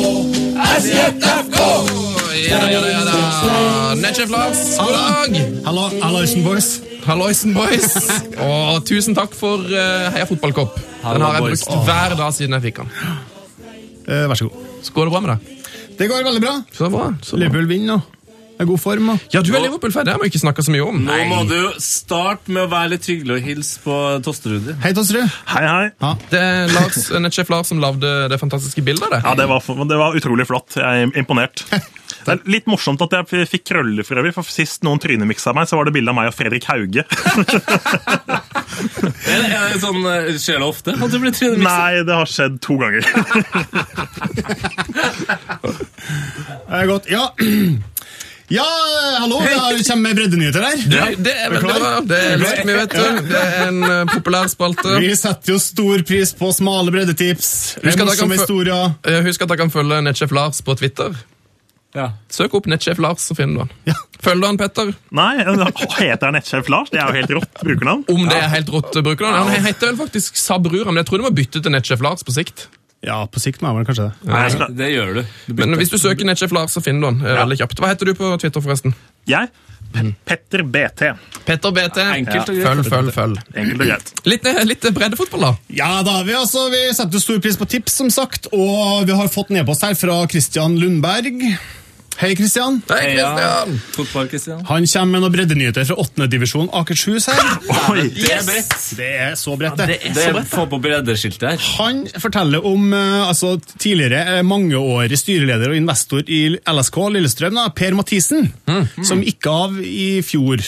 [0.82, 1.60] SJFK.
[2.50, 3.94] Ja da, ja da, ja da.
[4.02, 5.38] Nettsjef Lars, god dag.
[5.66, 6.70] Hallo, Halloisen boys.
[7.06, 7.96] Halloisen, boys!
[8.44, 10.76] Og tusen takk for uh, Heia fotballkopp.
[11.06, 12.92] Den har jeg brukt hver dag siden jeg fikk den.
[14.12, 14.72] Eh, vær så god.
[14.84, 15.62] Så går det bra med deg?
[16.02, 16.58] Det går veldig bra.
[16.76, 17.14] Så bra.
[17.24, 17.46] Så bra.
[17.46, 18.21] Liverpool vinner og
[18.62, 19.12] er i god form.
[19.14, 19.28] Og.
[19.34, 21.02] Ja, du er Liverpool-fan, det har vi ikke snakka så mye om.
[21.08, 24.74] Nå må du starte med å være litt hyggelig og hilse på Tosterud.
[24.84, 25.40] Hei, Tosterud.
[25.52, 26.12] Hei, hei.
[26.32, 29.24] Det er Lars, nettsjef Lars som lagde det fantastiske bildet av det.
[29.26, 30.78] Ja, det var, det var utrolig flott.
[30.80, 31.66] Jeg er imponert.
[32.22, 35.66] Det er litt morsomt at jeg fikk krøller for øvrig, for sist noen trynemiksa meg,
[35.66, 37.02] så var det bilde av meg og Fredrik Hauge.
[38.82, 41.66] Er, er det sånn, eh, Skjer det ofte at du blir trynemikset?
[41.66, 43.04] Nei, det har skjedd to ganger.
[45.62, 47.10] Det er godt.
[47.12, 47.28] Ja.
[48.52, 48.68] Ja,
[49.22, 49.38] hallo.
[49.48, 50.82] Jeg kommer med breddenyheter her.
[50.92, 51.92] Det, det er veldig bra.
[52.04, 53.20] Det er litt mye, vet du.
[53.30, 54.98] Det er en uh, populær spalte.
[55.00, 57.52] Vi setter jo stor pris på smale breddetips.
[57.80, 61.16] Husk at dere kan følge nettsjef Lars på Twitter.
[61.96, 62.10] Ja.
[62.32, 63.72] Søk opp nettsjef Lars, så finner du han.
[63.92, 63.96] Ja.
[64.22, 64.92] Følg han, Petter.
[65.16, 66.92] Nei, heter han nettsjef Lars?
[66.92, 68.04] Det er jo helt rått brukernavn.
[68.12, 69.56] Om det er helt rått brukernavn.
[69.56, 72.36] Han heter vel faktisk Sabrura, men jeg tror du må bytte til nettsjef Lars på
[72.36, 72.68] sikt.
[73.04, 74.30] Ja, på sikt må jeg vel kanskje det.
[74.30, 75.22] Nei, Det gjør du.
[75.48, 77.22] du Men hvis du søker Netchef Lars, så finner du han.
[77.26, 77.80] eh, Veldig kjapt.
[77.82, 78.94] Hva heter du på Twitter, forresten?
[79.28, 79.50] jeg
[80.26, 81.02] Petter BT.
[81.44, 81.98] Petter BT.
[82.00, 82.64] Enkelt og greit.
[82.68, 83.42] Følg, følg, følg.
[83.60, 84.12] Enkelt og greit.
[84.30, 85.52] Litt, eh, litt breddefotball, da.
[85.82, 88.48] Ja da, vi, altså, vi setter stor pris på tips, som sagt.
[88.54, 91.42] Og vi har fått en e-post her fra Christian Lundberg.
[92.22, 92.76] Hei, Christian.
[92.90, 93.16] Hei,
[94.30, 94.60] Kristian.
[94.70, 96.28] Han kommer med noen breddenyheter fra 8.
[96.30, 97.40] divisjon Akershus her.
[97.90, 98.04] Oi.
[98.14, 98.76] Det er bredt.
[99.00, 99.96] Det er så bredt, det.
[100.14, 101.64] Det er Få på breddeskiltet her.
[101.80, 107.64] Han forteller om eh, altså, tidligere eh, mangeårig styreleder og investor i LSK Lillestrøm, da,
[107.74, 108.52] Per Mathisen,
[109.02, 110.62] som gikk av i fjor.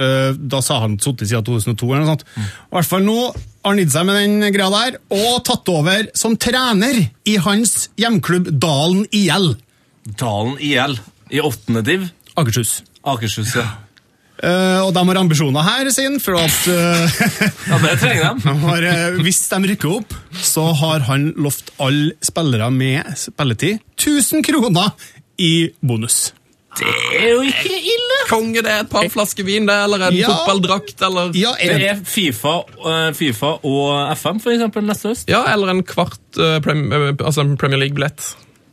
[0.00, 1.88] Eh, Da sa han sittet siden 2002.
[1.90, 2.22] eller noe sånt.
[2.38, 6.06] I hvert fall nå har han gitt seg med den greia der, og tatt over
[6.16, 9.50] som trener i hans hjemklubb Dalen IL.
[10.18, 10.98] Dalen IL
[11.30, 12.08] i åttende div.
[12.40, 12.80] Akershus.
[13.06, 13.68] Akershus, ja.
[14.40, 17.18] Uh, og de har ambisjoner her, sin, for at uh,
[17.68, 18.40] Ja, det trenger de.
[18.48, 23.82] de har, uh, hvis de rykker opp, så har han lovt alle spillere med spilletid
[24.00, 24.94] 1000 kroner
[25.36, 26.30] i bonus.
[26.80, 26.88] Det
[27.18, 28.18] er jo ikke ille!
[28.30, 30.30] Konge, det er et par flasker vin, det, eller en Ja.
[30.32, 32.60] fotballdrakt, eller Ja, Det er Fifa,
[33.18, 35.28] FIFA og FM for eksempel neste høst.
[35.28, 36.20] Ja, eller en kvart
[36.64, 36.86] prem,
[37.18, 38.30] altså en Premier League-billett.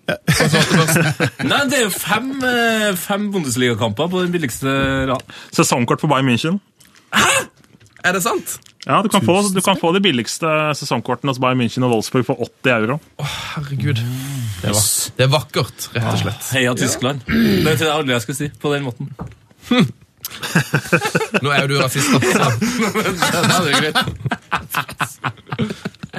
[0.08, 1.04] Altså,
[1.52, 4.72] Nei, det er jo fem, eh, fem Bundesliga-kamper på den billigste
[5.10, 5.36] rad.
[5.56, 6.62] Sesongkort for Bayern München.
[7.16, 7.48] Hæ?
[8.08, 8.60] Er det sant?
[8.88, 10.48] Ja, du kan, få, du kan få de billigste
[10.80, 13.00] sesongkortene hos Bayern München og Wolfsburg for 80 euro.
[13.20, 14.00] Herregud.
[14.62, 14.80] Det er,
[15.18, 16.52] det er vakkert, rett og slett.
[16.56, 17.20] Heia Tyskland.
[17.28, 19.12] Det er det aldri jeg skulle si på den måten.
[21.44, 22.20] Nå er jo du rasist, da.
[22.24, 22.28] så
[23.44, 24.00] Ja, det er greit.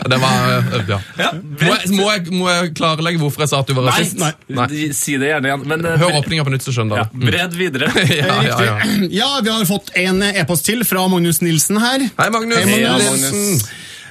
[0.08, 0.46] Det var
[0.88, 0.98] ja.
[1.18, 1.30] Ja.
[1.34, 4.46] Må jeg, må, jeg, må jeg klarlegge hvorfor jeg sa at du var Nei, rasist?
[4.48, 4.92] nei.
[4.96, 5.66] si det gjerne igjen.
[5.70, 7.02] Men eh, Hør åpninga på nytt, så skjønner du.
[7.02, 7.90] Ja, bred videre.
[8.18, 8.78] Ja, ja, ja.
[9.12, 12.08] ja, vi har fått en e-post til fra Magnus Nilsen her.
[12.18, 12.58] Hei, Magnus.
[12.64, 13.04] Hei, Magnus.
[13.04, 13.68] Hei, Magnus.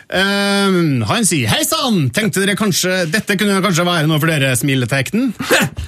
[0.07, 2.05] Um, han sier Hei sann!
[2.15, 5.33] Tenkte dere kanskje Dette kunne kanskje være noe for dere, smiletekten?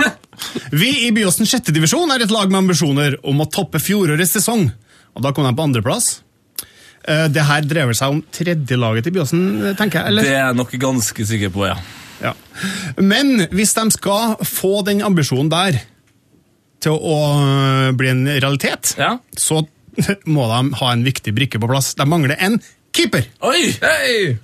[0.82, 4.68] Vi i Byåsen sjette divisjon er et lag med ambisjoner om å toppe fjorårets sesong.
[5.16, 6.20] Og da kom de på andreplass.
[7.08, 9.44] Uh, det her drever seg om tredjelaget til Byåsen,
[9.80, 10.08] tenker jeg.
[10.12, 10.26] eller?
[10.28, 11.78] Det er jeg nok ganske sikker på, ja.
[12.20, 12.34] Ja.
[13.00, 15.78] Men hvis de skal få den ambisjonen der
[16.84, 19.14] til å øh, bli en realitet, Ja.
[19.36, 19.62] så
[20.36, 21.94] må de ha en viktig brikke på plass.
[21.96, 22.60] De mangler en
[22.96, 23.24] keeper.
[23.48, 23.72] Oi!
[23.80, 24.38] Hei!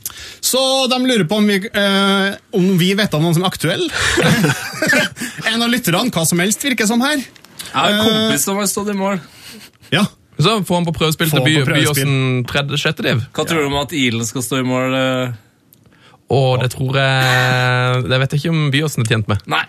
[0.44, 0.60] Så
[0.92, 3.86] de lurer på om vi, eh, om vi vet om noen som er aktuell.
[5.52, 7.20] en av lytterne, hva som helst, virker som her.
[7.20, 9.20] Jeg har en kompis som har stått i mål.
[9.92, 10.06] Ja.
[10.36, 11.56] Så får han på prøvespill til by.
[11.70, 13.24] Byåsen tredje, sjette div.
[13.36, 14.96] Hva tror du om at Ilen skal stå i mål?
[15.00, 15.34] eh?
[16.36, 19.44] Og det tror jeg Det vet jeg ikke om Byåsen er tjent med.
[19.52, 19.64] Nei.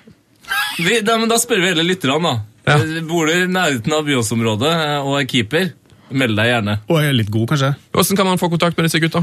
[0.79, 2.35] Vi, da, men da spør vi hele lytterne, da.
[2.67, 2.77] Ja.
[2.83, 5.73] Eh, Bor du i nærheten av Byåsområdet eh, og er keeper,
[6.11, 6.79] meld deg gjerne.
[6.91, 7.73] Og er litt god, kanskje.
[7.95, 9.23] Hvordan kan man få kontakt med disse gutta?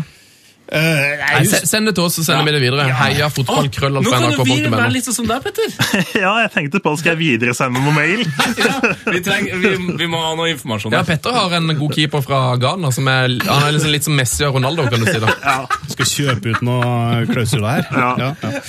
[0.64, 0.80] Uh,
[1.20, 2.86] Nei, se- Send det til oss, så sender vi det videre.
[2.96, 5.68] Heia fotball, krøll, Nå kan du vi være litt sånn som deg, Petter.
[6.24, 8.24] Ja, jeg tenkte på Skal jeg videresende noe mail?
[9.14, 10.94] Vi, trenger, vi, vi må ha noe informasjon.
[10.96, 11.04] Ja.
[11.06, 12.90] Petter har en god keeper fra Ghana.
[12.96, 14.88] Som er, han er liksom litt som Messi og Ronaldo.
[14.90, 15.36] kan du si da.
[15.94, 17.88] Skal kjøpe ut noen klausuler her.
[17.94, 18.32] Ja.
[18.48, 18.64] ja.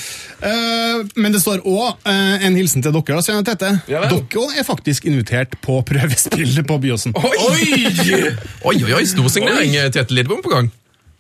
[0.45, 3.21] Eh, men det står òg en hilsen til dere.
[3.23, 3.73] Da, Tette.
[3.91, 7.17] Ja dere er faktisk invitert på prøvespill på Byåsen.
[7.17, 8.23] Oi, oi,
[8.75, 9.79] oi, oi storsignering.
[9.95, 10.73] Tete Lidbom på gang.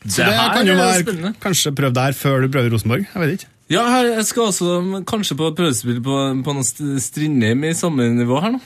[0.05, 1.35] Så det her kan jo være spennende.
[1.41, 3.07] kanskje prøv der før du prøver Rosenborg.
[3.09, 3.51] Jeg vet ikke.
[3.73, 8.11] Ja, her, jeg skal også kanskje på prøvespill på, på noe St- Strindheim i samme
[8.13, 8.61] nivå her nå.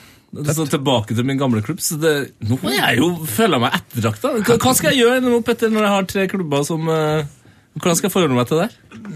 [0.44, 1.78] Så tilbake til min gamle klubb.
[1.80, 4.32] Så det, nå må jeg jo, føler jeg meg ettertrakta.
[4.42, 7.30] Hva, hva skal jeg gjøre nå, Petter, når jeg har tre klubber som eh,
[7.78, 8.66] Hvordan skal jeg forholde meg til det?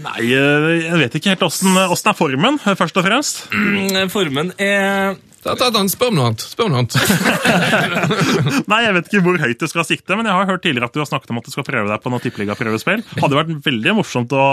[0.07, 3.43] Nei, eh, jeg vet ikke helt åssen åssen er formen, eh, først og fremst.
[3.51, 6.43] Mm, Formen er Spør om noe annet.
[6.47, 6.95] Spør om noe annet.
[8.71, 10.95] Nei, Jeg vet ikke hvor høyt du skal sikte, men jeg har hørt tidligere at
[10.95, 13.03] du har snakket om at du skal prøve deg på noe tippeligaprøvespill.
[13.19, 14.43] Hadde vært veldig morsomt å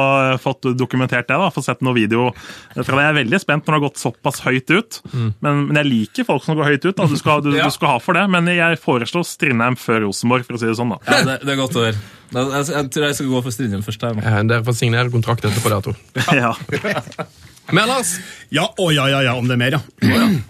[0.42, 1.36] få fått dokumentert det.
[1.38, 3.02] da, få sett noe video fra deg.
[3.04, 5.00] Jeg er veldig spent når det har gått såpass høyt ut.
[5.14, 6.96] Men, men jeg liker folk som går høyt ut.
[6.98, 7.68] da, Du skal, du, Ja.
[7.70, 8.24] du skal ha for det.
[8.34, 10.96] Men jeg foreslår Strindheim før Rosenborg, for å si det sånn.
[10.96, 10.98] da.
[11.06, 12.00] Ja, det, det er godt å høre.
[12.30, 14.26] Jeg, jeg, jeg tror jeg skal gå for Strindheim først her nå.
[14.50, 15.94] Dere får signere kontrakt etterpå, dere to.
[16.40, 16.50] Ja.
[17.72, 18.16] Men Lars,
[18.50, 19.80] Ja, å ja, ja, ja, om det er mer, ja.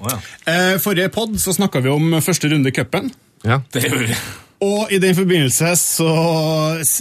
[0.01, 0.19] Oh, ja.
[0.49, 3.11] Eh, forrige pod så snakka vi om første runde i cupen.
[3.45, 3.61] ja.
[3.73, 4.15] Det gjør vi.
[4.61, 6.09] Og i den forbindelse så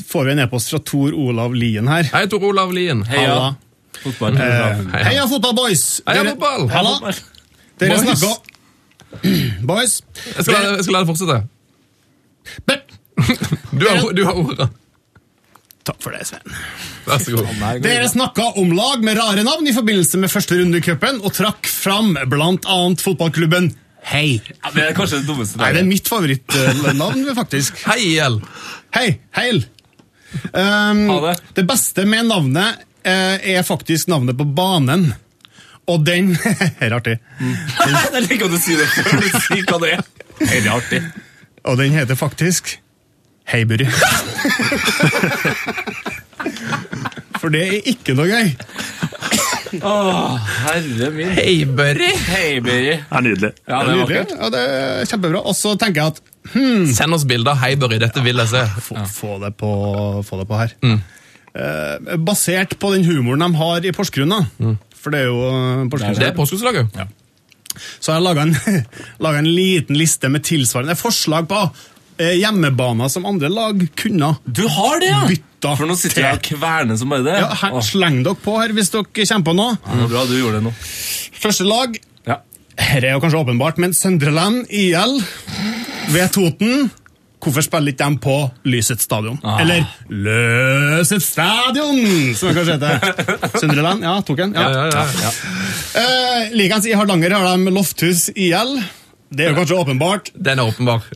[0.08, 2.04] får vi en e-post fra Tor Olav Lien her.
[2.14, 3.02] Hei, Tor Olav Lien.
[3.08, 3.56] Heia
[4.04, 4.38] fotball.
[4.40, 5.04] Eh, Hei.
[5.10, 6.02] Heia fotball, boys!
[6.08, 6.68] Heia Dere- fotball!
[6.72, 7.14] Halla.
[7.80, 8.32] Dere snakka
[9.72, 10.02] Boys.
[10.36, 11.40] Jeg skal, la- jeg skal la det fortsette.
[13.80, 14.70] Du har, du har ordet.
[15.88, 16.56] Takk for det, Sven.
[17.08, 17.84] Vær så god.
[17.84, 21.34] Dere snakka om lag med rare navn i forbindelse med første runde i cupen, og
[21.34, 23.72] trakk fram annet fotballklubben
[24.10, 24.40] Hei.
[24.64, 27.82] Ja, det er kanskje det dummeste Nei, det er mitt favorittnavn, faktisk.
[27.90, 28.40] Hei, Hjell.
[28.96, 29.66] Hei, Heil.
[30.54, 31.34] Um, Ha det.
[31.58, 35.10] det beste med navnet uh, er faktisk navnet på banen.
[35.90, 36.32] Og den
[36.80, 37.18] Her er artig.
[38.14, 40.06] Jeg liker at du sier det før du sier hva det er.
[40.40, 41.02] Det er artig.
[41.68, 42.78] Og den heter faktisk
[43.50, 43.88] Heibury.
[47.40, 48.52] For det er ikke noe gøy.
[49.86, 49.94] Å,
[50.66, 51.30] herre min.
[51.38, 52.10] Hei, Børri.
[52.30, 52.96] Hei, Børri.
[52.98, 53.52] Det er nydelig.
[53.70, 54.34] Ja, det er vakkert.
[54.34, 55.44] Ja, det er kjempebra.
[55.46, 57.58] Og så tenker jeg at Send oss bilder.
[57.62, 58.64] Hei, Børri, Dette vil jeg se.
[58.82, 59.70] få, få, det, på,
[60.26, 60.74] få det på her.
[61.60, 64.74] Eh, basert på den humoren de har i Porsgrunn, da.
[65.00, 66.18] For det er jo eh, Porsgrunn.
[66.18, 66.98] Det er Porsgrunnslaget.
[66.98, 67.08] Ja.
[68.00, 71.62] Så har jeg laga en, liten liste med tilsvarende forslag på
[72.20, 75.22] hjemmebaner som andre lag kunne Du har det, ja!
[75.30, 77.38] bytta For nå sitter jeg og kverner som bare det.
[77.42, 79.80] Ja, her, Åh, Sleng dere på her hvis dere kommer på noe.
[79.88, 80.76] det var bra du gjorde det nå.
[81.40, 82.40] Første lag Ja.
[82.80, 85.20] Her er jo kanskje åpenbart, men Søndreland IL
[86.14, 86.90] ved Toten
[87.40, 88.34] Hvorfor spiller ikke de på
[88.68, 89.38] Lysets stadion?
[89.48, 89.62] Ah.
[89.64, 92.02] Eller Løsets stadion,
[92.36, 93.30] som det kanskje heter.
[93.62, 94.58] Søndreland, ja, tok en.
[94.60, 94.66] Ja.
[94.76, 95.32] Ja, ja, ja.
[96.02, 98.76] Eh, Likeens i Hardanger har de Lofthus IL.
[99.32, 100.34] Det er jo kanskje åpenbart.
[100.36, 101.08] Den er åpenbar.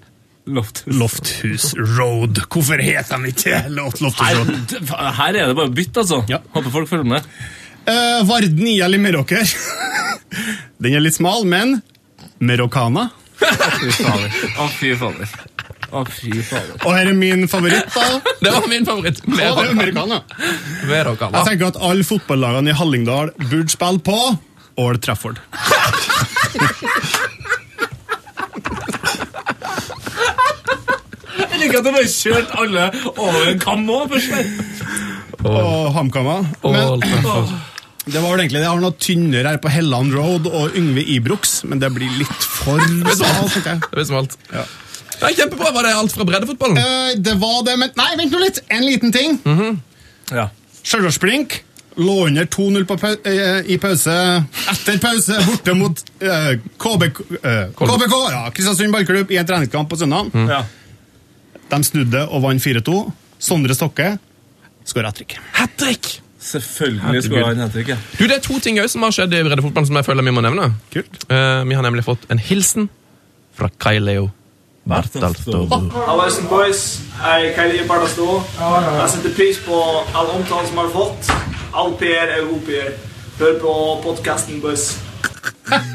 [0.45, 0.95] Lofthus.
[0.99, 1.65] Lofthus
[1.97, 2.41] Road.
[2.51, 4.73] Hvorfor heter den ikke Loft, Lofthus Road?
[5.19, 6.23] her er det bare bytt, altså.
[6.29, 6.41] Ja.
[6.55, 7.29] Håper folk følger med.
[7.87, 9.43] Uh, Varden IL i Meråker.
[10.83, 11.77] Den er litt smal, men.
[13.43, 14.29] Fy fader.
[14.59, 15.33] Å, fy fader.
[15.93, 16.77] Å, fy fader.
[16.81, 18.33] Og her er min favoritt, da.
[18.41, 19.21] Det var min favoritt.
[19.27, 19.59] Er.
[20.89, 21.43] Verokala.
[21.43, 24.19] Jeg tenker at alle fotballagene i Hallingdal burde spille på
[24.83, 25.43] Old Trafford.
[31.63, 34.33] liker at du bare kjørte alle over en kam nå først.
[35.43, 37.51] Og Trafford.
[38.05, 38.65] det var vel egentlig det.
[38.65, 42.47] Jeg har noe tynnere her på Helland Road og Yngve Ibrox, men det blir litt
[42.47, 43.79] for smalt, Okay.
[43.79, 44.37] Det blir smalt.
[44.53, 44.65] Ja.
[45.23, 45.71] Kjempebra.
[45.71, 46.79] Var det alt fra breddefotballen?
[46.79, 48.59] Uh, det var det, men Nei, vent nå litt!
[48.73, 49.37] En liten ting.
[50.33, 50.49] Ja.
[50.83, 51.61] Stjørdals Blink
[51.95, 54.13] lå under 2-0 på pau eh, i pause.
[54.71, 59.99] Etter pause borte mot uh, KBK, uh, KBK, ja, Kristiansund ballklubb, i en treningskamp på
[60.01, 60.33] søndag.
[60.49, 60.63] ja.
[61.73, 62.99] De snudde og vant 4-2.
[63.43, 64.13] Sondre Stokke
[64.85, 65.37] skåra hat trick.
[65.57, 66.21] Hat trick!
[66.43, 67.89] Selvfølgelig skulle han hat trick.
[67.89, 67.97] Ja.
[68.19, 70.43] Du, Det er to ting som har skjedd i breddefotballen som jeg føler vi må
[70.43, 70.73] nevne.
[70.93, 71.23] Kult.
[71.31, 72.89] Uh, vi har nemlig fått en hilsen
[73.55, 74.29] fra Kai Leo
[74.89, 75.63] Bartalsto.
[75.69, 78.41] Hallaisen boys, jeg er Kaili Bardasto.
[78.59, 79.79] Jeg setter pris på
[80.11, 81.31] all omtalen som jeg har fått.
[81.73, 82.91] All PR er god PR.
[83.39, 84.89] Hør på podkasten, boys.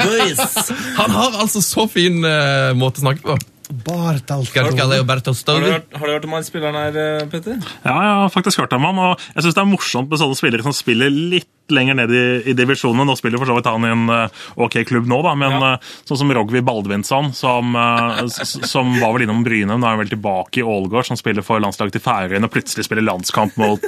[0.01, 0.41] boys.
[1.01, 3.37] Han har altså så fin uh, måte å snakke på.
[3.69, 5.53] Leo Bartalsto.
[5.53, 7.59] Har, du hørt, har du hørt om han spilleren her, eh, Petter?
[7.85, 10.39] Ja, jeg har faktisk hørt om han, og jeg synes det er morsomt med sånne
[10.39, 13.05] spillere som spiller litt lenger ned i, i divisjonene.
[13.09, 15.73] Nå spiller for så vidt han i en eh, ok klubb nå, da, men Ja.
[15.75, 18.23] eh, sånn som Rogvi Baldvinsson, som, eh,
[18.69, 21.61] som var vel innom Bryne, nå er han vel tilbake i Ålgård, som spiller for
[21.63, 23.85] landslaget til Færøyene og plutselig spiller landskamp mot,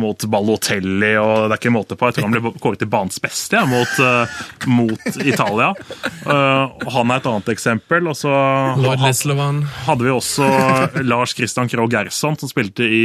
[0.00, 2.08] mot Balotelli, og det er ikke måte på.
[2.10, 3.94] Jeg tror han blir kåret til banens beste ja, mot,
[4.66, 5.72] mot Italia.
[6.28, 8.08] Og han er et annet eksempel.
[8.10, 8.32] og så
[9.88, 10.48] hadde vi også
[11.06, 13.02] Lars Christian Krogh Gerson, som spilte i,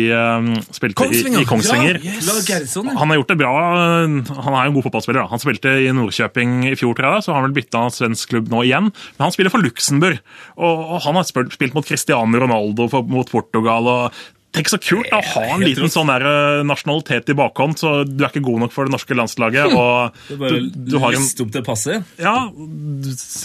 [0.74, 1.40] spilte Kongsvinger.
[1.40, 2.00] i, i Kongsvinger.
[2.04, 2.76] Ja, yes.
[2.78, 3.54] Han har gjort det bra.
[3.94, 5.24] Han er jo en god fotballspiller.
[5.24, 5.32] Da.
[5.32, 8.52] Han spilte i Nordkjøping i fjor, tror jeg, så har han vel bytta svensk klubb
[8.54, 8.92] nå igjen.
[8.92, 10.22] Men han spiller for Luxembourg,
[10.58, 13.90] og, og han har spilt, mot Cristiano Ronaldo for, mot Portugal.
[13.90, 14.24] og
[14.54, 18.22] Tenk så kult å ha en liten sånn der eh, nasjonalitet i bakhånd, så du
[18.22, 19.74] er ikke god nok for det norske landslaget.
[19.74, 22.12] og Det er bare du, du har en, opp det passet.
[22.22, 22.36] ja,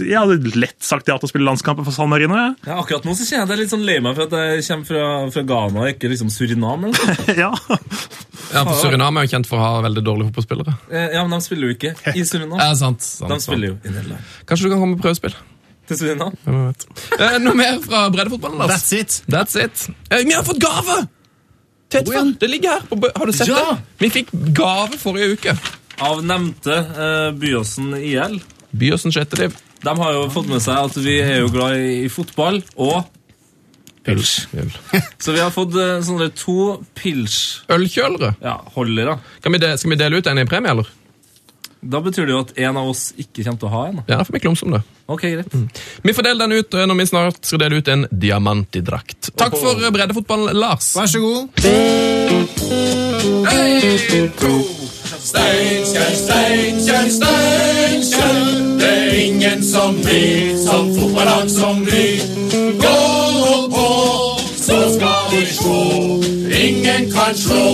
[0.04, 2.36] Jeg hadde lett sagt ja til å spille landskamper for San Marino.
[2.66, 4.66] Ja, akkurat nå så kjenner jeg det er litt sånn lei meg for at jeg
[4.68, 5.04] kommer fra,
[5.38, 6.92] fra Ghana og ikke liksom noe.
[7.42, 7.52] ja.
[8.52, 10.76] Ja, for Suriname er jo kjent for å ha veldig dårlige fotballspillere.
[10.92, 12.60] Eh, Ja, men de spiller jo ikke i Suriname.
[12.68, 14.34] Ja, sant, sant, De spiller jo i Nederland.
[14.48, 15.36] Kanskje du kan komme med prøvespill?
[15.88, 16.18] Til.
[16.44, 16.86] Hvem vet.
[17.18, 18.58] Eh, noe mer fra breddefotballen?
[18.60, 18.72] Lars?
[18.74, 19.22] That's it.
[19.32, 19.86] That's it.
[20.10, 20.98] Eh, vi har fått gave!
[21.88, 22.34] Tetfall.
[22.40, 22.80] Det ligger her.
[22.90, 23.62] På, har du sett Ja.
[23.70, 23.78] det?
[24.04, 25.54] Vi fikk gave forrige uke.
[26.04, 28.40] Av nevnte eh, Byåsen IL.
[28.76, 29.56] Byåsen sjette div.
[29.82, 33.06] De har jo fått med seg at vi er jo glad i, i fotball og
[34.04, 34.34] pils.
[34.54, 34.70] Øl.
[35.24, 37.62] Så vi har fått eh, sånne to pils...
[37.72, 38.34] Ølkjølere.
[38.44, 39.18] Ja, holdere.
[39.44, 40.88] Kan vi de, skal vi dele ut en i premie, eller?
[41.80, 44.00] Da betyr det jo at en av oss ikke kommer til å ha en.
[44.10, 44.82] Ja, for vi klumser om det.
[45.06, 45.54] Ok, greit.
[46.02, 49.30] Vi får dele den ut eh, når vi snart skal dele ut en diamantidrakt.
[49.38, 50.90] Takk for eh, breddefotballen, Lars.
[50.98, 51.48] Vær så god.
[53.48, 54.52] Hei, to.
[55.28, 58.42] Steinkjer, Steinkjer, Steinkjer.
[58.78, 60.22] Det er ingen som vi,
[60.64, 62.04] som fotballag som vi.
[62.82, 62.98] Gå
[63.72, 63.88] på,
[64.56, 65.82] så skal vi slå.
[66.58, 67.64] Ingen kan slå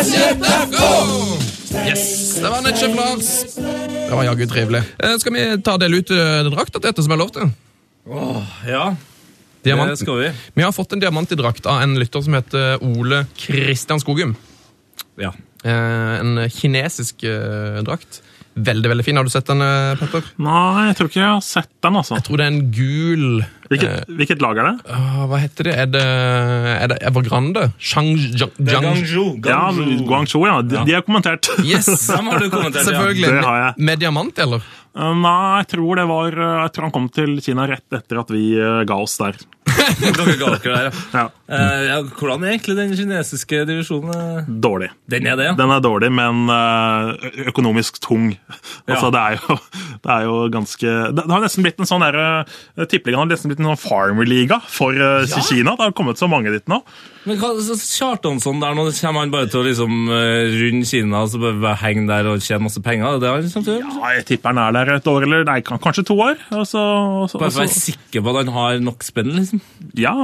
[0.00, 1.27] SJFK.
[1.88, 3.28] Yes, det var nettsjef Lars.
[3.56, 4.82] Det var jaggu trivelig.
[5.00, 7.46] Eh, skal vi ta og dele ut eh, drakta til dette, som jeg lovte?
[9.64, 10.28] Ja, det skal vi.
[10.58, 14.36] Vi har fått en diamantidrakt av en lytter som heter Ole Kristian Skogum.
[15.16, 15.32] Ja.
[15.64, 15.72] Eh,
[16.20, 18.20] en kinesisk eh, drakt.
[18.58, 19.18] Veldig veldig fin.
[19.20, 20.26] Har du sett den, eh, Petter?
[20.42, 22.18] Nei, jeg tror ikke jeg har sett den, altså.
[22.18, 24.76] Jeg tror det er en gul Hvilket, hvilket lag er det?
[24.88, 25.74] Uh, Hva heter det?
[25.76, 26.04] Er det,
[26.72, 27.66] er det Evergrande?
[27.76, 29.26] Shang, Jiang, Det er Jiang, Guangzhou.
[29.44, 30.06] Ja, Guangzhou.
[30.08, 30.54] Guangzhou, ja.
[30.64, 31.50] De, de har kommentert.
[31.60, 31.90] Yes!
[32.08, 32.88] Dem har du kommentert, ja.
[32.88, 33.28] Selvfølgelig.
[33.28, 33.74] Det har jeg.
[33.76, 34.64] Med, med diamant, eller?
[34.98, 38.18] Uh, Nei, jeg tror det var uh, Jeg tror han kom til Kina rett etter
[38.18, 39.36] at vi uh, ga oss der.
[40.02, 40.92] Dere ga dere der, ja.
[41.20, 41.94] Ja, Uh, ja.
[42.18, 44.42] Hvordan er egentlig den kinesiske divisjonen?
[44.60, 44.90] Dårlig.
[45.08, 45.54] Den er det, ja.
[45.56, 46.42] Den er dårlig, men
[47.48, 48.26] økonomisk tung.
[48.84, 49.12] Altså, Ja.
[49.14, 49.56] det, er jo,
[50.04, 52.26] det er jo ganske Det har nesten blitt en sånn derre
[52.84, 54.92] Tippeligaen har nesten blitt en sånn farmer-liga for
[55.48, 55.72] Kina.
[55.78, 56.82] Det har kommet så mange dit nå.
[57.28, 61.32] Men hva, Kjartansson der nå, kommer han bare til å liksom eh, runde Kina og
[61.32, 63.18] så bare bare henge der og tjene masse penger?
[63.20, 63.82] Det er han kommer til?
[63.82, 66.38] Ja, jeg tipper han er der et år, eller nei, kanskje to år.
[66.56, 69.34] Og så, og så, Bare for å være sikker på at han har nok spenn,
[69.36, 69.62] liksom.
[69.98, 70.14] ja,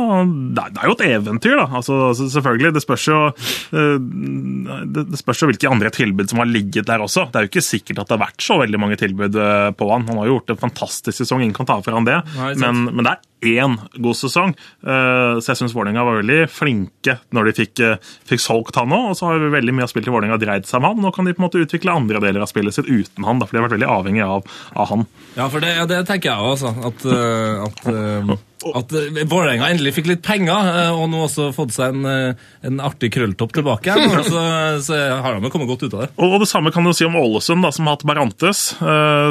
[0.57, 1.69] det er, jo et eventyr, da.
[1.81, 2.73] Altså, så selvfølgelig.
[2.79, 7.05] Det spørs jo eh, det, det spørs jo hvilke andre tilbud som har ligget der
[7.05, 7.29] også.
[7.29, 9.91] Det er jo ikke sikkert at det har vært så veldig mange tilbud eh, på
[9.93, 10.09] han.
[10.09, 12.21] Han har jo gjort en fantastisk sesong, ingen kan ta fra han det.
[12.39, 14.55] Nei, men, men det er én god sesong.
[14.87, 17.97] Eh, Så jeg syns Vålerenga var veldig flinke når de fikk, eh,
[18.29, 19.11] fikk solgt han òg.
[19.13, 21.03] Og så har veldig mye av spillet i Vålerenga dreid seg om han.
[21.05, 23.53] Nå kan de på en måte utvikle andre deler av spillet sitt uten han, for
[23.53, 24.43] de har vært veldig avhengig av,
[24.75, 25.07] av han.
[25.37, 28.35] Ja, for det, ja, det tenker jeg også, At, at, at, eh,
[28.81, 33.11] at eh, Vålerenga endelig fikk litt penger, og nå også fått seg en, en artig
[33.13, 33.93] krølltopp tilbake.
[34.25, 34.41] Så,
[34.87, 36.11] så har de kommet godt ut av det.
[36.25, 38.63] Og det samme kan du si om Ålesund, da, som har hatt Barantes,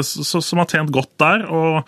[0.04, 1.46] som har tjent godt der.
[1.50, 1.82] og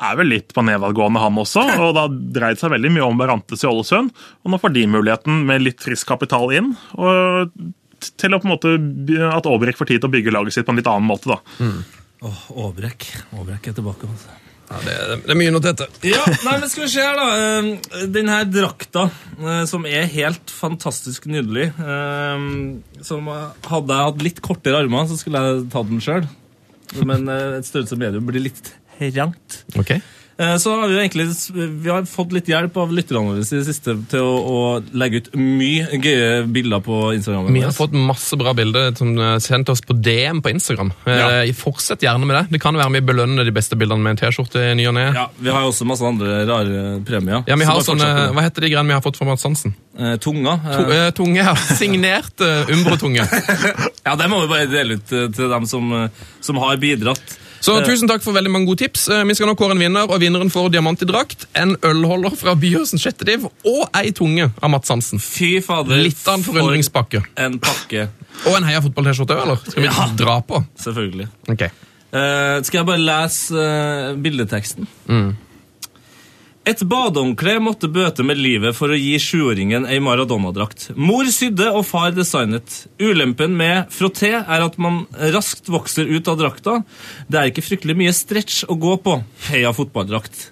[0.00, 1.64] er vel litt på nedadgående, han også.
[1.84, 4.12] og Det har dreid seg veldig mye om Berantes i Ålesund.
[4.44, 6.74] og Nå får de muligheten med litt frisk kapital inn.
[6.98, 7.52] og
[7.98, 8.70] til å på en måte
[9.34, 11.34] At Aabrek får tid til å bygge laget sitt på en litt annen måte.
[11.34, 11.40] da.
[12.22, 13.08] Åh, Aabrekk.
[13.34, 14.06] Aabrekk er tilbake.
[14.06, 14.36] altså.
[14.68, 15.86] Ja, det, er- det er mye noterte.
[16.04, 17.26] Ja, nei, men skal vi se her, da.
[18.04, 19.06] Denne Den her drakta,
[19.40, 22.42] eh, som er helt fantastisk nydelig eh,
[23.02, 26.28] Som eh, Hadde jeg hatt litt kortere armer, så skulle jeg tatt den sjøl.
[27.02, 29.64] Men eh, et størrelse medium blir litt trangt.
[29.78, 29.98] Ok.
[30.38, 31.24] Eh, Så har vi jo egentlig
[31.82, 34.58] Vi har fått litt hjelp av lytterne våre i det siste til å, å
[34.94, 37.48] legge ut mye gøye bilder på Instagram.
[37.56, 40.92] Vi har fått masse bra bilder som sendt oss på DM på Instagram.
[41.10, 41.42] Ja.
[41.42, 42.44] Eh, Fortsett gjerne med det.
[42.54, 45.08] Det kan være vi belønner de beste bildene med en T-skjorte i ny og ne.
[45.16, 47.42] Ja, Vi har jo også masse andre rare premier.
[47.50, 48.12] Ja, vi har sånne.
[48.30, 49.74] Hva heter de greiene vi har fått fra Mads Hansen?
[49.98, 50.54] Eh, Tunga.
[50.62, 51.56] To, eh, eh, tunge, ja.
[51.74, 53.26] Signert uh, Umbro-tunge.
[54.06, 57.34] Ja, det må vi bare dele ut eh, til dem som, eh, som har bidratt.
[57.60, 59.08] Så Eh, tusen takk for veldig mange gode tips.
[59.08, 62.36] Eh, Vi skal nå kåre en vinner, og vinneren får diamant i drakt, en ølholder
[62.36, 65.18] fra Byåsen sjette div og ei tunge av Mats Hansen.
[65.18, 65.96] Fy fader.
[65.96, 67.20] Litt av en forundringspakke.
[67.24, 68.08] for En pakke.
[68.46, 69.56] Og en Heia fotball-T-skjorte òg, eller?
[69.68, 70.06] Skal vi Ja.
[70.16, 70.64] dra på?
[70.78, 71.28] Selvfølgelig.
[71.48, 71.62] Ok.
[72.12, 74.86] Uh, skal jeg bare lese uh, bildeteksten?
[76.68, 80.90] Et badehåndkle måtte bøte med livet for å gi sjuåringen ei Maradona-drakt.
[81.00, 82.82] Mor sydde og far designet.
[83.00, 86.74] Ulempen med frotté er at man raskt vokser ut av drakta.
[87.24, 89.16] Det er ikke fryktelig mye stretch å gå på.
[89.48, 90.50] Heia fotballdrakt.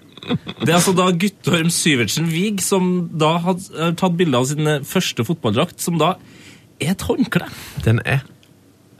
[0.63, 3.61] Det er altså da Guttorm Syvertsen Wiig som da har
[3.99, 6.15] tatt bilde av sin første fotballdrakt, som da
[6.81, 7.45] er et håndkle.
[7.85, 8.25] Den er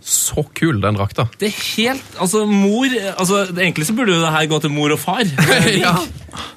[0.07, 1.25] så kul, den drakta.
[1.41, 4.93] Det er helt Altså, mor altså, Egentlig så burde jo det her gå til mor
[4.95, 5.25] og far.
[5.85, 5.97] Ja.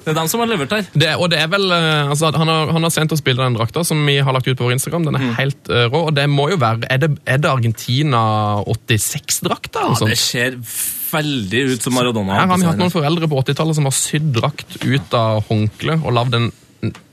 [0.05, 0.85] Det er dem som har levert her.
[0.93, 3.49] Det, og det er vel, eh, altså, han, har, han har sendt oss bilde av
[3.49, 5.07] den drakta som vi har lagt ut på vår Instagram.
[5.07, 5.33] Den er Mm.
[5.39, 6.03] helt eh, rå.
[6.09, 8.21] og det må jo være, Er det, er det Argentina
[8.67, 9.83] 86-drakta?
[9.89, 10.57] Ja, det ser
[11.11, 12.37] veldig ut som Maradona.
[12.39, 15.97] Her har vi hatt noen foreldre på 80-tallet som har sydd drakt ut av håndkle
[16.05, 16.51] og lagd en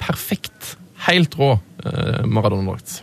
[0.00, 0.76] perfekt,
[1.08, 1.54] helt rå
[1.84, 3.00] eh, Maradona-drakt.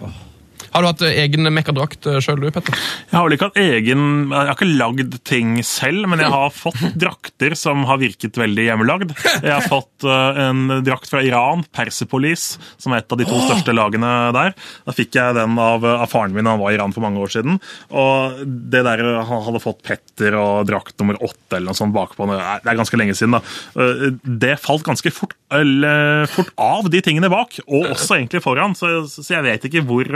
[0.76, 2.76] Har du hatt eh, egen mekkadrakt uh, sjøl, du, Petter?
[2.76, 6.52] Jeg har vel ikke hatt egen Jeg har ikke lagd ting selv, men jeg har
[6.52, 9.14] fått drakter som har virket veldig hjemmelagd.
[9.39, 13.39] Jeg har fått eh, en drakt fra Iran, Persepolis, som er et av de to
[13.45, 14.52] største lagene der.
[14.84, 17.31] Da fikk jeg den av, av faren min han var i Iran for mange år
[17.38, 17.56] siden.
[17.95, 21.95] Og det der eh, Han hadde fått Petter og drakt nummer åtte eller noe sånt
[21.95, 22.27] bakpå.
[22.34, 23.38] Det er ganske lenge siden.
[23.38, 23.56] da.
[23.80, 24.06] Eh,
[24.43, 28.76] Det falt ganske fort, eller, fort av, de tingene bak, og også egentlig foran.
[28.76, 30.11] Så, så jeg vet ikke hvor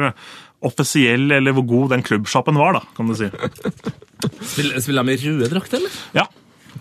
[0.65, 3.29] offisiell eller hvor god den klubbsjappen var, da, kan du si.
[4.43, 5.97] Spiller, spiller de i røde drakter, eller?
[6.17, 6.27] Ja,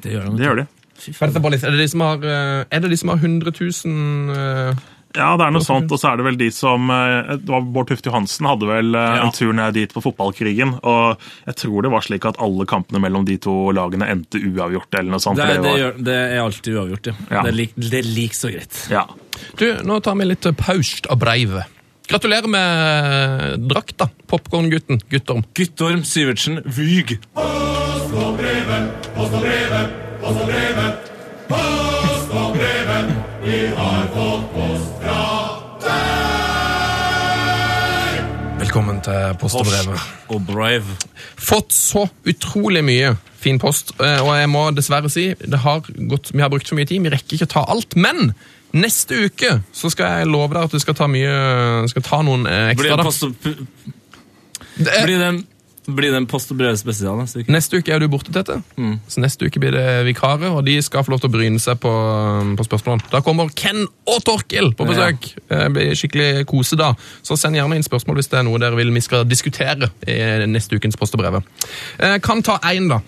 [0.02, 0.36] Det gjør de.
[0.40, 0.68] det gjør de.
[0.98, 4.80] Er det de som har, eh, er det de som har 100 000 uh,
[5.14, 7.62] Ja, det er noe sånt, og så er det vel de som eh, det var
[7.62, 9.22] Bård Tufte Johansen hadde vel eh, Ja.
[9.28, 13.00] en tur ned dit på fotballkrigen, og jeg tror det var slik at alle kampene
[13.06, 15.38] mellom de to lagene endte uavgjort, eller noe sånt.
[15.38, 17.16] Det, det det, var, gjør, det er alltid uavgjort, ja.
[17.30, 17.46] Ja.
[17.46, 18.82] Det, er lik, det er lik så greit.
[18.92, 19.06] ja.
[19.54, 21.77] Du, nå tar vi litt paust av breivet.
[22.08, 25.42] Gratulerer med drakta, popkorngutten Guttorm.
[25.54, 27.18] Guttorm Syvertsen Vyg.
[27.36, 29.90] Post og brevet, post og brevet,
[30.22, 30.94] post og brevet.
[31.50, 33.12] Post og brevet,
[33.44, 35.20] vi har fått post fra
[35.84, 35.98] deg!
[38.64, 40.00] Velkommen til Post og brevet.
[40.32, 40.88] Og brev.
[41.36, 46.32] Fått så utrolig mye fin post, eh, og jeg må dessverre si det har gått,
[46.32, 47.92] vi har brukt så mye tid, vi rekker ikke å ta alt.
[48.00, 48.32] Men
[48.80, 51.36] neste uke så skal jeg love deg at du skal ta mye,
[51.92, 53.30] skal ta noen eh, Blir ekstra.
[54.78, 55.38] det er- blir det en,
[55.88, 57.50] blir det en post og brev spesial neste uke?
[57.54, 58.58] Neste uke er du borte, Tete.
[59.08, 61.78] Så neste uke blir det vikarer, og de skal få lov til å bryne seg
[61.80, 61.92] på,
[62.60, 63.08] på spørsmålene.
[63.10, 65.30] Da kommer Ken og Torkil på besøk.
[65.48, 66.90] Det blir skikkelig kose da.
[67.24, 70.18] Så send gjerne inn spørsmål hvis det er noe dere vil vi skal diskutere i
[70.46, 71.48] neste ukens Post og brevet.
[71.98, 73.00] Eh, Kan ta én, da.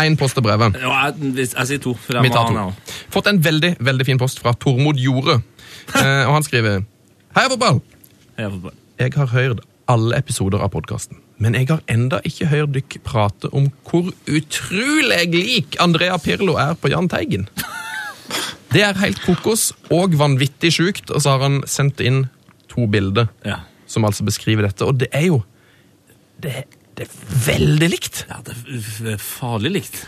[0.00, 0.74] Én Post og brevet.
[0.80, 1.92] Ja, jeg, jeg sier to.
[2.08, 2.64] Vi tar to.
[3.14, 5.40] Fått en veldig veldig fin post fra Tormod Jorde.
[5.94, 6.82] Eh, og han skriver
[7.36, 7.80] Hei, fotball!
[8.38, 8.74] Heia fotball.
[8.98, 9.60] Jeg har hørt
[9.90, 15.18] alle episoder av podkasten, men jeg har enda ikke hørt dykk prate om hvor utrolig
[15.34, 17.48] lik Andrea Pirlo er på Jahn Teigen.
[18.72, 22.24] Det er helt kokos og vanvittig sjukt, og så har han sendt inn
[22.72, 23.60] to bilder Ja.
[23.86, 25.42] som altså beskriver dette, og det er jo
[26.42, 26.64] Det,
[26.94, 27.16] det er
[27.46, 28.24] veldig likt.
[28.30, 28.54] ja, det
[29.14, 30.04] er farlig likt.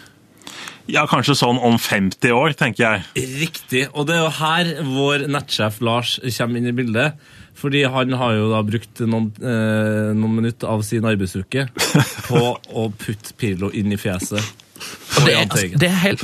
[0.86, 3.32] Ja, kanskje sånn om 50 år, tenker jeg.
[3.40, 3.86] Riktig.
[3.92, 7.18] Og det er jo her vår nettsjef Lars kommer inn i bildet.
[7.56, 11.66] Fordi han har jo da brukt noen, eh, noen minutter av sin arbeidsuke
[12.28, 14.65] på å putte Pirlo inn i fjeset.
[14.76, 16.22] Det, er, altså, det, er helt,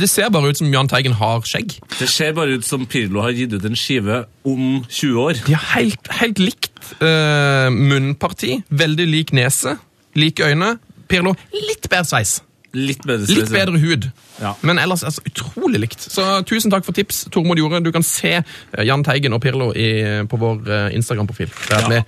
[0.00, 1.76] det ser bare ut som Jahn Teigen har skjegg.
[1.98, 5.42] Det ser bare ut som Pirlo har gitt ut en skive om 20 år.
[5.46, 6.72] De har helt, helt likt
[7.02, 9.76] uh, munnparti, veldig lik nese,
[10.16, 10.76] like øyne.
[11.10, 12.38] Pirlo litt bedre sveis.
[12.76, 13.24] Litt bedre.
[13.32, 14.08] Litt bedre hud.
[14.42, 14.50] Ja.
[14.66, 16.02] Men ellers altså, utrolig likt.
[16.12, 17.80] Så tusen takk for tips, Tormod Jorde.
[17.84, 19.86] Du kan se eh, Jahn Teigen og Pirlo i,
[20.28, 21.52] på vår eh, Instagram-profil.
[21.70, 21.88] Der Ja.
[21.88, 22.02] med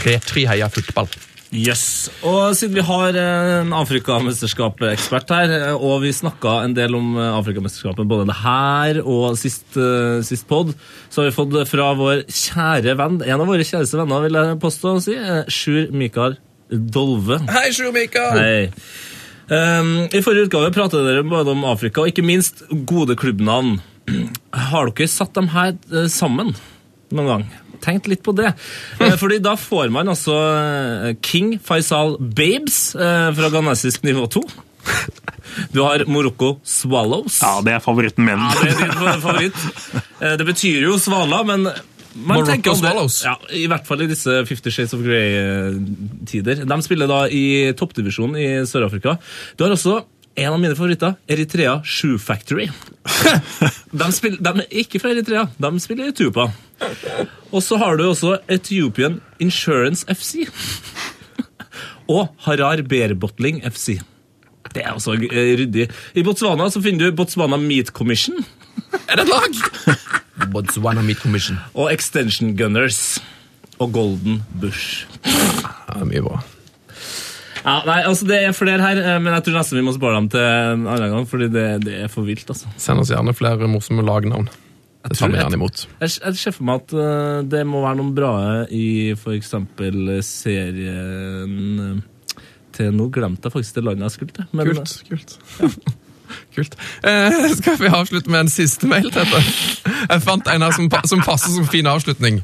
[0.00, 1.10] P3 Heia Fotball.
[1.50, 2.06] Yes.
[2.22, 7.16] Og siden vi har eh, en Afrikamesterskap-ekspert her, eh, og vi snakka en del om
[7.18, 9.66] eh, Afrikamesterskapet både det her og sist,
[10.26, 10.70] sist pod,
[11.10, 14.60] så har vi fått fra vår kjære venn, en av våre kjæreste venner, vil jeg
[14.62, 15.16] påstå å si,
[15.50, 16.38] Sjur Mikael
[16.70, 17.40] Dolve.
[17.50, 18.38] Hei, Sjur Mikael!
[18.38, 18.68] Hei.
[19.50, 23.80] Um, I forrige utgave pratet dere både om Afrika og ikke minst gode klubbnavn.
[24.70, 25.74] Har dere satt dem her
[26.06, 26.54] sammen
[27.10, 27.44] noen gang?
[27.80, 28.52] Tenkt litt på det.
[29.00, 34.42] Eh, Fordi da får man altså eh, King Faisal Babes eh, fra ghanesisk nivå 2.
[35.74, 37.40] Du har Morocco Swallows.
[37.42, 38.38] Ja, Det er favoritten min.
[38.38, 39.64] Ja, det er din favoritt.
[40.20, 41.74] Eh, Det betyr jo svala, men man
[42.36, 43.18] Morocco tenker om det- Swallows.
[43.24, 46.64] Ja, I hvert fall i disse Fifty Shades of Grey-tider.
[46.66, 49.16] De spiller da i toppdivisjonen i Sør-Afrika.
[49.56, 50.00] Du har også
[50.36, 52.68] en av mine favoritter, Eritrea Shoe Factory.
[54.00, 56.46] De, spiller, de er ikke fra Eritrea, de spiller i Etiopia.
[57.50, 60.46] Og så har du også Ethiopian Insurance FC.
[62.14, 63.98] Og Harar Bear Bottling FC.
[64.74, 65.88] Det er også ryddig.
[66.14, 68.36] I Botswana så finner du Botswana Meat Commission
[69.10, 69.58] Er det et lag?
[70.54, 71.58] Botswana Meat Commission.
[71.74, 73.18] og Extension Gunners.
[73.80, 75.06] Og Golden Bush.
[75.24, 76.38] Det er mye bra.
[77.60, 80.16] Ja, nei, altså Det er flere her, eh, men jeg tror nesten vi må spare
[80.20, 81.28] dem til en annen gang.
[81.28, 82.48] Fordi det, det er for vilt.
[82.48, 82.72] altså.
[82.80, 84.50] Send oss gjerne flere morsomme lagnavn.
[85.00, 85.86] Det tar vi gjerne imot.
[86.02, 88.32] Jeg, jeg ser for meg at uh, det må være noen bra
[88.68, 89.54] i f.eks.
[90.28, 92.36] serien uh,
[92.76, 94.50] til Nå glemte jeg faktisk det landet jeg skulle til.
[94.52, 95.00] Men, Kult.
[95.08, 95.96] kult.
[96.54, 96.76] Kult.
[97.02, 99.40] Eh, skal vi avslutte med en siste mail, Dette?
[100.10, 102.40] Jeg fant en her som, som passer som fin avslutning.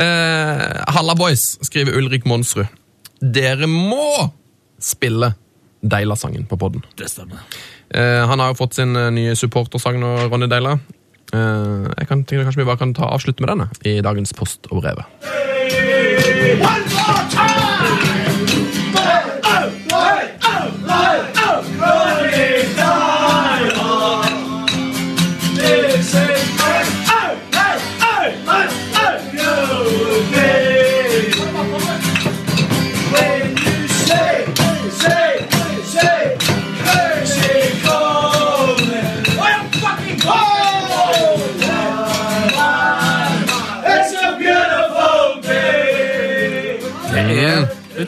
[0.00, 0.62] Eh,
[0.96, 2.70] Halla boys, skriver Ulrik Monsrud.
[3.20, 4.30] Dere må
[4.78, 5.32] spille
[5.80, 6.82] Deila-sangen på podden.
[6.98, 7.44] Det stemmer.
[7.90, 10.78] Eh, han har jo fått sin eh, nye supportersang nå, Ronny Deila.
[11.32, 14.70] Eh, jeg kan tenke Kanskje vi bare kan ta avslutte med denne i dagens Post
[14.72, 15.06] og brevet.
[16.38, 17.47] Det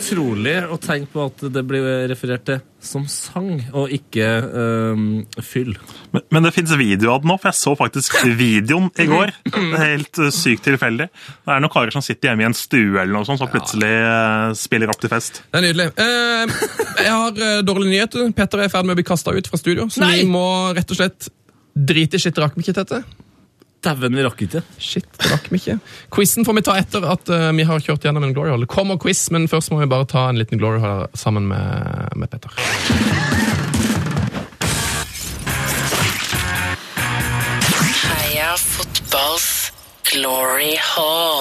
[0.01, 4.27] utrolig å tenke på at det blir referert til som sang, og ikke
[4.97, 5.03] um,
[5.45, 5.75] fyll.
[6.15, 9.35] Men, men det fins video av den nå, for jeg så faktisk videoen i går.
[9.71, 11.07] Det helt eh, sykt tilfeldig.
[11.13, 13.91] Det er noen karer som sitter hjemme i en stue eller noe sånt, som plutselig
[13.91, 15.43] eh, spiller opp til fest.
[15.53, 15.91] Det er nydelig.
[16.01, 16.57] Uh,
[17.05, 18.33] jeg har eh, dårlige nyheter.
[18.37, 20.23] Petter er i ferd med å bli kasta ut fra studio, så Nei!
[20.23, 20.47] vi må
[20.77, 21.29] rett og slett
[21.77, 22.41] drite i shit
[23.81, 24.61] Dæven, vi rakk ikke.
[24.77, 25.79] Shit, det rakk vi ikke.
[26.13, 28.67] Quizen får vi ta etter at uh, vi har kjørt gjennom en glory hall.
[28.67, 32.13] Det kommer quiz, men først må vi bare ta en liten glory hall sammen med,
[32.21, 32.53] med Petter.
[38.03, 39.49] Heia fotballs
[40.11, 41.41] glory hall.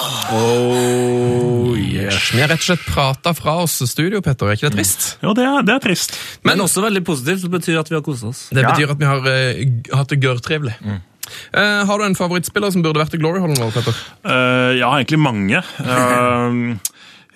[2.30, 4.48] Vi har rett og slett prata fra oss studio, Petter.
[4.48, 5.10] Er ikke det trist?
[5.20, 6.16] Jo, det er, det er trist.
[6.48, 8.46] Men også veldig positivt, det betyr at vi har kosa oss.
[8.48, 10.80] Det betyr at vi har uh, hatt det gørrtrivelig.
[11.52, 14.00] Eh, har du en favorittspiller som burde vært i glory Hall vår, Petter?
[14.24, 15.62] Eh, ja, egentlig mange.
[15.82, 16.78] Uh,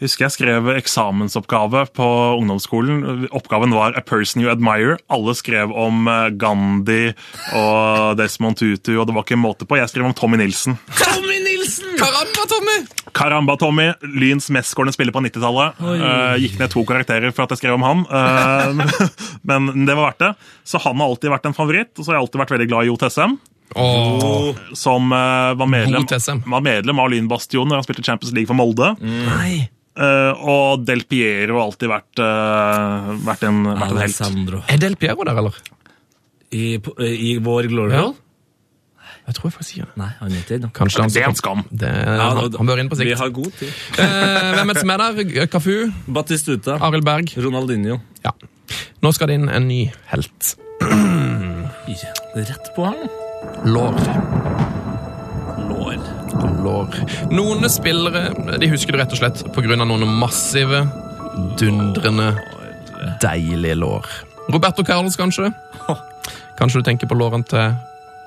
[0.00, 2.08] husker jeg skrev eksamensoppgave på
[2.40, 3.28] ungdomsskolen.
[3.34, 4.98] Oppgaven var 'A person you admire'.
[5.08, 6.08] Alle skrev om
[6.38, 7.14] Gandhi
[7.54, 9.78] og Desmond Tutu, og det var ikke en måte på.
[9.78, 10.78] Jeg skrev om Tommy Nilsen.
[10.98, 11.96] Tommy Nilsen!
[11.98, 12.78] Karamba, Tommy!
[13.14, 15.78] Karamba-Tommy, Lyns mestskårende spiller på 90-tallet.
[15.78, 18.04] Uh, gikk ned to karakterer for at jeg skrev om han.
[18.10, 19.08] uh,
[19.48, 20.32] men det var verdt det.
[20.66, 22.82] Så han har alltid vært en favoritt, og så har jeg alltid vært veldig glad
[22.82, 22.98] i Jo
[23.74, 26.04] Åh, som uh, var, medlem,
[26.46, 28.94] var medlem av Lynbastionen da han spilte Champions League for Molde.
[29.00, 29.70] nei.
[29.94, 34.56] Uh, og Del Piero har alltid vært, uh, vært, en, vært en helt.
[34.74, 35.58] Er Del Piero der, eller?
[36.50, 38.08] I, I vår glory Ja.
[39.24, 39.86] Jeg tror jeg får si det.
[39.96, 40.58] Nei, han er ikke.
[40.76, 41.62] Kanskje Det er en skam.
[41.70, 43.08] Det, han, han bør inn på sikt.
[43.08, 43.70] Vi har god tid.
[43.96, 45.46] Hvem er det som er der?
[45.48, 45.72] Kafu?
[46.18, 46.76] Batistuta.
[46.84, 47.32] Arild Berg?
[47.40, 48.02] Ronaldinho.
[48.26, 48.34] Ja.
[49.00, 50.56] Nå skal det inn en ny helt.
[52.34, 53.08] Rett på han.
[53.64, 53.96] Lår.
[55.68, 55.98] Lår.
[56.64, 56.98] Lår.
[57.32, 58.28] Noen spillere
[58.60, 59.76] de husker du rett og slett pga.
[59.84, 60.84] noen massive,
[61.60, 62.32] dundrende,
[63.22, 64.06] deilige lår.
[64.52, 65.52] Roberto Carlos, kanskje?
[66.58, 67.74] Kanskje du tenker på lårene til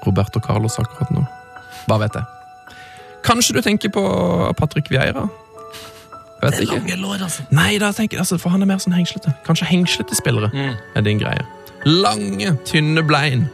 [0.05, 1.25] Roberto Carlos akkurat nå?
[1.87, 2.25] Hva vet jeg?
[3.27, 4.03] Kanskje du tenker på
[4.57, 5.27] Patrick Vieira?
[6.41, 6.75] Vet Det er ikke.
[6.79, 7.43] lange lår, altså.
[7.51, 9.33] Nei, da tenker jeg, altså, for han er mer sånn hengslete.
[9.45, 10.51] Kanskje hengslete spillere
[10.95, 11.45] er din greie.
[11.85, 13.47] Lange, tynne blein.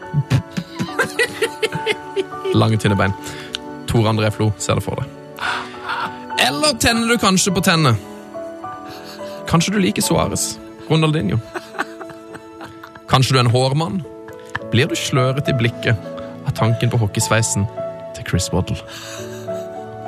[2.54, 3.14] Lange, tynne bein.
[3.90, 5.10] Tor André Flo ser det for deg.
[6.44, 7.96] Eller tenner du kanskje på tennene?
[9.50, 10.58] Kanskje du liker Suárez?
[10.90, 11.40] Ronaldinho?
[13.10, 14.02] Kanskje du er en hårmann?
[14.72, 16.10] Blir du sløret i blikket
[16.44, 17.68] av tanken på hockeysveisen
[18.18, 18.80] til Chris Waddle?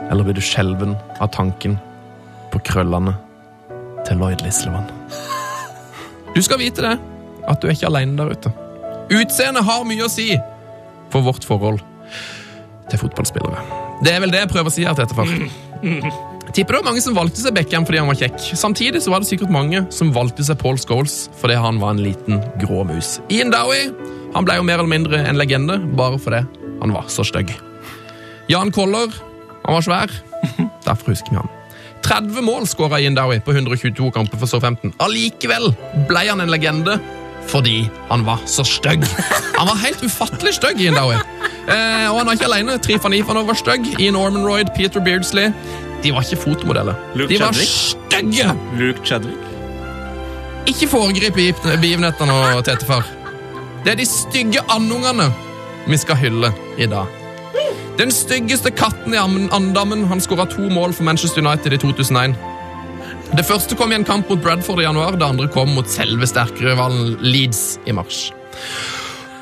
[0.10, 1.80] Eller blir du skjelven av tanken
[2.54, 3.16] på krøllene
[4.06, 4.90] til Lloyd Lislevan.
[6.36, 6.96] Du skal vite det,
[7.48, 8.54] at du er ikke alene der ute.
[9.14, 10.32] Utseendet har mye å si
[11.14, 11.82] for vårt forhold
[12.92, 13.62] til fotballspillere.
[14.06, 16.34] Det er vel det jeg prøver å si her til etterfart.
[16.56, 18.38] Tipper det var mange som valgte seg Beckham fordi han var kjekk.
[18.56, 22.04] Samtidig så var det sikkert mange som valgte seg Paul Scholes fordi han var en
[22.06, 23.18] liten grå mus.
[23.34, 23.90] Ian Dowie
[24.36, 26.44] han ble jo mer eller mindre en legende bare fordi
[26.82, 27.54] han var så stygg.
[28.52, 29.12] Jan Koller
[29.66, 30.12] han var svær,
[30.86, 31.52] derfor husker vi han.
[32.06, 34.94] 30 mål skåra Ian Dowie på 122 kamper for Southampton.
[35.02, 35.72] Allikevel
[36.06, 37.00] ble han en legende
[37.50, 39.06] fordi han var så stygg.
[39.58, 41.20] Han var helt ufattelig stygg, Ian Dowie.
[41.68, 42.78] Eh, og han var ikke alene.
[42.84, 43.88] Trifan Ifanov var stygg.
[44.00, 45.52] Ian Ormanroyd, Peter Beardsley.
[46.04, 46.94] De var ikke fotomodeller.
[47.16, 48.52] Luke De var stygge!
[48.78, 49.42] Luke Chadwick.
[50.70, 53.06] Ikke foregrip begiv- begivenhetene nå, Tetefar.
[53.86, 55.28] Det er de stygge andungene
[55.88, 56.50] vi skal hylle
[56.82, 57.06] i dag.
[58.00, 59.18] Den styggeste katten i
[59.54, 62.34] andammen han skåra to mål for Manchester United i 2001.
[63.38, 66.28] Det første kom i en kamp mot Bradford i januar, det andre kom mot selve
[66.28, 68.32] sterkerivalen Leeds i mars.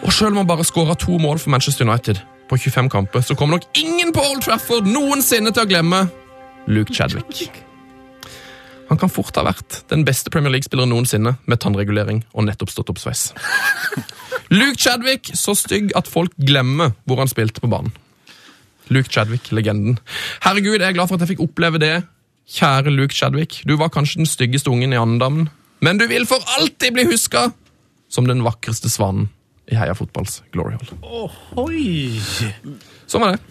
[0.04, 2.20] Og selv om han bare skåra to mål for Manchester United
[2.50, 6.02] på 25 kamper, så kommer nok ingen på Old Trafford noensinne til å glemme
[6.68, 7.64] Luke Chadwick.
[8.90, 12.92] Han kan fort ha vært den beste Premier League-spilleren noensinne med tannregulering og nettopp stått
[12.92, 13.30] opp sveis.
[14.60, 17.96] Luke Chadwick, så stygg at folk glemmer hvor han spilte på banen.
[18.92, 19.96] Luke Chadwick, legenden.
[20.44, 21.94] Herregud, jeg er glad for at jeg fikk oppleve det.
[22.54, 25.48] Kjære Luke Chadwick, du var kanskje den styggeste ungen i andedammen,
[25.80, 27.48] men du vil for alltid bli huska
[28.12, 29.32] som den vakreste svanen
[29.72, 31.34] i Heia Fotballs Glory Hall.
[31.64, 32.20] Oi!
[33.08, 33.44] Sånn var det.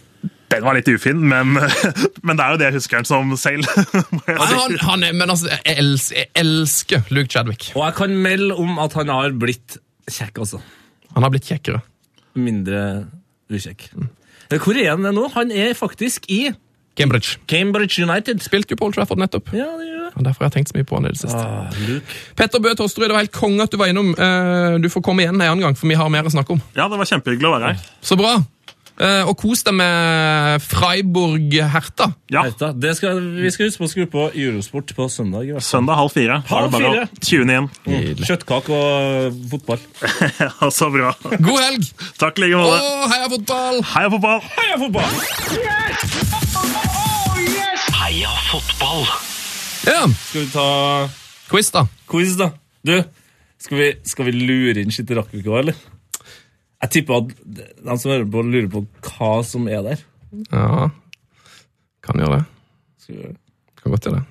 [0.52, 1.54] Den var litt ufin, men,
[2.26, 3.68] men det er jo det jeg husker den som selv.
[4.18, 7.70] Nei, han, han er, men altså, jeg elsker, jeg elsker Luke Chadwick.
[7.72, 9.78] Og jeg kan melde om at han har blitt
[10.10, 10.60] kjekk, altså.
[11.16, 11.80] Han har blitt kjekkere.
[12.36, 12.82] Mindre
[13.52, 13.88] ukjekk.
[14.52, 15.24] Hvor er han nå?
[15.32, 16.50] Han er faktisk i
[16.96, 17.38] Cambridge.
[17.48, 18.42] Cambridge United.
[18.44, 19.48] Spilte jo Paul Trafford nettopp.
[19.56, 20.10] Ja, det gjør det.
[20.16, 21.40] Og Derfor har jeg tenkt så mye på han i det siste.
[21.40, 22.16] Ah, Luke.
[22.36, 24.10] Petter Bø Tosterud, det var helt konge at du var innom.
[24.12, 26.60] Eh, Du får komme igjen en annen gang, for vi har mer å snakke om.
[26.76, 27.86] Ja, det var kjempehyggelig å være her.
[28.04, 28.34] Så bra.
[29.00, 32.10] Eh, Og kos deg med Freiburg-Herta.
[32.30, 32.72] Ja, Herta.
[32.76, 35.48] Det skal, vi skal huske på å skru på Eurosport på søndag.
[35.48, 35.80] i hvert fall.
[35.80, 36.42] Søndag halv fire.
[36.52, 37.08] Halv fire.
[37.24, 37.70] tune inn.
[37.88, 38.20] Mm.
[38.20, 39.80] Kjøttkake og fotball.
[40.44, 41.14] Ja, så bra.
[41.24, 41.88] God helg!
[42.20, 42.84] Takk i like måte.
[43.16, 43.82] heia fotball!
[43.96, 44.40] Heia fotball!
[44.60, 45.20] Heia fotball!
[45.56, 46.41] Heia fotball!
[48.52, 50.64] Ja, Skal vi ta
[51.48, 51.86] quiz, da.
[52.10, 52.50] quiz, da?
[52.84, 52.92] Du,
[53.62, 55.78] skal vi, skal vi lure inn Shitterakvika, eller?
[56.82, 60.02] Jeg tipper at de som hører på, lurer på hva som er der.
[60.50, 60.90] Ja,
[62.04, 62.44] kan gjøre det.
[63.00, 63.40] Skal vi gjøre det?
[63.80, 64.24] Kan godt gjøre det.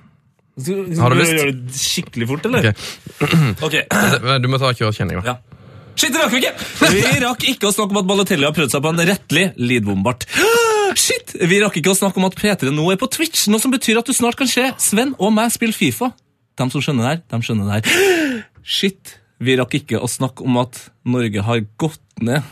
[0.62, 1.34] Skal, skal Har du vi lyst?
[1.40, 2.70] gjøre det skikkelig fort, eller?
[2.70, 3.62] Ok.
[3.66, 3.84] okay.
[4.44, 5.34] Du må ta kjørekjenning, da.
[5.34, 5.61] Ja.
[5.96, 6.52] Shit, det rakk vi ikke!
[6.94, 10.26] Vi rakk ikke å snakke om at Balotelli har prøvd seg på en rettelig Lidbombart.
[11.02, 11.34] Shit!
[11.38, 14.00] Vi rakk ikke å snakke om at P3 nå er på Twitch, noe som betyr
[14.00, 16.12] at du snart kan se Sven og meg spille Fifa.
[16.58, 18.42] De som skjønner det her, de skjønner det her.
[18.78, 19.16] Shit!
[19.42, 20.78] Vi rakk ikke å snakke om at
[21.08, 22.44] Norge har gått ned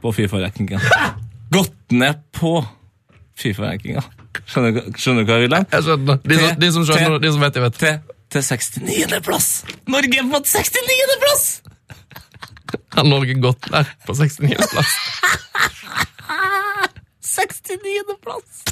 [0.00, 0.78] på FIFA-rekninga
[1.54, 2.54] Gått ned på
[3.40, 4.02] Fifa-rankinga.
[4.46, 5.56] Skjønner, skjønner du hva jeg vil?
[5.58, 6.20] Jeg skjønner.
[6.22, 7.80] De som, de som skjønner, de som vet, de vet.
[7.80, 9.20] Til, til 69.
[9.26, 9.48] plass.
[9.90, 11.79] Norge er på 69.
[12.96, 14.56] Har Norge gått der på 69.
[14.72, 14.94] plass?
[17.20, 18.16] 69.
[18.22, 18.64] plass.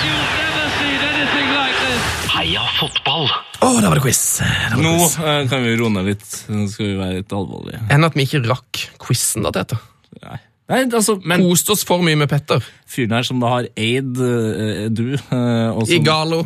[0.00, 2.02] You'll never seen anything like this.
[2.34, 3.26] Heia fotball!
[3.60, 4.20] Å, der var det quiz.
[4.40, 5.16] Var det Nå quiz.
[5.20, 6.28] eh, kan vi roe ned litt.
[6.52, 7.80] Nå skal vi være litt alvorlige.
[7.92, 9.78] Enn at vi ikke rakk quizen, da, Tete.
[10.22, 10.38] Nei.
[10.70, 12.62] Nei, altså, men Koste oss for mye med Petter.
[12.86, 16.44] fyren her som da har eid eh, du, eh, og som Igalo,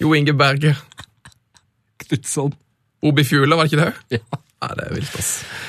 [0.00, 0.72] Jo Inge Berge,
[2.06, 2.54] Knutson
[3.04, 4.18] Obi Fjula, var det ikke det?
[4.18, 4.40] Ja.
[4.58, 5.28] Ja, det er vilt, ass.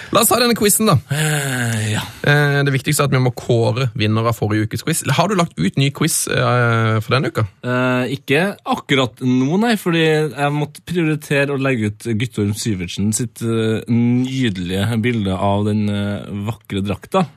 [0.10, 0.96] La oss ta denne quizen, da.
[1.14, 2.02] Eh, ja.
[2.26, 5.04] Eh, Det viktigste er at vi må kåre vinner av forrige ukes quiz.
[5.14, 7.44] Har du lagt ut ny quiz eh, for denne uka?
[7.62, 13.44] Eh, ikke akkurat nå, nei, fordi jeg måtte prioritere å legge ut Guttorm Syvertsen sitt
[13.46, 17.28] eh, nydelige bilde av den eh, vakre drakta.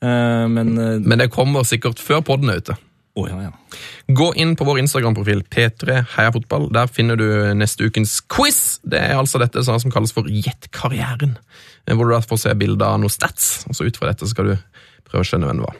[0.00, 0.72] Eh, men
[1.04, 2.80] Men det kommer sikkert før podden er ute.
[3.16, 3.52] Ja, ja.
[4.14, 6.68] Gå inn på vår Instagram-profil P3 Heia Fotball.
[6.72, 7.24] Der finner du
[7.58, 8.78] neste ukens quiz.
[8.86, 11.36] Det er altså dette som kalles for Gjett karrieren.
[11.86, 14.52] eh, Hvor du får se bilder av noen stats, og så ut fra dette skal
[14.52, 14.56] du
[15.08, 15.76] prøve å skjønne hvem det var.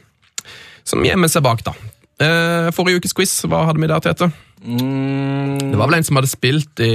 [0.89, 1.77] Som gjemmer seg bak, da.
[2.19, 4.31] Eh, Forrige ukes quiz, hva hadde vi der, Tete?
[4.59, 6.89] Mm, Det var vel en som hadde spilt i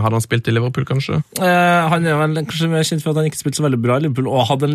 [0.00, 1.18] Hadde han spilt i Liverpool, kanskje?
[1.36, 3.98] Uh, han er vel kanskje mer kjent for at han ikke spilte så veldig bra
[4.00, 4.70] i Liverpool, og hadde,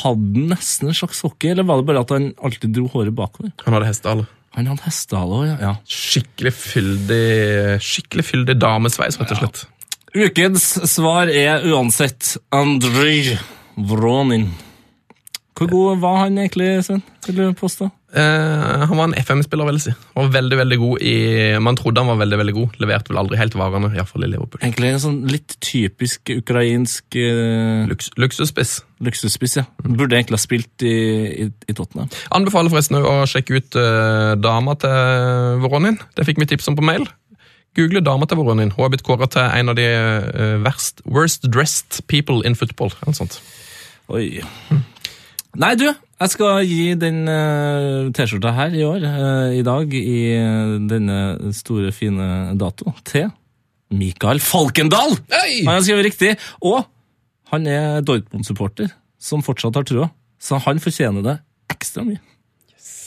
[0.00, 3.52] han nesten en slags hockey, eller var det bare at han alltid dro håret bakover?
[3.66, 4.24] Han hadde hestehale.
[4.56, 5.58] Han hadde hestehale òg, ja.
[5.66, 5.74] ja.
[5.84, 7.26] Skikkelig fyldig
[7.84, 9.66] Skikkelig fyldig damesveis, rett og slett.
[10.16, 13.34] Ukens svar er uansett Andrij
[13.76, 14.48] Vronin.
[15.58, 17.04] Hvor god var han egentlig, Sven?
[17.26, 17.90] Vil du påstå?
[18.08, 19.92] Eh, han var en FM-spiller, vil jeg si.
[20.16, 21.14] Var veldig, veldig god i
[21.60, 22.78] Man trodde han var veldig, veldig god.
[22.80, 24.62] Leverte vel aldri helt varene, iallfall i Liverpool.
[24.62, 27.84] Egentlig en sånn litt typisk ukrainsk uh...
[27.90, 28.78] Luks, luksusspiss.
[29.04, 29.66] luksusspiss, ja.
[29.84, 30.96] Burde egentlig ha spilt i,
[31.44, 32.08] i, i Tottenham.
[32.34, 36.00] Anbefaler forresten å sjekke ut uh, dama til Voronin.
[36.16, 37.04] Det fikk vi tips om på mail.
[37.76, 38.72] Google dama til Voronin.
[38.72, 42.94] Hun har blitt kåra til en av de uh, verst, worst dressed people in football.
[43.04, 43.42] eller sånt.
[44.08, 44.40] Oi.
[45.58, 50.20] Nei, du, jeg skal gi den eh, T-skjorta her i år, eh, i dag, i
[50.36, 52.28] eh, denne store, fine
[52.60, 53.26] dato, til
[53.90, 55.16] Mikael Falkendal!
[55.32, 55.64] Hey!
[55.64, 56.30] Han har skrevet riktig,
[56.62, 56.86] og
[57.50, 60.08] han er Dortmund-supporter, som fortsatt har trua.
[60.38, 61.36] Så han fortjener det
[61.74, 62.22] ekstra mye.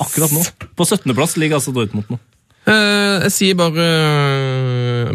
[0.04, 0.44] Akkurat nå.
[0.76, 1.08] På 17.
[1.16, 2.20] plass ligger altså Dortmund nå.
[2.68, 3.86] Eh, jeg sier bare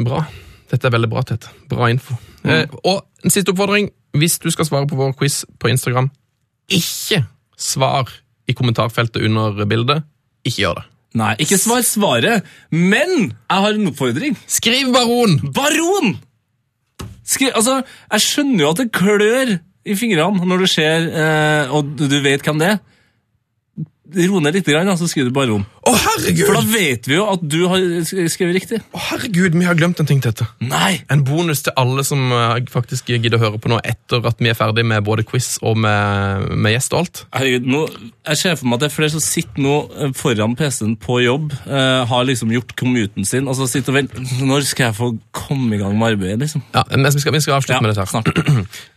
[0.07, 0.25] bra.
[0.73, 1.53] Dette er veldig bra, Tete.
[1.69, 2.17] Bra info.
[2.49, 3.93] Eh, og en siste oppfordring.
[4.17, 6.09] Hvis du skal svare på vår quiz på Instagram,
[6.73, 7.23] ikke
[7.57, 8.11] svar
[8.47, 10.05] i kommentarfeltet under bildet.
[10.47, 10.87] Ikke gjør det.
[11.17, 14.35] Nei, ikke svar svaret, men jeg har en oppfordring.
[14.51, 15.39] Skriv baron!
[15.57, 16.19] Baron!
[17.27, 17.81] Skri, altså,
[18.13, 19.55] jeg skjønner jo at det klør
[19.87, 22.83] i fingrene når du ser, eh, og du vet hvem det er.
[24.15, 25.65] Ro ned litt, grann, så skriver du bare om.
[25.87, 26.45] Å, herregud!
[26.47, 28.79] For da vet vi jo at du har skrevet riktig.
[28.95, 30.47] Å, herregud, vi har glemt en ting, til dette.
[30.63, 31.01] Nei!
[31.13, 34.53] En bonus til alle som eh, faktisk gidder å høre på nå etter at vi
[34.53, 37.23] er ferdig med både quiz og med, med gjest og alt.
[37.35, 37.83] Herregud, nå,
[38.31, 41.21] jeg ser for meg at det er flere som sitter nå eh, foran PC-en på
[41.25, 44.27] jobb, uh, har liksom gjort commuten sin, og så sitter og venter.
[44.47, 46.63] Når skal jeg få komme i gang med arbeidet, liksom?
[46.77, 48.13] Ja, men vi skal, vi skal avslutte Ja, med dette her.
[48.15, 48.31] snart.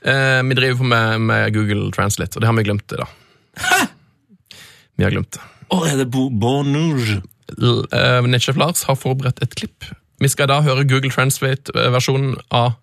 [0.06, 3.90] uh, vi driver på med, med Google Translate, og det har vi glemt i dag.
[5.00, 5.42] Vi har glemt det.
[5.72, 7.22] Å, er det bo bonjour?
[7.50, 9.88] Eh, Netchef Lars har forberedt et klipp.
[10.20, 12.74] Vi skal da høre Google Translate-versjonen av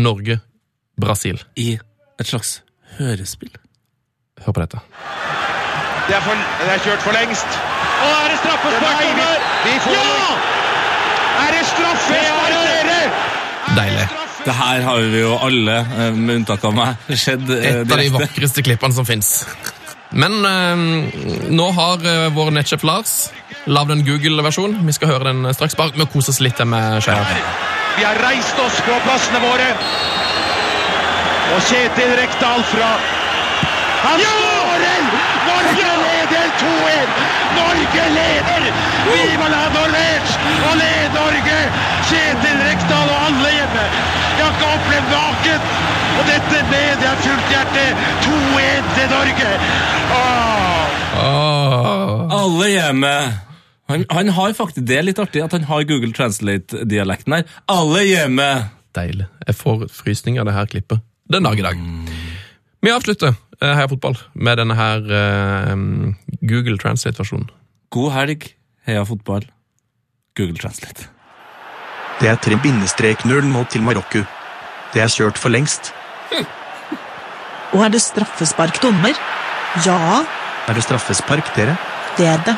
[0.00, 1.40] Norge-Brasil.
[1.60, 1.74] I
[2.20, 2.60] et slags
[2.98, 3.52] hørespill.
[4.44, 4.80] Hør på dette.
[6.08, 7.58] Det er, for, det er kjørt for lengst.
[8.00, 10.30] Og er det straffespark Nei, vi- vi Ja!
[11.40, 13.02] Er det straffespark, dere?
[13.76, 14.08] Deilig.
[14.40, 17.98] Det her har vi jo alle, eh, med unntak av meg, skjedd eh, Et av
[18.00, 19.44] de vakreste klippene som fins.
[20.10, 23.14] Men eh, nå har eh, vår nettsjef Lars
[23.70, 24.78] lagd en Google-versjon.
[24.86, 25.76] Vi skal høre den straks.
[25.78, 27.44] Bare med å kose oss litt med skeier.
[27.98, 29.68] Vi har reist oss på plassene våre.
[31.50, 32.90] Og Kjetil Rekdal fra
[34.00, 35.02] Han skårer!
[35.44, 37.18] Norge leder 2-1!
[37.56, 38.68] Norge leder!
[39.10, 40.38] Viva la Norvège!
[40.70, 41.58] Og led Norge!
[42.08, 42.49] Kjetil
[44.36, 45.68] Jeg har ikke opplevd maken!
[46.20, 47.84] Og dette med det er fullt hjerte.
[48.24, 49.52] 2-1 til Norge.
[50.16, 50.96] Åh.
[51.20, 52.24] Åh.
[52.40, 53.14] Alle hjemme.
[53.90, 57.46] Han, han har faktisk, Det er litt artig at han har Google Translate-dialekten her.
[57.70, 58.48] Alle hjemme.
[58.96, 59.26] Deilig.
[59.46, 61.78] Jeg får frysninger av det her klippet den dag i dag.
[62.82, 65.74] Vi avslutter eh, Heia Fotball med denne her uh,
[66.42, 67.50] Google Translate-versjonen.
[67.90, 68.46] God helg,
[68.86, 69.46] heia fotball.
[70.38, 71.08] Google Translate.
[72.20, 74.22] Det er tre bindestrek 0 nå til Marokko.
[74.92, 75.92] Det er kjørt for lengst.
[77.74, 79.14] Og er det straffespark, dommer?
[79.86, 80.24] Ja,
[80.68, 81.76] Er det straffespark, dere?
[82.18, 82.56] det er det.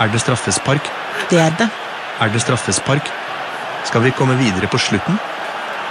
[0.00, 0.90] Er det straffespark?
[1.30, 1.68] Det er det.
[2.20, 3.06] Er det straffespark?
[3.84, 5.18] Skal vi komme videre på slutten?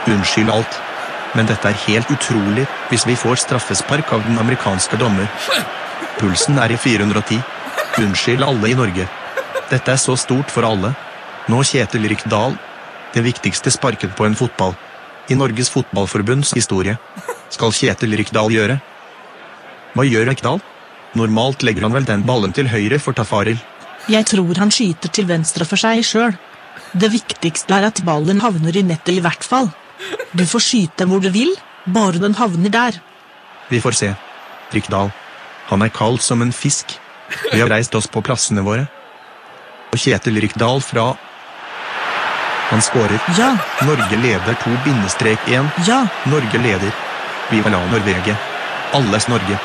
[0.08, 0.78] Unnskyld alt,
[1.36, 5.28] men dette er helt utrolig hvis vi får straffespark av den amerikanske dommer.
[6.20, 7.42] Pulsen er i 410.
[8.04, 9.08] Unnskyld alle i Norge.
[9.72, 10.94] Dette er så stort for alle.
[11.50, 12.58] Nå Kjetil Rykdal.
[13.14, 14.76] Det viktigste sparket på en fotball.
[15.30, 16.98] I Norges Fotballforbunds historie.
[17.50, 18.78] Skal Kjetil Rykdal gjøre?
[19.96, 20.62] Hva gjør Rykdal?
[21.18, 23.58] Normalt legger han vel den ballen til høyre for Tafaril.
[24.10, 26.36] Jeg tror han skyter til venstre for seg sjøl.
[26.94, 29.72] Det viktigste er at ballen havner i nettet i hvert fall.
[30.34, 31.52] Du får skyte hvor du vil,
[31.90, 33.00] bare den havner der.
[33.70, 34.12] Vi får se.
[34.74, 35.10] Rykdal.
[35.70, 36.96] Han er kald som en fisk.
[37.52, 38.86] Vi har reist oss på plassene våre.
[39.90, 41.12] Og Kjetil Rykdal fra
[42.70, 43.20] Han skårer.
[43.38, 45.70] Ja, Norge leder to bindestrek én.
[45.88, 46.92] ja, Norge leder.
[47.52, 48.36] Viva la Norvege.
[48.94, 49.60] Alles Norge.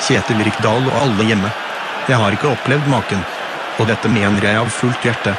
[0.00, 1.50] Kjetil Rikdal og alle hjemme.
[2.08, 3.24] Jeg har ikke opplevd maken.
[3.78, 5.36] Og dette mener jeg av fullt hjerte.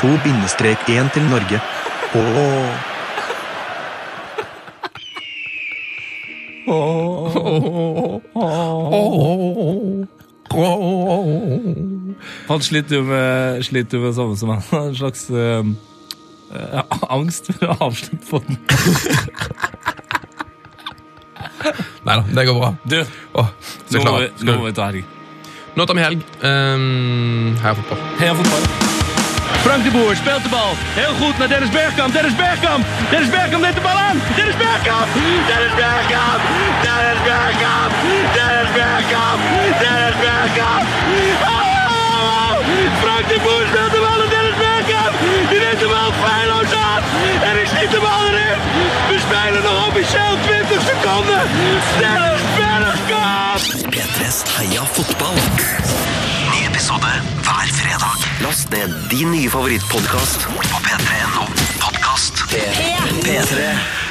[0.00, 1.60] To bindestrek én til Norge.
[2.14, 2.62] Ååå.
[12.48, 14.66] Han sliter jo med, sliter jo med samme som meg.
[14.74, 15.28] En slags
[16.54, 16.82] eh,
[17.16, 18.58] angst for å avslutte podden.
[22.06, 22.74] Nei da, det går bra.
[22.88, 22.98] Du,
[23.32, 23.48] oh,
[23.88, 25.04] så nå må vi, nå må vi ta helg.
[25.78, 26.22] Nå tar vi helg.
[26.42, 28.00] Um, Heia fotball.
[28.18, 28.64] Heia fotball.
[29.62, 30.72] Frank de Boer speelt de bal.
[30.94, 32.12] Heel goed naar Dennis Bergkamp.
[32.12, 32.86] Dennis Bergkamp.
[33.10, 34.18] Dennis Bergkamp neemt de bal aan.
[34.36, 35.08] Dennis Bergkamp.
[35.50, 36.40] Dennis Bergkamp.
[36.86, 37.92] Dennis Bergkamp.
[38.36, 39.40] Dennis Bergkamp.
[39.82, 40.86] Dennis Bergkamp.
[41.52, 42.52] Oh!
[43.02, 44.37] Frank de Boer speelt de bal.
[45.88, 47.02] Bal feilloos aan.
[47.48, 48.58] En ik schiet hem al erin.
[49.08, 51.40] We spelen nog officieel 20 seconden.
[51.98, 53.94] Dennis Bergkamp.
[53.94, 55.34] P3s Heia fotball.
[56.50, 57.06] Ny episode
[57.42, 58.16] hver fredag.
[58.40, 61.44] Last ned din nye favorittpodkast på p3.no
[61.78, 62.44] podkast.
[63.24, 64.07] P3.